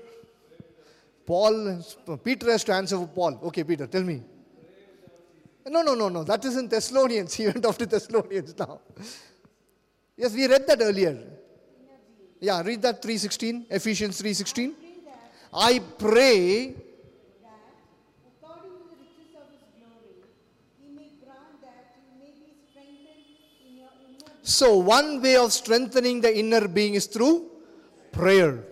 Paul, 1.25 1.83
Peter 2.23 2.51
has 2.51 2.63
to 2.65 2.73
answer 2.73 2.97
for 2.97 3.07
Paul. 3.07 3.39
Okay, 3.45 3.63
Peter, 3.63 3.87
tell 3.87 4.03
me. 4.03 4.21
No, 5.67 5.81
no, 5.81 5.95
no, 5.95 6.09
no. 6.09 6.23
That 6.23 6.45
is 6.45 6.57
in 6.57 6.67
Thessalonians. 6.67 7.33
He 7.37 7.45
went 7.47 7.65
off 7.65 7.77
to 7.79 7.85
Thessalonians 7.85 8.53
now. 8.57 8.81
Yes, 10.15 10.33
we 10.33 10.47
read 10.47 10.67
that 10.67 10.79
earlier. 10.81 11.17
Yeah, 12.39 12.61
read 12.61 12.81
that 12.83 13.01
3:16, 13.01 13.65
Ephesians 13.69 14.21
3:16. 14.21 14.73
I 15.53 15.79
pray 15.97 16.75
So, 24.47 24.77
one 24.77 25.23
way 25.23 25.37
of 25.37 25.51
strengthening 25.51 26.21
the 26.21 26.37
inner 26.37 26.67
being 26.67 26.93
is 26.93 27.07
through 27.07 27.49
prayer. 28.11 28.63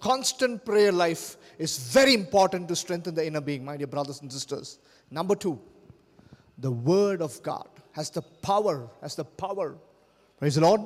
Constant 0.00 0.62
prayer 0.66 0.92
life 0.92 1.37
is 1.58 1.92
very 1.92 2.14
important 2.14 2.68
to 2.68 2.76
strengthen 2.76 3.14
the 3.14 3.26
inner 3.26 3.40
being, 3.40 3.64
my 3.64 3.76
dear 3.76 3.86
brothers 3.86 4.20
and 4.20 4.32
sisters. 4.32 4.78
Number 5.10 5.34
two, 5.34 5.60
the 6.58 6.70
Word 6.70 7.20
of 7.20 7.42
God 7.42 7.68
has 7.92 8.10
the 8.10 8.22
power, 8.22 8.88
has 9.02 9.16
the 9.16 9.24
power. 9.24 9.76
Praise 10.38 10.54
the 10.54 10.60
Lord. 10.60 10.82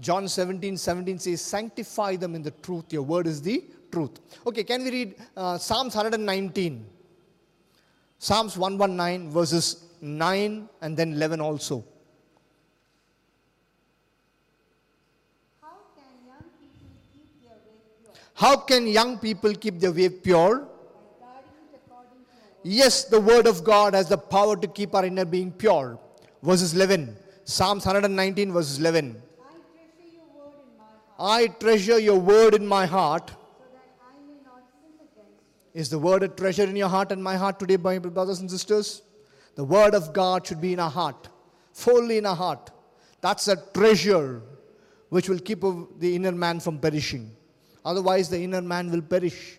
John 0.00 0.28
17, 0.28 0.76
17 0.76 1.18
says, 1.18 1.40
Sanctify 1.40 2.16
them 2.16 2.34
in 2.34 2.42
the 2.42 2.50
truth. 2.50 2.92
Your 2.92 3.02
word 3.02 3.26
is 3.28 3.40
the 3.40 3.64
truth. 3.92 4.18
Okay, 4.46 4.64
can 4.64 4.82
we 4.82 4.90
read 4.90 5.14
uh, 5.36 5.56
Psalms 5.56 5.94
119? 5.94 6.84
Psalms 8.18 8.58
119, 8.58 9.30
verses 9.30 9.84
9 10.00 10.68
and 10.80 10.96
then 10.96 11.12
11 11.12 11.40
also. 11.40 11.84
How 15.62 15.76
can 15.94 16.26
young 16.26 16.42
people 16.60 16.88
keep 17.12 17.42
their 17.42 17.58
way 17.66 17.78
pure 18.02 18.14
How 18.34 18.56
can 18.56 18.86
young 18.86 19.18
people 19.18 19.54
keep 19.54 19.78
their 19.78 19.92
way 19.92 20.08
pure? 20.08 20.68
Yes, 22.64 23.04
the 23.04 23.20
word 23.20 23.46
of 23.46 23.62
God 23.62 23.94
has 23.94 24.08
the 24.08 24.18
power 24.18 24.56
to 24.56 24.66
keep 24.66 24.94
our 24.94 25.04
inner 25.04 25.24
being 25.24 25.52
pure. 25.52 25.98
Verses 26.42 26.74
11. 26.74 27.16
Psalms 27.44 27.84
119, 27.86 28.52
verses 28.52 28.78
11. 28.78 29.22
I 31.18 31.46
treasure 31.46 31.98
your 31.98 32.18
word 32.18 32.54
in 32.54 32.66
my 32.66 32.86
heart. 32.86 33.30
Is 35.74 35.88
the 35.90 35.98
word 35.98 36.22
a 36.22 36.28
treasure 36.28 36.64
in 36.64 36.76
your 36.76 36.88
heart 36.88 37.12
and 37.12 37.22
my 37.22 37.36
heart 37.36 37.58
today, 37.58 37.76
my 37.76 37.98
brothers 37.98 38.40
and 38.40 38.50
sisters? 38.50 39.02
The 39.54 39.64
word 39.64 39.94
of 39.94 40.12
God 40.12 40.46
should 40.46 40.60
be 40.60 40.72
in 40.72 40.80
our 40.80 40.90
heart, 40.90 41.28
fully 41.72 42.18
in 42.18 42.26
our 42.26 42.34
heart. 42.34 42.70
That's 43.20 43.46
a 43.48 43.56
treasure 43.72 44.42
which 45.10 45.28
will 45.28 45.38
keep 45.38 45.60
the 45.60 46.16
inner 46.16 46.32
man 46.32 46.60
from 46.60 46.78
perishing. 46.78 47.30
Otherwise, 47.84 48.28
the 48.28 48.40
inner 48.42 48.62
man 48.62 48.90
will 48.90 49.02
perish. 49.02 49.58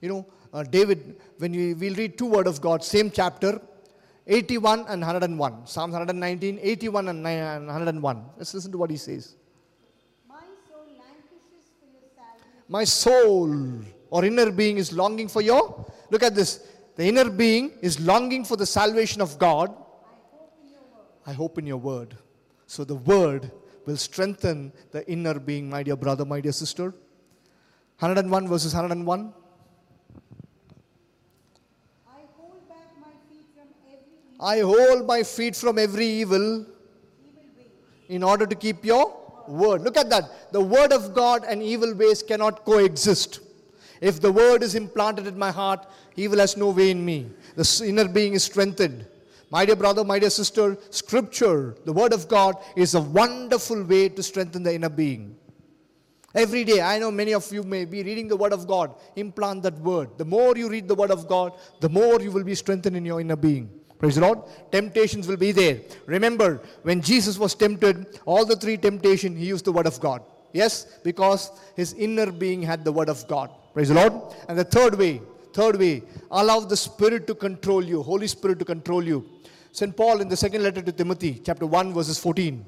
You 0.00 0.08
know, 0.08 0.26
uh, 0.52 0.62
David, 0.62 1.20
when 1.38 1.52
we, 1.52 1.74
we'll 1.74 1.94
read 1.94 2.18
two 2.18 2.26
word 2.26 2.46
of 2.46 2.60
God, 2.60 2.84
same 2.84 3.10
chapter, 3.10 3.60
81 4.26 4.80
and 4.88 5.00
101. 5.00 5.66
Psalms 5.66 5.92
119, 5.92 6.58
81 6.62 7.08
and 7.08 7.22
9 7.22 7.38
and 7.38 7.66
101. 7.66 8.24
Let's 8.36 8.54
listen 8.54 8.72
to 8.72 8.78
what 8.78 8.90
he 8.90 8.96
says. 8.96 9.36
My 10.28 10.40
soul 10.68 10.86
languishes 10.86 11.72
for 11.80 11.86
your 11.86 12.08
salvation. 12.14 12.62
My 12.68 12.84
soul 12.84 13.84
or 14.10 14.24
inner 14.24 14.50
being 14.50 14.78
is 14.78 14.92
longing 14.92 15.28
for 15.28 15.42
your. 15.42 15.84
Look 16.10 16.22
at 16.22 16.34
this. 16.34 16.66
The 16.96 17.06
inner 17.06 17.28
being 17.28 17.72
is 17.82 17.98
longing 18.00 18.44
for 18.44 18.56
the 18.56 18.66
salvation 18.66 19.20
of 19.20 19.38
God. 19.38 19.74
I 21.26 21.32
hope 21.32 21.58
in 21.58 21.66
your 21.66 21.78
word. 21.78 22.16
So 22.66 22.84
the 22.84 22.94
word 22.94 23.50
will 23.86 23.96
strengthen 23.96 24.72
the 24.90 25.08
inner 25.10 25.38
being, 25.38 25.68
my 25.68 25.82
dear 25.82 25.96
brother, 25.96 26.24
my 26.24 26.40
dear 26.40 26.52
sister. 26.52 26.94
101 28.04 28.48
verses 28.48 28.74
101. 28.74 29.32
I 32.06 32.20
hold 32.36 32.62
my 33.00 33.12
feet 33.28 33.46
from 33.56 33.68
every 33.92 34.18
evil, 34.26 34.46
I 34.52 34.58
hold 34.60 35.06
my 35.06 35.22
feet 35.22 35.56
from 35.56 35.78
every 35.78 36.06
evil 36.06 36.44
evil 36.44 36.66
way. 37.56 37.66
in 38.08 38.22
order 38.22 38.46
to 38.46 38.54
keep 38.54 38.84
your 38.84 39.04
word. 39.48 39.80
Look 39.80 39.96
at 39.96 40.10
that. 40.10 40.52
The 40.52 40.60
word 40.60 40.92
of 40.92 41.14
God 41.14 41.46
and 41.48 41.62
evil 41.62 41.94
ways 41.94 42.22
cannot 42.22 42.66
coexist. 42.66 43.40
If 44.02 44.20
the 44.20 44.30
word 44.30 44.62
is 44.62 44.74
implanted 44.74 45.26
in 45.26 45.38
my 45.38 45.50
heart, 45.50 45.86
evil 46.14 46.40
has 46.40 46.58
no 46.58 46.68
way 46.68 46.90
in 46.90 47.02
me. 47.02 47.30
The 47.56 47.84
inner 47.86 48.06
being 48.06 48.34
is 48.34 48.44
strengthened. 48.44 49.06
My 49.50 49.64
dear 49.64 49.76
brother, 49.76 50.04
my 50.04 50.18
dear 50.18 50.30
sister, 50.30 50.76
scripture, 50.90 51.74
the 51.86 51.92
word 51.92 52.12
of 52.12 52.28
God, 52.28 52.56
is 52.76 52.94
a 52.94 53.00
wonderful 53.00 53.82
way 53.82 54.10
to 54.10 54.22
strengthen 54.22 54.62
the 54.62 54.74
inner 54.74 54.90
being. 54.90 55.36
Every 56.34 56.64
day, 56.64 56.80
I 56.80 56.98
know 56.98 57.12
many 57.12 57.32
of 57.32 57.50
you 57.52 57.62
may 57.62 57.84
be 57.84 58.02
reading 58.02 58.26
the 58.26 58.36
Word 58.36 58.52
of 58.52 58.66
God. 58.66 58.94
Implant 59.14 59.62
that 59.62 59.78
Word. 59.78 60.18
The 60.18 60.24
more 60.24 60.56
you 60.56 60.68
read 60.68 60.88
the 60.88 60.94
Word 60.94 61.12
of 61.12 61.28
God, 61.28 61.52
the 61.80 61.88
more 61.88 62.20
you 62.20 62.32
will 62.32 62.42
be 62.42 62.56
strengthened 62.56 62.96
in 62.96 63.04
your 63.04 63.20
inner 63.20 63.36
being. 63.36 63.70
Praise 63.98 64.16
the 64.16 64.22
Lord. 64.22 64.40
Temptations 64.72 65.28
will 65.28 65.36
be 65.36 65.52
there. 65.52 65.80
Remember, 66.06 66.60
when 66.82 67.00
Jesus 67.00 67.38
was 67.38 67.54
tempted, 67.54 68.18
all 68.26 68.44
the 68.44 68.56
three 68.56 68.76
temptation, 68.76 69.36
he 69.36 69.46
used 69.46 69.64
the 69.64 69.72
Word 69.72 69.86
of 69.86 70.00
God. 70.00 70.22
Yes, 70.52 70.86
because 71.04 71.52
his 71.76 71.92
inner 71.92 72.32
being 72.32 72.62
had 72.62 72.84
the 72.84 72.92
Word 72.92 73.08
of 73.08 73.26
God. 73.28 73.50
Praise 73.72 73.88
the 73.88 73.94
Lord. 73.94 74.12
And 74.48 74.58
the 74.58 74.64
third 74.64 74.96
way, 74.96 75.20
third 75.52 75.76
way, 75.78 76.02
allow 76.32 76.60
the 76.60 76.76
Spirit 76.76 77.28
to 77.28 77.34
control 77.36 77.84
you, 77.84 78.02
Holy 78.02 78.26
Spirit 78.26 78.58
to 78.58 78.64
control 78.64 79.04
you. 79.04 79.24
St. 79.70 79.96
Paul 79.96 80.20
in 80.20 80.28
the 80.28 80.36
second 80.36 80.64
letter 80.64 80.82
to 80.82 80.92
Timothy, 80.92 81.40
chapter 81.44 81.66
1, 81.66 81.94
verses 81.94 82.18
14. 82.18 82.64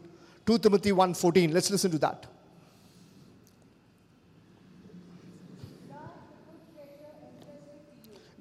2 0.47 0.59
Timothy 0.59 0.93
1 0.93 1.14
14. 1.14 1.53
Let's 1.53 1.71
listen 1.71 1.91
to 1.91 1.99
that. 1.99 2.27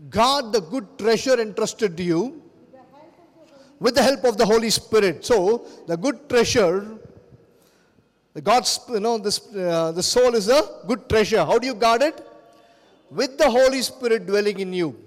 Guard 0.09 0.51
the 0.53 0.61
good 0.61 0.97
treasure 0.97 1.39
entrusted 1.39 1.97
to 1.97 2.03
you 2.03 2.41
with 3.79 3.95
the 3.95 4.03
help 4.03 4.23
of 4.23 4.37
the 4.37 4.45
Holy 4.45 4.69
Spirit. 4.69 5.25
So, 5.25 5.65
the 5.87 5.97
good 5.97 6.29
treasure, 6.29 6.97
the 8.33 8.41
God's, 8.41 8.79
you 8.89 8.99
know, 8.99 9.17
this, 9.17 9.39
uh, 9.55 9.91
the 9.91 10.03
soul 10.03 10.35
is 10.35 10.49
a 10.49 10.61
good 10.87 11.07
treasure. 11.09 11.43
How 11.43 11.59
do 11.59 11.67
you 11.67 11.75
guard 11.75 12.01
it? 12.01 12.25
With 13.09 13.37
the 13.37 13.49
Holy 13.49 13.81
Spirit 13.81 14.25
dwelling 14.25 14.59
in 14.59 14.73
you. 14.73 14.97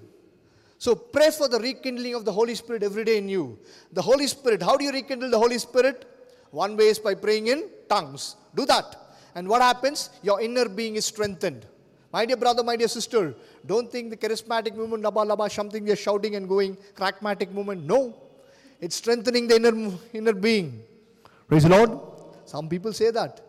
So, 0.79 0.95
pray 0.95 1.31
for 1.31 1.49
the 1.49 1.59
rekindling 1.59 2.15
of 2.15 2.25
the 2.25 2.33
Holy 2.33 2.55
Spirit 2.55 2.83
every 2.83 3.05
day 3.05 3.19
in 3.19 3.29
you. 3.29 3.59
The 3.93 4.03
Holy 4.03 4.27
Spirit, 4.27 4.63
how 4.63 4.77
do 4.77 4.85
you 4.85 4.93
rekindle 4.93 5.31
the 5.31 5.39
Holy 5.39 5.59
Spirit? 5.59 6.05
One 6.51 6.77
way 6.77 6.85
is 6.85 6.99
by 6.99 7.15
praying 7.15 7.49
in 7.49 7.69
tongues. 7.89 8.37
Do 8.55 8.65
that. 8.67 8.97
And 9.35 9.49
what 9.49 9.61
happens? 9.61 10.11
Your 10.23 10.41
inner 10.41 10.69
being 10.69 10.97
is 10.97 11.05
strengthened. 11.05 11.67
My 12.13 12.25
dear 12.25 12.37
brother, 12.37 12.63
my 12.63 12.77
dear 12.77 12.89
sister, 12.89 13.35
don't 13.67 13.91
think 13.91 14.11
the 14.11 14.17
charismatic 14.17 14.75
movement, 14.75 15.05
laba 15.05 15.27
laba, 15.27 15.51
something 15.51 15.85
they're 15.85 15.97
shouting 15.97 16.37
and 16.37 16.49
going, 16.49 16.77
crackmatic 16.95 17.53
movement. 17.53 17.85
No. 17.85 18.15
It's 18.81 18.97
strengthening 18.97 19.47
the 19.49 19.57
inner, 19.57 19.93
inner 20.13 20.33
being. 20.33 20.83
Praise 21.47 21.65
the 21.65 21.71
Lord. 21.71 21.91
Some 22.47 22.69
people 22.69 22.93
say 22.93 23.11
that. 23.11 23.41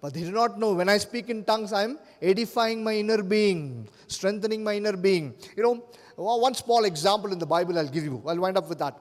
But 0.00 0.12
they 0.12 0.22
do 0.22 0.32
not 0.32 0.58
know. 0.58 0.74
When 0.74 0.88
I 0.88 0.98
speak 0.98 1.30
in 1.30 1.44
tongues, 1.44 1.72
I 1.72 1.84
am 1.84 1.98
edifying 2.20 2.82
my 2.82 2.94
inner 2.94 3.22
being, 3.22 3.88
strengthening 4.08 4.64
my 4.64 4.74
inner 4.74 4.96
being. 4.96 5.34
You 5.56 5.62
know, 5.62 5.84
one 6.16 6.54
small 6.54 6.84
example 6.84 7.32
in 7.32 7.38
the 7.38 7.46
Bible 7.46 7.78
I'll 7.78 7.88
give 7.88 8.04
you. 8.04 8.22
I'll 8.26 8.38
wind 8.38 8.58
up 8.58 8.68
with 8.68 8.80
that. 8.80 8.98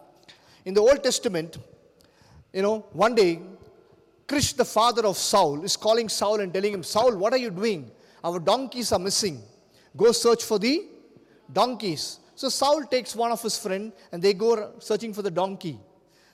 In 0.64 0.76
the 0.76 0.82
Old 0.82 1.04
Testament, 1.04 1.58
you 2.54 2.62
know, 2.62 2.86
one 2.94 3.16
day, 3.16 3.42
Kish, 4.28 4.54
the 4.54 4.64
father 4.64 5.06
of 5.06 5.18
Saul, 5.18 5.64
is 5.64 5.76
calling 5.76 6.08
Saul 6.08 6.40
and 6.40 6.54
telling 6.54 6.74
him, 6.74 6.84
Saul, 6.84 7.18
what 7.18 7.34
are 7.34 7.38
you 7.38 7.50
doing? 7.50 7.92
Our 8.24 8.40
donkeys 8.40 8.92
are 8.92 9.00
missing. 9.00 9.42
Go 9.96 10.12
search 10.12 10.44
for 10.44 10.60
the 10.60 10.86
donkeys. 11.52 12.20
So 12.36 12.50
Saul 12.50 12.84
takes 12.84 13.16
one 13.16 13.32
of 13.32 13.42
his 13.42 13.58
friend 13.58 13.92
and 14.12 14.22
they 14.22 14.34
go 14.34 14.74
searching 14.80 15.14
for 15.14 15.22
the 15.22 15.32
donkey. 15.32 15.80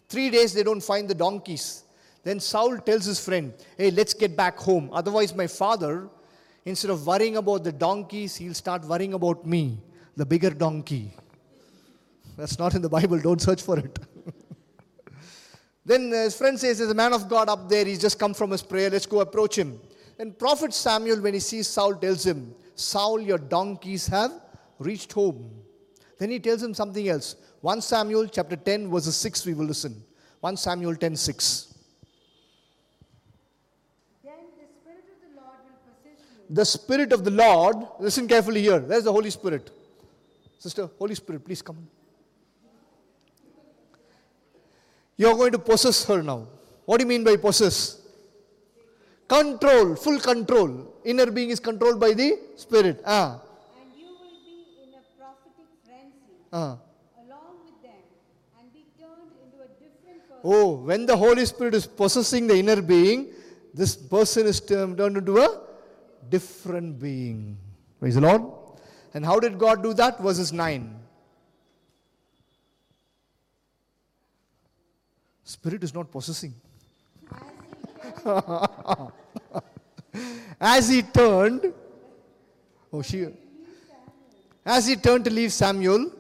Three 0.08 0.30
days 0.30 0.54
they 0.54 0.64
don't 0.64 0.82
find 0.82 1.08
the 1.08 1.16
donkeys. 1.16 1.84
Then 2.24 2.40
Saul 2.40 2.78
tells 2.78 3.06
his 3.06 3.24
friend, 3.24 3.54
Hey, 3.78 3.92
let's 3.92 4.14
get 4.14 4.36
back 4.36 4.58
home. 4.58 4.90
Otherwise, 4.94 5.36
my 5.36 5.48
father, 5.48 6.10
instead 6.66 6.92
of 6.92 7.06
worrying 7.06 7.38
about 7.38 7.64
the 7.64 7.72
donkeys, 7.72 8.36
he'll 8.36 8.54
start 8.54 8.86
worrying 8.86 9.14
about 9.14 9.46
me, 9.46 9.80
the 10.16 10.26
bigger 10.26 10.50
donkey. 10.50 11.14
That's 12.38 12.60
not 12.60 12.76
in 12.76 12.82
the 12.82 12.90
Bible. 12.90 13.20
Don't 13.20 13.42
search 13.42 13.62
for 13.62 13.80
it. 13.80 14.00
then 15.86 16.12
his 16.12 16.38
friend 16.38 16.60
says, 16.60 16.78
There's 16.78 16.92
a 16.92 16.96
man 16.96 17.14
of 17.14 17.28
God 17.28 17.50
up 17.50 17.68
there. 17.68 17.86
He's 17.86 18.00
just 18.00 18.20
come 18.20 18.34
from 18.34 18.52
his 18.52 18.62
prayer. 18.62 18.90
Let's 18.90 19.06
go 19.06 19.22
approach 19.22 19.58
him. 19.58 19.80
Then 20.18 20.34
Prophet 20.34 20.74
Samuel, 20.74 21.22
when 21.22 21.36
he 21.36 21.40
sees 21.40 21.68
Saul, 21.68 21.96
tells 21.96 22.26
him, 22.26 22.56
Saul, 22.76 23.22
your 23.22 23.38
donkeys 23.38 24.08
have 24.08 24.32
reached 24.80 25.14
home. 25.14 25.52
Then 26.18 26.32
he 26.32 26.40
tells 26.40 26.64
him 26.64 26.74
something 26.74 27.08
else. 27.08 27.36
1 27.62 27.82
Samuel 27.82 28.28
chapter 28.28 28.56
10, 28.56 28.90
verses 28.90 29.16
6, 29.16 29.46
we 29.46 29.54
will 29.54 29.66
listen. 29.66 30.04
1 30.40 30.58
Samuel 30.58 30.96
10, 30.96 31.16
6. 31.16 31.74
Then 34.24 34.34
the 34.58 34.66
Spirit 34.66 35.04
of 35.14 35.22
the 35.22 35.42
Lord 35.42 35.58
will 35.64 35.78
possess 35.86 36.20
you, 36.50 36.56
The 36.56 36.66
Spirit 36.66 37.14
of 37.14 37.24
the 37.24 37.32
Lord, 37.32 37.76
listen 38.00 38.28
carefully 38.28 38.62
here. 38.62 38.80
There's 38.80 39.04
the 39.04 39.12
Holy 39.12 39.30
Spirit. 39.30 39.70
Sister, 40.58 40.90
Holy 40.98 41.14
Spirit, 41.14 41.46
please 41.46 41.62
come. 41.62 41.88
You're 45.16 45.36
going 45.36 45.52
to 45.52 45.60
possess 45.60 46.06
her 46.06 46.22
now. 46.24 46.48
What 46.86 47.00
do 47.00 47.04
you 47.04 47.10
mean 47.10 47.24
by 47.24 47.36
possess? 47.38 47.97
Control, 49.28 49.96
full 49.96 50.20
control. 50.20 50.96
Inner 51.04 51.30
being 51.32 51.50
is 51.50 51.60
controlled 51.60 52.00
by 52.00 52.14
the 52.14 52.40
Spirit. 52.56 53.02
Ah, 53.06 53.42
and 53.80 53.92
you 54.00 54.08
will 54.08 54.40
be 54.46 54.58
in 54.84 54.94
a 54.94 55.04
prophetic 55.20 55.68
frenzy 55.86 56.48
ah. 56.54 56.78
along 57.24 57.56
with 57.66 57.82
them 57.84 58.04
and 58.60 58.74
be 58.74 58.86
turned 58.98 59.32
into 59.44 59.58
a 59.64 59.70
different 59.84 60.24
person. 60.30 60.42
Oh, 60.44 60.76
when 60.78 61.06
the 61.06 61.18
Holy 61.18 61.46
Spirit 61.46 61.76
is 61.76 61.86
possessing 61.86 62.48
the 62.48 62.58
inner 62.58 62.82
being, 62.82 63.34
this 63.74 63.96
person 63.96 64.48
is 64.48 64.62
turned 64.62 64.98
turned 64.98 65.18
into 65.18 65.38
a 65.38 65.60
different 66.30 67.00
being. 67.00 67.58
Praise 68.00 68.16
the 68.16 68.22
Lord. 68.22 68.44
And 69.14 69.26
how 69.26 69.40
did 69.40 69.60
God 69.60 69.84
do 69.84 69.94
that? 69.96 70.20
Verses 70.22 70.54
9. 70.54 71.00
Spirit 75.44 75.84
is 75.84 75.94
not 75.94 76.12
possessing. 76.12 76.54
As 80.60 80.90
he 80.90 81.04
turned, 81.04 81.74
oh, 82.92 83.02
she, 83.02 83.28
as 84.66 84.88
he 84.88 84.96
turned 84.96 85.24
to 85.26 85.32
leave 85.32 85.54
Samuel, 85.54 86.12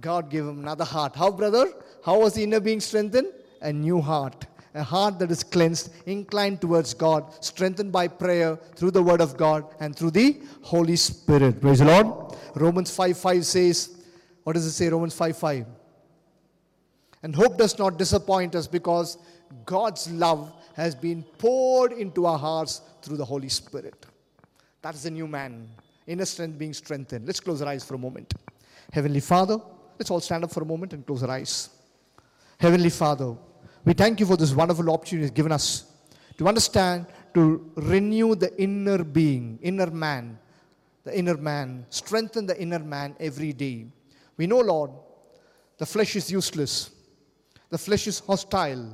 God 0.00 0.30
gave 0.30 0.42
him 0.42 0.58
another 0.58 0.84
heart. 0.84 1.16
How, 1.16 1.30
brother? 1.30 1.72
How 2.04 2.20
was 2.20 2.34
the 2.34 2.42
inner 2.42 2.60
being 2.60 2.80
strengthened? 2.80 3.28
A 3.62 3.72
new 3.72 4.00
heart. 4.00 4.46
A 4.74 4.82
heart 4.82 5.18
that 5.18 5.30
is 5.30 5.42
cleansed, 5.42 5.92
inclined 6.06 6.60
towards 6.60 6.94
God, 6.94 7.32
strengthened 7.44 7.92
by 7.92 8.08
prayer 8.08 8.56
through 8.74 8.90
the 8.90 9.02
Word 9.02 9.20
of 9.20 9.36
God 9.36 9.66
and 9.80 9.94
through 9.94 10.10
the 10.12 10.40
Holy 10.62 10.96
Spirit. 10.96 11.60
Praise 11.60 11.78
the 11.78 11.84
Lord. 11.86 12.36
Romans 12.54 12.94
5 12.94 13.16
5 13.16 13.46
says, 13.46 13.96
What 14.42 14.54
does 14.54 14.66
it 14.66 14.72
say? 14.72 14.88
Romans 14.88 15.14
5 15.14 15.36
5. 15.36 15.66
And 17.22 17.34
hope 17.34 17.56
does 17.56 17.78
not 17.78 17.98
disappoint 17.98 18.54
us 18.54 18.66
because 18.66 19.18
God's 19.64 20.10
love 20.10 20.52
has 20.74 20.94
been 20.94 21.22
poured 21.38 21.92
into 21.92 22.26
our 22.26 22.38
hearts 22.38 22.80
through 23.02 23.16
the 23.16 23.24
Holy 23.24 23.48
Spirit. 23.48 24.06
That 24.82 24.94
is 24.94 25.04
the 25.04 25.10
new 25.10 25.28
man. 25.28 25.68
Inner 26.06 26.24
strength 26.24 26.58
being 26.58 26.74
strengthened. 26.74 27.26
Let's 27.26 27.40
close 27.40 27.62
our 27.62 27.68
eyes 27.68 27.84
for 27.84 27.94
a 27.94 27.98
moment. 27.98 28.34
Heavenly 28.92 29.20
Father, 29.20 29.58
let's 29.98 30.10
all 30.10 30.20
stand 30.20 30.44
up 30.44 30.50
for 30.50 30.62
a 30.62 30.66
moment 30.66 30.92
and 30.92 31.06
close 31.06 31.22
our 31.22 31.30
eyes. 31.30 31.70
Heavenly 32.58 32.90
Father, 32.90 33.36
we 33.84 33.92
thank 33.92 34.20
you 34.20 34.26
for 34.26 34.36
this 34.36 34.52
wonderful 34.52 34.90
opportunity 34.90 35.26
you've 35.26 35.34
given 35.34 35.52
us 35.52 35.84
to 36.38 36.48
understand, 36.48 37.06
to 37.34 37.70
renew 37.76 38.34
the 38.34 38.56
inner 38.60 39.04
being, 39.04 39.58
inner 39.62 39.90
man, 39.90 40.38
the 41.04 41.16
inner 41.16 41.36
man, 41.36 41.86
strengthen 41.90 42.46
the 42.46 42.60
inner 42.60 42.78
man 42.78 43.16
every 43.18 43.52
day. 43.52 43.86
We 44.36 44.46
know, 44.46 44.60
Lord, 44.60 44.90
the 45.78 45.86
flesh 45.86 46.14
is 46.16 46.30
useless, 46.30 46.91
the 47.72 47.78
flesh 47.78 48.06
is 48.06 48.18
hostile, 48.18 48.86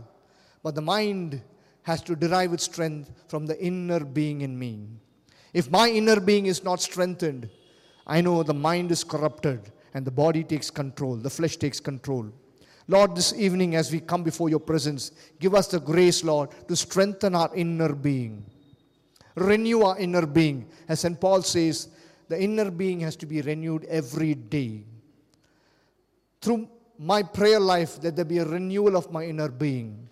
but 0.62 0.76
the 0.76 0.80
mind 0.80 1.42
has 1.82 2.00
to 2.00 2.14
derive 2.14 2.52
its 2.52 2.62
strength 2.62 3.10
from 3.26 3.44
the 3.44 3.60
inner 3.60 4.04
being 4.04 4.42
in 4.42 4.56
me. 4.56 4.86
If 5.52 5.68
my 5.68 5.88
inner 5.88 6.20
being 6.20 6.46
is 6.46 6.62
not 6.62 6.80
strengthened, 6.80 7.50
I 8.06 8.20
know 8.20 8.44
the 8.44 8.54
mind 8.54 8.92
is 8.92 9.02
corrupted 9.02 9.72
and 9.94 10.04
the 10.04 10.12
body 10.12 10.44
takes 10.44 10.70
control, 10.70 11.16
the 11.16 11.28
flesh 11.28 11.56
takes 11.56 11.80
control. 11.80 12.30
Lord, 12.86 13.16
this 13.16 13.32
evening 13.32 13.74
as 13.74 13.90
we 13.90 13.98
come 13.98 14.22
before 14.22 14.48
your 14.48 14.60
presence, 14.60 15.10
give 15.40 15.56
us 15.56 15.66
the 15.66 15.80
grace, 15.80 16.22
Lord, 16.22 16.50
to 16.68 16.76
strengthen 16.76 17.34
our 17.34 17.50
inner 17.56 17.92
being. 17.92 18.46
Renew 19.34 19.82
our 19.82 19.98
inner 19.98 20.24
being. 20.24 20.70
As 20.88 21.00
St. 21.00 21.20
Paul 21.20 21.42
says, 21.42 21.88
the 22.28 22.40
inner 22.40 22.70
being 22.70 23.00
has 23.00 23.16
to 23.16 23.26
be 23.26 23.42
renewed 23.42 23.86
every 23.86 24.36
day. 24.36 24.84
Through 26.40 26.68
my 26.98 27.22
prayer 27.22 27.60
life, 27.60 27.98
let 28.02 28.16
there 28.16 28.24
be 28.24 28.38
a 28.38 28.44
renewal 28.44 28.96
of 28.96 29.12
my 29.12 29.24
inner 29.24 29.48
being. 29.48 30.08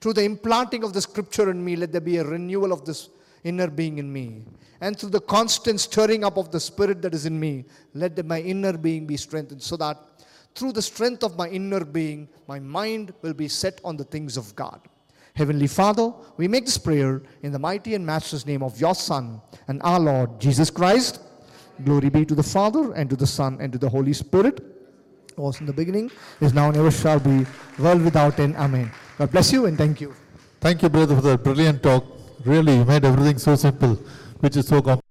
Through 0.00 0.14
the 0.14 0.24
implanting 0.24 0.84
of 0.84 0.92
the 0.92 1.00
scripture 1.00 1.50
in 1.50 1.62
me, 1.64 1.76
let 1.76 1.92
there 1.92 2.00
be 2.00 2.16
a 2.18 2.24
renewal 2.24 2.72
of 2.72 2.84
this 2.84 3.10
inner 3.44 3.68
being 3.68 3.98
in 3.98 4.12
me. 4.12 4.44
And 4.80 4.98
through 4.98 5.10
the 5.10 5.20
constant 5.20 5.80
stirring 5.80 6.24
up 6.24 6.36
of 6.36 6.50
the 6.50 6.60
spirit 6.60 7.02
that 7.02 7.14
is 7.14 7.26
in 7.26 7.38
me, 7.38 7.64
let 7.94 8.24
my 8.24 8.40
inner 8.40 8.78
being 8.78 9.06
be 9.06 9.16
strengthened 9.16 9.62
so 9.62 9.76
that 9.76 9.98
through 10.54 10.72
the 10.72 10.82
strength 10.82 11.24
of 11.24 11.36
my 11.36 11.48
inner 11.48 11.84
being, 11.84 12.28
my 12.46 12.58
mind 12.58 13.12
will 13.22 13.34
be 13.34 13.48
set 13.48 13.80
on 13.84 13.96
the 13.96 14.04
things 14.04 14.36
of 14.36 14.54
God. 14.54 14.80
Heavenly 15.34 15.66
Father, 15.66 16.12
we 16.36 16.48
make 16.48 16.64
this 16.64 16.78
prayer 16.78 17.22
in 17.42 17.52
the 17.52 17.58
mighty 17.58 17.94
and 17.94 18.04
matchless 18.04 18.46
name 18.46 18.62
of 18.62 18.80
your 18.80 18.94
Son 18.94 19.40
and 19.68 19.80
our 19.82 20.00
Lord 20.00 20.40
Jesus 20.40 20.70
Christ. 20.70 21.20
Glory 21.84 22.08
be 22.08 22.24
to 22.24 22.34
the 22.34 22.42
Father, 22.42 22.92
and 22.94 23.08
to 23.10 23.14
the 23.14 23.26
Son, 23.26 23.58
and 23.60 23.72
to 23.72 23.78
the 23.78 23.88
Holy 23.88 24.12
Spirit 24.12 24.77
was 25.38 25.60
in 25.60 25.66
the 25.66 25.72
beginning, 25.72 26.10
is 26.40 26.52
now, 26.52 26.68
and 26.68 26.76
ever 26.76 26.90
shall 26.90 27.20
be, 27.20 27.46
world 27.78 28.02
without 28.02 28.38
end. 28.40 28.56
Amen. 28.56 28.90
God 29.18 29.30
bless 29.30 29.52
you 29.52 29.66
and 29.66 29.78
thank 29.78 30.00
you. 30.00 30.14
Thank 30.60 30.82
you, 30.82 30.88
brother, 30.88 31.14
for 31.16 31.22
that 31.22 31.44
brilliant 31.44 31.82
talk. 31.82 32.04
Really, 32.44 32.76
you 32.76 32.84
made 32.84 33.04
everything 33.04 33.38
so 33.38 33.54
simple, 33.56 33.94
which 34.40 34.56
is 34.56 34.66
so 34.66 34.82
complex. 34.82 35.02